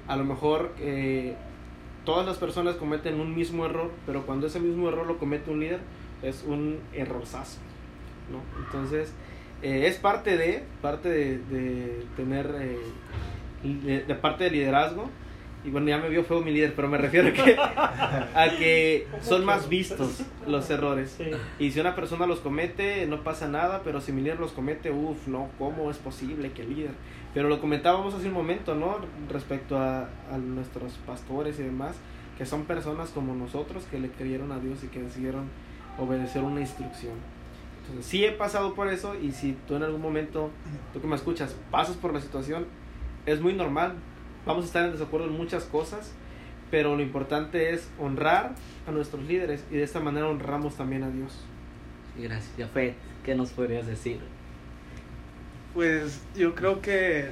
A 0.07 0.15
lo 0.15 0.23
mejor 0.23 0.73
eh, 0.79 1.35
todas 2.05 2.25
las 2.25 2.37
personas 2.37 2.75
cometen 2.75 3.19
un 3.19 3.35
mismo 3.35 3.65
error, 3.65 3.91
pero 4.05 4.25
cuando 4.25 4.47
ese 4.47 4.59
mismo 4.59 4.87
error 4.87 5.05
lo 5.05 5.17
comete 5.17 5.51
un 5.51 5.59
líder, 5.59 5.79
es 6.21 6.43
un 6.47 6.79
errorzazo. 6.93 7.59
¿no? 8.31 8.41
Entonces, 8.63 9.13
eh, 9.61 9.87
es 9.87 9.97
parte 9.97 10.37
de, 10.37 10.63
parte 10.81 11.09
de, 11.09 11.37
de 11.37 12.05
tener, 12.15 12.55
eh, 12.59 12.79
de, 13.63 14.03
de, 14.03 14.15
parte 14.15 14.45
de 14.45 14.51
liderazgo. 14.51 15.09
Y 15.63 15.71
bueno, 15.71 15.87
ya 15.87 15.97
me 15.97 16.09
vio 16.09 16.23
feo 16.23 16.41
mi 16.41 16.51
líder, 16.51 16.75
pero 16.75 16.87
me 16.87 16.99
refiero 16.99 17.29
a 17.29 17.33
que, 17.33 17.57
a 17.59 18.49
que 18.55 19.07
son 19.21 19.43
más 19.43 19.67
vistos 19.67 20.21
los 20.45 20.69
errores. 20.69 21.15
Sí. 21.17 21.31
Y 21.57 21.71
si 21.71 21.79
una 21.79 21.95
persona 21.95 22.27
los 22.27 22.39
comete, 22.39 23.07
no 23.07 23.23
pasa 23.23 23.47
nada, 23.47 23.81
pero 23.83 23.99
si 23.99 24.11
mi 24.11 24.21
líder 24.21 24.39
los 24.39 24.51
comete, 24.51 24.91
uff, 24.91 25.27
no, 25.27 25.49
¿cómo 25.57 25.89
es 25.89 25.97
posible 25.97 26.51
que 26.51 26.61
el 26.61 26.75
líder? 26.75 26.91
Pero 27.35 27.49
lo 27.49 27.59
comentábamos 27.59 28.13
hace 28.13 28.29
un 28.29 28.33
momento, 28.33 28.75
¿no? 28.75 28.97
Respecto 29.29 29.77
a, 29.77 30.09
a, 30.31 30.37
nuestros 30.37 30.93
pastores 31.05 31.59
y 31.59 31.63
demás, 31.63 31.97
que 32.37 32.45
son 32.45 32.63
personas 32.63 33.09
como 33.09 33.35
nosotros 33.35 33.83
que 33.91 33.99
le 33.99 34.09
creyeron 34.09 34.53
a 34.53 34.59
Dios 34.59 34.85
y 34.85 34.87
que 34.87 35.01
decidieron 35.01 35.49
obedecer 35.99 36.41
una 36.43 36.61
instrucción. 36.61 37.15
Entonces, 37.81 38.05
sí 38.05 38.23
he 38.23 38.31
pasado 38.31 38.73
por 38.73 38.87
eso 38.87 39.15
y 39.21 39.33
si 39.33 39.51
tú 39.67 39.75
en 39.75 39.83
algún 39.83 40.01
momento, 40.01 40.49
tú 40.93 41.01
que 41.01 41.07
me 41.07 41.15
escuchas, 41.17 41.57
pasas 41.71 41.97
por 41.97 42.13
la 42.13 42.21
situación, 42.21 42.67
es 43.25 43.41
muy 43.41 43.53
normal. 43.53 43.95
Vamos 44.45 44.63
a 44.63 44.67
estar 44.67 44.85
en 44.85 44.93
desacuerdo 44.93 45.27
en 45.27 45.33
muchas 45.33 45.65
cosas, 45.65 46.13
pero 46.71 46.95
lo 46.95 47.01
importante 47.01 47.73
es 47.73 47.89
honrar 47.99 48.55
a 48.87 48.91
nuestros 48.91 49.25
líderes 49.25 49.65
y 49.69 49.75
de 49.75 49.83
esta 49.83 49.99
manera 49.99 50.29
honramos 50.29 50.75
también 50.75 51.03
a 51.03 51.09
Dios. 51.09 51.43
Gracias, 52.17 52.53
Jafet. 52.57 52.95
¿Qué 53.25 53.35
nos 53.35 53.51
podrías 53.51 53.87
decir? 53.87 54.19
Pues 55.75 56.21
yo 56.37 56.55
creo 56.55 56.81
que, 56.81 57.31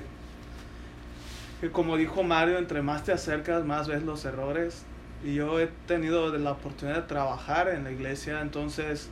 que, 1.61 1.71
como 1.71 1.95
dijo 1.95 2.23
Mario, 2.23 2.57
entre 2.57 2.81
más 2.81 3.05
te 3.05 3.13
acercas, 3.13 3.63
más 3.63 3.87
ves 3.87 4.03
los 4.03 4.25
errores. 4.25 4.83
Y 5.23 5.35
yo 5.35 5.61
he 5.61 5.67
tenido 5.87 6.37
la 6.37 6.51
oportunidad 6.51 6.97
de 6.97 7.07
trabajar 7.07 7.69
en 7.69 7.85
la 7.85 7.91
iglesia, 7.91 8.41
entonces 8.41 9.09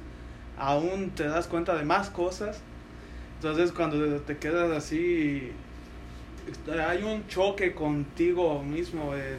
aún 0.58 1.12
te 1.12 1.24
das 1.24 1.48
cuenta 1.48 1.78
de 1.78 1.86
más 1.86 2.10
cosas. 2.10 2.60
Entonces 3.36 3.72
cuando 3.72 4.20
te 4.20 4.38
quedas 4.38 4.70
así, 4.70 5.54
hay 6.86 7.04
un 7.04 7.26
choque 7.28 7.74
contigo 7.74 8.62
mismo. 8.62 9.16
Eh, 9.16 9.38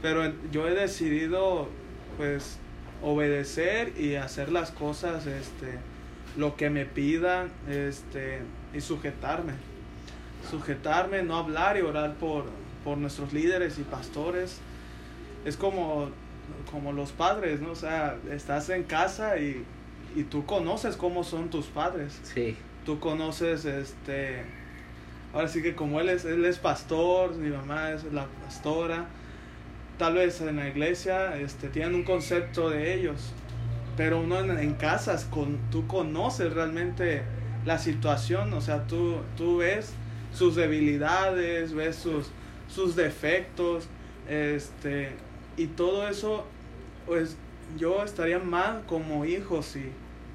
pero 0.00 0.32
yo 0.50 0.66
he 0.66 0.74
decidido 0.74 1.68
pues 2.16 2.58
obedecer 3.02 3.92
y 4.00 4.14
hacer 4.14 4.50
las 4.50 4.70
cosas 4.70 5.26
este 5.26 5.78
lo 6.36 6.56
que 6.56 6.70
me 6.70 6.86
pidan 6.86 7.50
este 7.68 8.40
y 8.74 8.80
sujetarme. 8.80 9.52
Sujetarme 10.50 11.22
no 11.22 11.36
hablar 11.36 11.76
y 11.76 11.82
orar 11.82 12.14
por 12.14 12.44
por 12.84 12.96
nuestros 12.96 13.32
líderes 13.32 13.78
y 13.78 13.82
pastores. 13.82 14.58
Es 15.44 15.56
como 15.56 16.10
como 16.70 16.92
los 16.92 17.12
padres 17.12 17.60
no 17.60 17.72
o 17.72 17.76
sea 17.76 18.16
estás 18.30 18.68
en 18.70 18.84
casa 18.84 19.38
y 19.38 19.64
y 20.14 20.24
tú 20.24 20.44
conoces 20.44 20.96
cómo 20.96 21.22
son 21.22 21.50
tus 21.50 21.66
padres. 21.66 22.18
Sí. 22.22 22.56
Tú 22.84 22.98
conoces 22.98 23.64
este 23.64 24.44
ahora 25.32 25.48
sí 25.48 25.62
que 25.62 25.74
como 25.74 26.00
él 26.00 26.08
es, 26.08 26.24
él 26.24 26.44
es 26.44 26.58
pastor, 26.58 27.34
mi 27.36 27.50
mamá 27.50 27.92
es 27.92 28.04
la 28.12 28.26
pastora, 28.44 29.06
tal 29.98 30.14
vez 30.14 30.40
en 30.40 30.56
la 30.56 30.68
iglesia 30.68 31.36
este, 31.38 31.68
tienen 31.68 31.94
un 31.94 32.04
concepto 32.04 32.70
de 32.70 32.94
ellos, 32.94 33.32
pero 33.96 34.20
uno 34.20 34.40
en, 34.40 34.58
en 34.58 34.74
casas, 34.74 35.24
con, 35.26 35.58
tú 35.70 35.86
conoces 35.86 36.52
realmente 36.52 37.22
la 37.64 37.78
situación, 37.78 38.52
o 38.52 38.60
sea, 38.60 38.86
tú, 38.86 39.16
tú 39.36 39.58
ves 39.58 39.92
sus 40.32 40.56
debilidades, 40.56 41.74
ves 41.74 41.96
sus, 41.96 42.30
sus 42.68 42.96
defectos, 42.96 43.88
este, 44.28 45.10
y 45.56 45.66
todo 45.66 46.08
eso, 46.08 46.44
pues 47.06 47.36
yo 47.76 48.02
estaría 48.04 48.38
mal 48.38 48.84
como 48.86 49.24
hijo 49.24 49.62
si, 49.62 49.90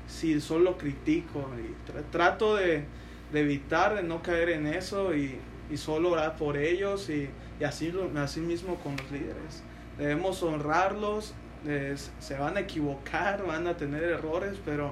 si 0.08 0.40
solo 0.40 0.78
critico 0.78 1.50
y 1.58 1.92
trato 2.12 2.56
de, 2.56 2.86
de, 3.32 3.40
evitar, 3.40 3.96
de 3.96 4.04
no 4.04 4.22
caer 4.22 4.50
en 4.50 4.68
eso 4.68 5.16
y, 5.16 5.40
y 5.72 5.78
solo 5.78 6.12
orar 6.12 6.36
por 6.36 6.58
ellos 6.58 7.10
y, 7.10 7.30
y 7.60 7.64
así, 7.64 7.94
así 8.18 8.40
mismo 8.40 8.76
con 8.76 8.96
los 8.98 9.12
líderes. 9.12 9.64
Debemos 9.98 10.44
honrarlos, 10.44 11.34
se 12.20 12.38
van 12.38 12.58
a 12.58 12.60
equivocar, 12.62 13.46
van 13.46 13.66
a 13.68 13.78
tener 13.78 14.04
errores, 14.04 14.58
pero, 14.64 14.92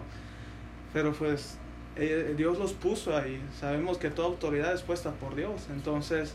pero 0.94 1.12
pues 1.14 1.58
eh, 1.96 2.34
Dios 2.36 2.58
los 2.58 2.74
puso 2.74 3.16
ahí. 3.16 3.42
Sabemos 3.60 3.98
que 3.98 4.10
toda 4.10 4.28
autoridad 4.28 4.74
es 4.74 4.82
puesta 4.82 5.12
por 5.12 5.36
Dios. 5.36 5.68
Entonces, 5.72 6.34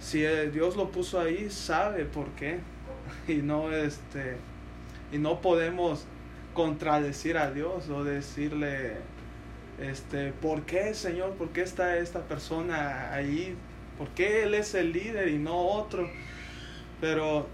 si 0.00 0.24
eh, 0.24 0.50
Dios 0.50 0.76
lo 0.76 0.90
puso 0.90 1.20
ahí, 1.20 1.50
sabe 1.50 2.04
por 2.04 2.28
qué. 2.30 2.60
Y 3.28 3.36
no, 3.36 3.70
este, 3.72 4.36
y 5.12 5.18
no 5.18 5.40
podemos 5.40 6.06
contradecir 6.54 7.38
a 7.38 7.52
Dios 7.52 7.88
o 7.88 8.02
decirle, 8.02 8.96
este, 9.80 10.32
¿por 10.32 10.62
qué, 10.62 10.92
Señor? 10.92 11.34
¿Por 11.34 11.50
qué 11.50 11.62
está 11.62 11.98
esta 11.98 12.22
persona 12.22 13.12
ahí? 13.12 13.54
¿Por 13.96 14.08
qué 14.08 14.42
Él 14.42 14.54
es 14.54 14.74
el 14.74 14.92
líder 14.92 15.28
y 15.28 15.38
no 15.38 15.56
otro? 15.56 16.10
Pero 17.00 17.46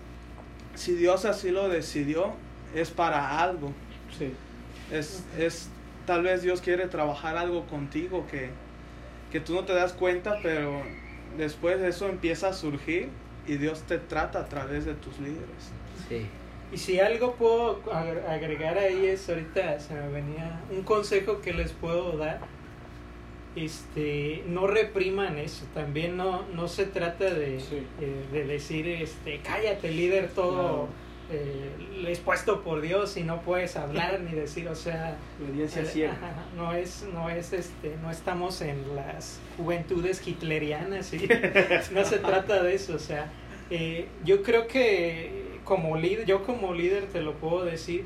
si 0.75 0.95
Dios 0.95 1.27
así 1.27 1.51
lo 1.51 1.69
decidió, 1.69 2.33
es 2.75 2.91
para 2.91 3.41
algo. 3.41 3.73
Sí. 4.19 4.33
Es, 4.91 5.23
es 5.39 5.69
tal 6.07 6.23
vez 6.23 6.43
Dios 6.43 6.61
quiere 6.61 6.87
trabajar 6.89 7.37
algo 7.37 7.67
contigo 7.67 8.27
que, 8.31 8.51
que 9.31 9.41
tú 9.41 9.55
no 9.55 9.65
te 9.65 9.73
das 9.75 9.93
cuenta, 9.93 10.39
pero 10.43 10.83
después 11.37 11.81
eso 11.81 12.09
empieza 12.09 12.49
a 12.49 12.53
surgir 12.53 13.09
y 13.47 13.57
Dios 13.57 13.83
te 13.83 13.99
trata 13.99 14.41
a 14.41 14.47
través 14.49 14.85
de 14.85 14.95
tus 14.95 15.19
líderes. 15.19 15.71
Sí. 16.09 16.27
Y 16.73 16.79
si 16.79 17.01
algo 17.01 17.35
puedo 17.35 17.83
agregar 18.29 18.79
ahí 18.79 19.07
es, 19.07 19.29
ahorita 19.29 19.79
se 19.81 19.95
me 19.95 20.09
venía 20.09 20.61
un 20.71 20.83
consejo 20.83 21.41
que 21.43 21.53
les 21.53 21.73
puedo 21.73 22.17
dar. 22.17 22.41
Este, 23.55 24.43
no 24.47 24.67
repriman 24.67 25.37
eso, 25.39 25.67
también 25.75 26.17
no, 26.17 26.43
no 26.55 26.69
se 26.69 26.87
trata 26.87 27.25
de, 27.27 27.61
Sí. 27.61 27.87
eh, 28.01 28.25
de 28.33 28.45
decir, 28.47 28.89
este, 28.89 29.41
cállate 29.45 29.91
líder, 29.91 30.31
todo 30.31 30.89
eh, 31.33 32.07
es 32.09 32.19
puesto 32.21 32.63
por 32.63 32.81
Dios 32.81 33.17
y 33.17 33.23
no 33.25 33.41
puedes 33.43 33.77
hablar 33.77 34.21
ni 34.21 34.33
decir, 34.33 34.69
o 34.69 34.75
sea, 34.75 35.17
Obediencia 35.43 35.83
eh, 35.83 35.87
ciega. 35.87 36.17
no 36.57 36.73
es, 36.75 37.05
no 37.13 37.31
es, 37.31 37.53
este, 37.53 37.97
no 38.03 38.11
estamos 38.11 38.61
en 38.61 38.95
las 38.95 39.41
juventudes 39.57 40.27
hitlerianas 40.27 41.13
y 41.15 41.29
no 41.93 42.05
se 42.05 42.19
trata 42.19 42.63
de 42.63 42.75
eso, 42.75 42.95
o 42.95 42.99
sea, 42.99 43.31
eh, 43.71 44.07
yo 44.25 44.43
creo 44.43 44.67
que 44.67 45.59
como 45.65 45.97
líder, 45.97 46.27
yo 46.27 46.45
como 46.45 46.75
líder 46.75 47.07
te 47.07 47.23
lo 47.23 47.35
puedo 47.35 47.65
decir, 47.65 48.05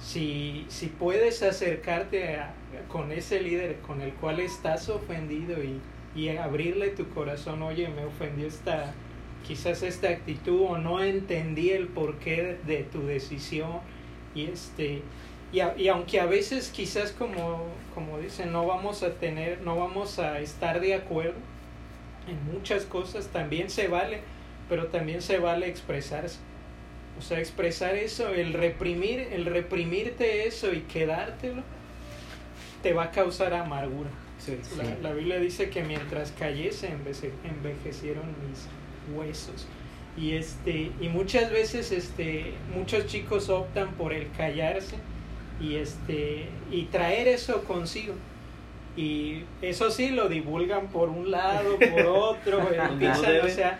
si, 0.00 0.64
si 0.68 0.86
puedes 0.86 1.42
acercarte 1.42 2.36
a- 2.36 2.54
con 2.88 3.10
ese 3.12 3.40
líder 3.40 3.76
con 3.80 4.00
el 4.02 4.12
cual 4.12 4.38
estás 4.40 4.88
ofendido 4.88 5.56
y, 5.64 5.80
y 6.14 6.28
abrirle 6.36 6.90
tu 6.90 7.08
corazón, 7.08 7.62
oye, 7.62 7.88
me 7.88 8.04
ofendió 8.04 8.46
esta, 8.46 8.92
quizás 9.46 9.82
esta 9.82 10.08
actitud 10.08 10.62
o 10.68 10.78
no 10.78 11.02
entendí 11.02 11.70
el 11.70 11.86
porqué 11.88 12.58
de, 12.66 12.82
tu 12.84 13.06
decisión 13.06 13.80
y 14.34 14.44
este 14.46 15.02
y, 15.52 15.60
a- 15.60 15.74
y 15.78 15.88
aunque 15.88 16.20
a 16.20 16.26
veces 16.26 16.70
quizás 16.70 17.12
como 17.12 17.64
como 17.94 18.18
dicen 18.18 18.52
no 18.52 18.66
vamos 18.66 19.02
a 19.02 19.14
tener 19.14 19.60
no 19.62 19.76
vamos 19.76 20.18
a 20.18 20.40
estar 20.40 20.80
de 20.80 20.94
acuerdo 20.94 21.36
en 22.28 22.52
muchas 22.52 22.84
cosas 22.84 23.28
también 23.28 23.70
se 23.70 23.88
vale 23.88 24.20
pero 24.68 24.88
también 24.88 25.22
se 25.22 25.38
vale 25.38 25.66
expresarse 25.68 26.38
o 27.18 27.22
sea 27.22 27.38
expresar 27.40 27.94
eso 27.94 28.28
el 28.28 28.52
reprimir 28.52 29.20
el 29.32 29.46
reprimirte 29.46 30.46
eso 30.46 30.72
y 30.74 30.80
quedártelo 30.82 31.62
te 32.82 32.92
va 32.92 33.04
a 33.04 33.10
causar 33.10 33.54
amargura 33.54 34.10
Sí. 34.38 34.56
la, 34.76 35.08
la 35.08 35.14
Biblia 35.14 35.40
dice 35.40 35.68
que 35.68 35.82
mientras 35.82 36.30
cayese 36.30 36.90
envece- 36.90 37.32
envejecieron 37.42 38.22
mis 38.48 38.68
huesos. 39.14 39.66
Y 40.16 40.32
este 40.32 40.90
y 41.00 41.08
muchas 41.08 41.50
veces 41.52 41.92
este 41.92 42.52
muchos 42.74 43.06
chicos 43.06 43.48
optan 43.50 43.92
por 43.92 44.12
el 44.12 44.30
callarse 44.32 44.96
y 45.60 45.76
este 45.76 46.46
y 46.72 46.82
traer 46.84 47.28
eso 47.28 47.62
consigo. 47.64 48.14
Y 48.96 49.44
eso 49.62 49.90
sí 49.90 50.10
lo 50.10 50.28
divulgan 50.28 50.88
por 50.88 51.08
un 51.08 51.30
lado, 51.30 51.78
por 51.78 52.06
otro, 52.06 52.58
no 52.64 52.68
empiezan, 52.94 53.24
o 53.46 53.48
sea, 53.48 53.78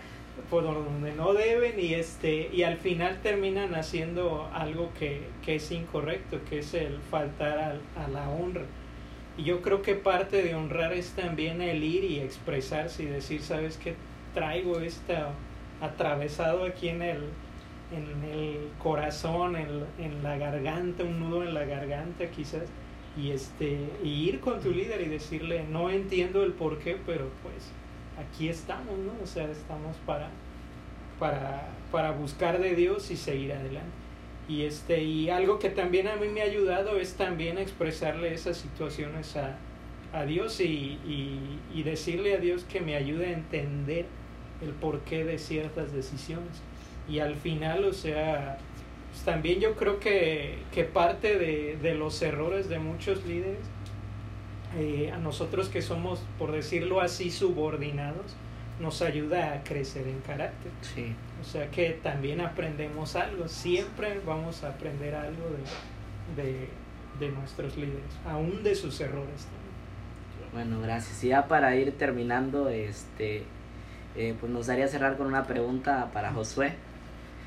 por 0.49 0.63
donde 0.63 1.13
no 1.15 1.33
deben 1.35 1.81
y 1.81 1.95
este 1.95 2.49
y 2.53 2.63
al 2.63 2.77
final 2.77 3.19
terminan 3.23 3.75
haciendo 3.75 4.49
algo 4.55 4.93
que, 4.99 5.23
que 5.45 5.57
es 5.57 5.73
incorrecto, 5.73 6.39
que 6.49 6.61
es 6.61 6.73
el 6.75 6.99
faltar 7.11 7.59
al- 7.59 7.81
a 7.97 8.09
la 8.09 8.29
honra. 8.31 8.63
Y 9.37 9.43
yo 9.45 9.61
creo 9.61 9.83
que 9.83 9.95
parte 9.97 10.43
de 10.43 10.55
honrar 10.55 10.93
es 10.93 11.11
también 11.11 11.61
el 11.63 11.83
ir 11.83 12.05
y 12.05 12.21
expresarse 12.21 13.03
y 13.03 13.07
decir, 13.07 13.41
¿sabes 13.43 13.77
qué? 13.77 13.95
Traigo 14.35 14.81
esta 14.81 15.31
atravesado 15.81 16.65
aquí 16.65 16.89
en 16.89 17.03
el, 17.03 17.25
en 17.93 18.31
el 18.31 18.71
corazón, 18.79 19.57
en, 19.57 19.85
en 19.99 20.23
la 20.23 20.37
garganta, 20.37 21.05
un 21.05 21.21
nudo 21.21 21.43
en 21.43 21.55
la 21.55 21.65
garganta 21.65 22.27
quizás. 22.31 22.65
Y, 23.17 23.33
este, 23.33 23.79
y 24.05 24.29
ir 24.29 24.41
con 24.41 24.61
tu 24.61 24.71
líder 24.71 25.01
y 25.01 25.07
decirle, 25.07 25.65
no 25.69 25.91
entiendo 25.91 26.45
el 26.45 26.53
por 26.53 26.79
qué, 26.79 26.97
pero 27.05 27.29
pues 27.43 27.73
aquí 28.19 28.49
estamos, 28.49 28.97
¿no? 28.99 29.13
O 29.23 29.27
sea, 29.27 29.51
estamos 29.51 29.97
para, 30.07 30.29
para, 31.19 31.69
para 31.91 32.13
buscar 32.13 32.61
de 32.61 32.77
Dios 32.77 33.11
y 33.11 33.17
seguir 33.17 33.53
adelante. 33.53 33.91
Y, 34.49 34.63
este, 34.63 35.03
y 35.03 35.31
algo 35.31 35.59
que 35.59 35.69
también 35.69 36.07
a 36.07 36.17
mí 36.17 36.29
me 36.29 36.43
ha 36.43 36.45
ayudado 36.45 36.97
es 36.99 37.15
también 37.15 37.59
expresarle 37.59 38.33
esas 38.33 38.57
situaciones 38.57 39.37
a, 39.37 39.57
a 40.13 40.25
Dios 40.25 40.61
y, 40.61 40.99
y, 41.07 41.59
y 41.75 41.83
decirle 41.83 42.35
a 42.35 42.39
Dios 42.39 42.65
que 42.65 42.81
me 42.81 42.97
ayude 42.97 43.27
a 43.27 43.33
entender 43.33 44.07
el 44.63 44.71
porqué 44.71 45.25
de 45.25 45.39
ciertas 45.39 45.93
decisiones. 45.93 46.63
Y 47.09 47.21
al 47.21 47.37
final, 47.37 47.85
o 47.85 47.93
sea, 47.93 48.59
pues 49.11 49.23
también 49.23 49.61
yo 49.61 49.75
creo 49.77 49.99
que, 50.01 50.59
que 50.73 50.85
parte 50.85 51.39
de, 51.39 51.79
de 51.81 51.95
los 51.95 52.21
errores 52.23 52.69
de 52.69 52.79
muchos 52.79 53.25
líderes, 53.25 53.61
eh, 54.77 55.11
a 55.13 55.19
nosotros 55.19 55.69
que 55.69 55.81
somos, 55.81 56.21
por 56.39 56.53
decirlo 56.53 57.01
así, 57.01 57.31
subordinados, 57.31 58.37
nos 58.81 59.03
ayuda 59.03 59.55
a 59.55 59.65
crecer 59.65 60.07
en 60.07 60.21
carácter. 60.21 60.71
Sí. 60.83 61.15
O 61.41 61.45
sea 61.45 61.71
que 61.71 61.91
también 62.03 62.41
aprendemos 62.41 63.17
algo, 63.17 63.49
siempre 63.49 64.21
vamos 64.27 64.65
a 64.65 64.71
aprender 64.71 65.15
algo 65.15 65.45
de, 66.37 66.43
de, 66.43 66.69
de 67.19 67.33
nuestros 67.33 67.77
líderes, 67.77 68.13
aún 68.27 68.63
de 68.63 68.75
sus 68.75 69.01
errores. 69.01 69.47
Bueno, 70.53 70.81
gracias. 70.81 71.23
Y 71.25 71.29
ya 71.29 71.47
para 71.47 71.75
ir 71.77 71.97
terminando, 71.97 72.69
este, 72.69 73.45
eh, 74.17 74.35
pues 74.39 74.51
nos 74.51 74.69
haría 74.69 74.89
cerrar 74.89 75.17
con 75.17 75.27
una 75.27 75.45
pregunta 75.45 76.11
para 76.13 76.33
Josué. 76.33 76.75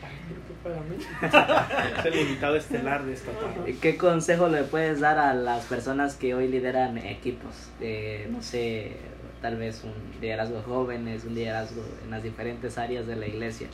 Es 1.99 2.05
el 2.05 2.19
invitado 2.19 2.55
estelar 2.55 3.03
de 3.03 3.13
esta 3.13 3.31
tarde. 3.31 3.75
¿Qué 3.81 3.97
consejo 3.97 4.47
le 4.47 4.63
puedes 4.63 4.99
dar 4.99 5.17
a 5.17 5.33
las 5.33 5.65
personas 5.65 6.15
que 6.15 6.33
hoy 6.33 6.47
lideran 6.47 6.97
equipos? 6.97 7.69
Eh, 7.79 8.27
no 8.31 8.41
sé, 8.41 8.97
tal 9.41 9.57
vez 9.57 9.83
un 9.83 9.93
liderazgo 10.21 10.57
de 10.57 10.63
jóvenes, 10.63 11.25
un 11.25 11.35
liderazgo 11.35 11.83
en 12.03 12.11
las 12.11 12.23
diferentes 12.23 12.77
áreas 12.77 13.07
de 13.07 13.15
la 13.15 13.27
iglesia. 13.27 13.67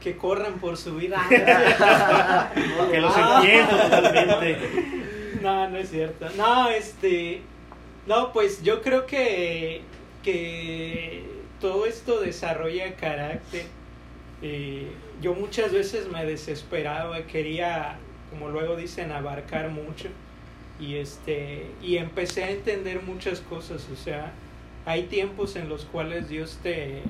Que 0.00 0.16
corran 0.16 0.54
por 0.54 0.76
su 0.76 0.96
vida. 0.96 1.20
Que 2.90 3.00
los 3.00 3.16
entiendo 3.16 3.76
totalmente. 3.76 4.68
No, 5.42 5.68
no 5.68 5.76
es 5.76 5.90
cierto. 5.90 6.26
No, 6.36 6.68
este. 6.70 7.42
No, 8.06 8.32
pues 8.32 8.62
yo 8.62 8.82
creo 8.82 9.06
que. 9.06 9.82
Que 10.22 11.22
todo 11.60 11.86
esto 11.86 12.20
desarrolla 12.20 12.96
carácter. 12.96 13.66
Eh, 14.42 14.88
yo 15.20 15.34
muchas 15.34 15.72
veces 15.72 16.08
me 16.08 16.24
desesperaba, 16.24 17.22
quería, 17.26 17.98
como 18.30 18.48
luego 18.48 18.76
dicen, 18.76 19.12
abarcar 19.12 19.70
mucho. 19.70 20.08
Y 20.78 20.96
este. 20.96 21.66
Y 21.82 21.96
empecé 21.96 22.44
a 22.44 22.50
entender 22.50 23.02
muchas 23.02 23.40
cosas. 23.40 23.88
O 23.92 23.96
sea, 23.96 24.32
hay 24.84 25.04
tiempos 25.04 25.56
en 25.56 25.68
los 25.68 25.84
cuales 25.84 26.28
Dios 26.28 26.58
te, 26.62 27.02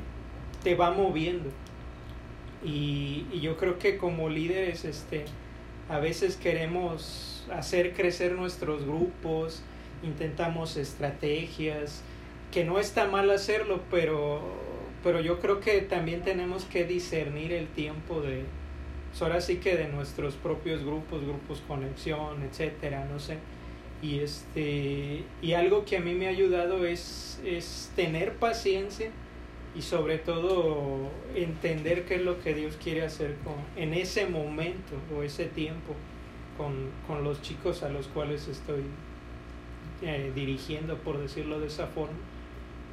te 0.63 0.75
va 0.75 0.91
moviendo. 0.91 1.51
Y, 2.65 3.27
y 3.33 3.41
yo 3.41 3.57
creo 3.57 3.79
que 3.79 3.99
como 3.99 4.31
líderes, 4.31 4.85
este, 4.85 5.27
a 5.89 5.99
veces 5.99 6.37
queremos 6.37 7.45
hacer 7.53 7.93
crecer 7.93 8.33
nuestros 8.33 8.85
grupos, 8.85 9.63
intentamos 10.05 10.77
estrategias, 10.77 12.03
que 12.53 12.65
no 12.65 12.79
está 12.79 13.09
mal 13.09 13.31
hacerlo, 13.31 13.81
pero, 13.91 14.41
pero 15.03 15.21
yo 15.21 15.41
creo 15.41 15.61
que 15.61 15.81
también 15.81 16.23
tenemos 16.23 16.65
que 16.65 16.85
discernir 16.85 17.53
el 17.53 17.67
tiempo 17.69 18.21
de, 18.21 18.45
pues 19.11 19.23
ahora 19.23 19.41
sí 19.41 19.57
que 19.57 19.77
de 19.77 19.89
nuestros 19.89 20.35
propios 20.35 20.85
grupos, 20.85 21.23
grupos 21.23 21.63
conexión, 21.67 22.43
etcétera, 22.43 23.07
no 23.11 23.19
sé. 23.19 23.39
Y 24.03 24.21
este 24.21 25.25
y 25.41 25.53
algo 25.55 25.85
que 25.85 25.97
a 25.97 26.01
mí 26.01 26.15
me 26.15 26.27
ha 26.27 26.31
ayudado 26.31 26.85
es, 26.85 27.41
es 27.45 27.91
tener 27.97 28.35
paciencia 28.35 29.11
y 29.75 29.83
sobre 29.83 30.19
todo 30.19 31.11
entender 31.35 32.05
qué 32.05 32.17
es 32.17 32.23
lo 32.23 32.41
que 32.41 32.55
Dios 32.55 32.77
quiere 32.83 33.03
hacer 33.03 33.35
con, 33.43 33.55
en 33.77 33.95
ese 33.95 34.27
momento 34.27 34.95
o 35.17 35.23
ese 35.23 35.47
tiempo 35.47 35.95
con, 36.57 36.91
con 37.07 37.25
los 37.25 37.43
chicos 37.43 37.83
a 37.83 37.89
los 37.89 38.07
cuales 38.09 38.47
estoy 38.47 38.83
eh, 40.03 40.33
dirigiendo, 40.35 40.97
por 40.99 41.19
decirlo 41.19 41.61
de 41.61 41.69
esa 41.69 41.87
forma. 41.87 42.19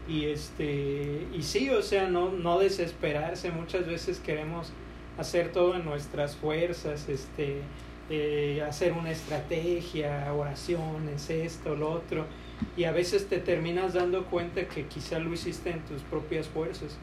Y, 0.08 0.26
este, 0.26 1.28
y 1.34 1.44
sí, 1.44 1.70
o 1.70 1.82
sea, 1.82 2.08
no, 2.08 2.32
no 2.32 2.60
desesperarse. 2.60 3.52
Muchas 3.52 3.88
veces 3.88 4.20
queremos 4.20 4.72
hacer 5.18 5.52
todo 5.52 5.76
en 5.76 5.86
nuestras 5.86 6.36
fuerzas, 6.36 7.08
este, 7.10 7.62
eh, 8.10 8.64
hacer 8.68 8.94
una 8.94 9.12
estrategia, 9.12 10.34
oraciones, 10.34 11.30
esto, 11.30 11.76
lo 11.76 11.92
otro. 11.92 12.26
Y 12.78 12.84
a 12.84 12.92
veces 12.92 13.28
te 13.28 13.40
terminas 13.40 13.94
dando 13.94 14.26
cuenta 14.26 14.68
que 14.68 14.86
quizá 14.86 15.20
lo 15.20 15.34
hiciste 15.34 15.72
en 15.72 15.82
tus 15.86 16.02
propias 16.04 16.48
fuerzas. 16.48 16.98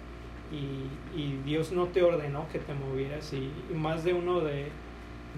Y, 0.51 1.19
y 1.21 1.41
Dios 1.45 1.73
no 1.73 1.87
te 1.87 2.03
ordenó 2.03 2.47
que 2.51 2.59
te 2.59 2.75
movieras. 2.75 3.33
Y, 3.33 3.51
y 3.71 3.75
más 3.75 4.05
de 4.05 4.15
uno 4.15 4.41
de, 4.41 4.67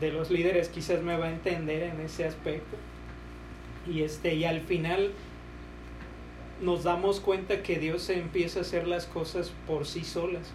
de 0.00 0.12
los 0.12 0.30
líderes 0.30 0.68
quizás 0.68 1.02
me 1.02 1.16
va 1.16 1.26
a 1.26 1.30
entender 1.30 1.82
en 1.82 2.00
ese 2.00 2.24
aspecto 2.24 2.76
y 3.86 4.02
este 4.02 4.34
y 4.34 4.44
al 4.44 4.60
final 4.60 5.12
nos 6.60 6.84
damos 6.84 7.20
cuenta 7.20 7.62
que 7.62 7.78
Dios 7.78 8.10
empieza 8.10 8.60
a 8.60 8.62
hacer 8.62 8.86
las 8.86 9.06
cosas 9.06 9.52
por 9.66 9.86
sí 9.86 10.04
solas. 10.04 10.50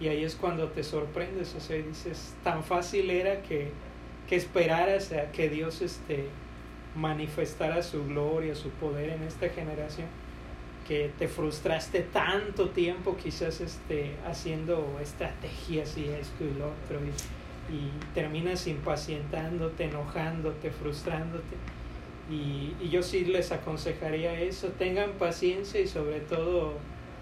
Y 0.00 0.08
ahí 0.08 0.24
es 0.24 0.34
cuando 0.34 0.68
te 0.68 0.82
sorprendes 0.82 1.54
o 1.54 1.60
sea 1.60 1.76
dices 1.76 2.34
tan 2.42 2.64
fácil 2.64 3.10
era 3.10 3.42
que, 3.42 3.70
que 4.28 4.36
esperaras 4.36 5.12
a 5.12 5.30
que 5.30 5.48
Dios 5.48 5.82
este 5.82 6.26
manifestara 6.96 7.82
su 7.82 8.04
gloria 8.04 8.56
su 8.56 8.70
poder 8.70 9.10
en 9.10 9.22
esta 9.22 9.48
generación 9.50 10.08
que 10.88 11.12
te 11.16 11.28
frustraste 11.28 12.00
tanto 12.00 12.70
tiempo 12.70 13.16
quizás 13.16 13.60
este 13.60 14.16
haciendo 14.26 14.98
estrategias 15.00 15.96
y 15.96 16.08
esto 16.08 16.44
y 16.44 16.58
lo 16.58 16.66
otro 16.66 16.98
y, 17.00 17.74
y 17.74 17.90
terminas 18.14 18.66
impacientándote 18.66 19.84
enojándote 19.84 20.72
frustrándote 20.72 21.56
y, 22.30 22.74
y, 22.80 22.88
yo 22.90 23.02
sí 23.02 23.24
les 23.24 23.52
aconsejaría 23.52 24.40
eso, 24.40 24.68
tengan 24.78 25.12
paciencia 25.12 25.80
y 25.80 25.86
sobre 25.86 26.20
todo 26.20 26.74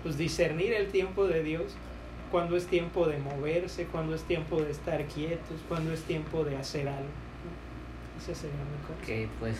pues 0.02 0.16
discernir 0.16 0.72
el 0.72 0.88
tiempo 0.88 1.26
de 1.26 1.42
Dios, 1.42 1.74
cuando 2.30 2.56
es 2.56 2.66
tiempo 2.66 3.06
de 3.06 3.18
moverse, 3.18 3.86
cuando 3.86 4.14
es 4.14 4.22
tiempo 4.22 4.60
de 4.60 4.70
estar 4.70 5.04
quietos, 5.06 5.60
cuando 5.68 5.92
es 5.92 6.02
tiempo 6.02 6.44
de 6.44 6.56
hacer 6.56 6.88
algo. 6.88 7.10
Ese 8.18 8.34
sería 8.34 8.56
mi 8.56 8.86
consejo. 8.86 9.28
Ok, 9.28 9.40
pues 9.40 9.56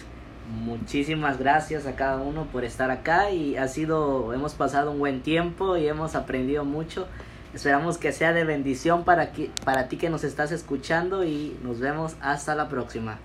muchísimas 0.49 1.38
gracias 1.38 1.86
a 1.86 1.95
cada 1.95 2.22
uno 2.22 2.47
por 2.47 2.64
estar 2.64 2.90
acá 2.90 3.30
y 3.30 3.57
ha 3.57 3.68
sido, 3.68 4.32
hemos 4.32 4.55
pasado 4.55 4.90
un 4.90 4.99
buen 4.99 5.22
tiempo 5.22 5.76
y 5.76 5.86
hemos 5.86 6.14
aprendido 6.14 6.64
mucho. 6.64 7.07
Esperamos 7.55 7.99
que 7.99 8.12
sea 8.12 8.32
de 8.32 8.45
bendición 8.45 9.05
para, 9.05 9.32
que, 9.32 9.51
para 9.64 9.88
ti 9.88 9.99
que 9.99 10.09
nos 10.09 10.24
estás 10.24 10.51
escuchando 10.53 11.24
y 11.24 11.57
nos 11.62 11.78
vemos 11.78 12.16
hasta 12.22 12.55
la 12.55 12.68
próxima. 12.68 13.18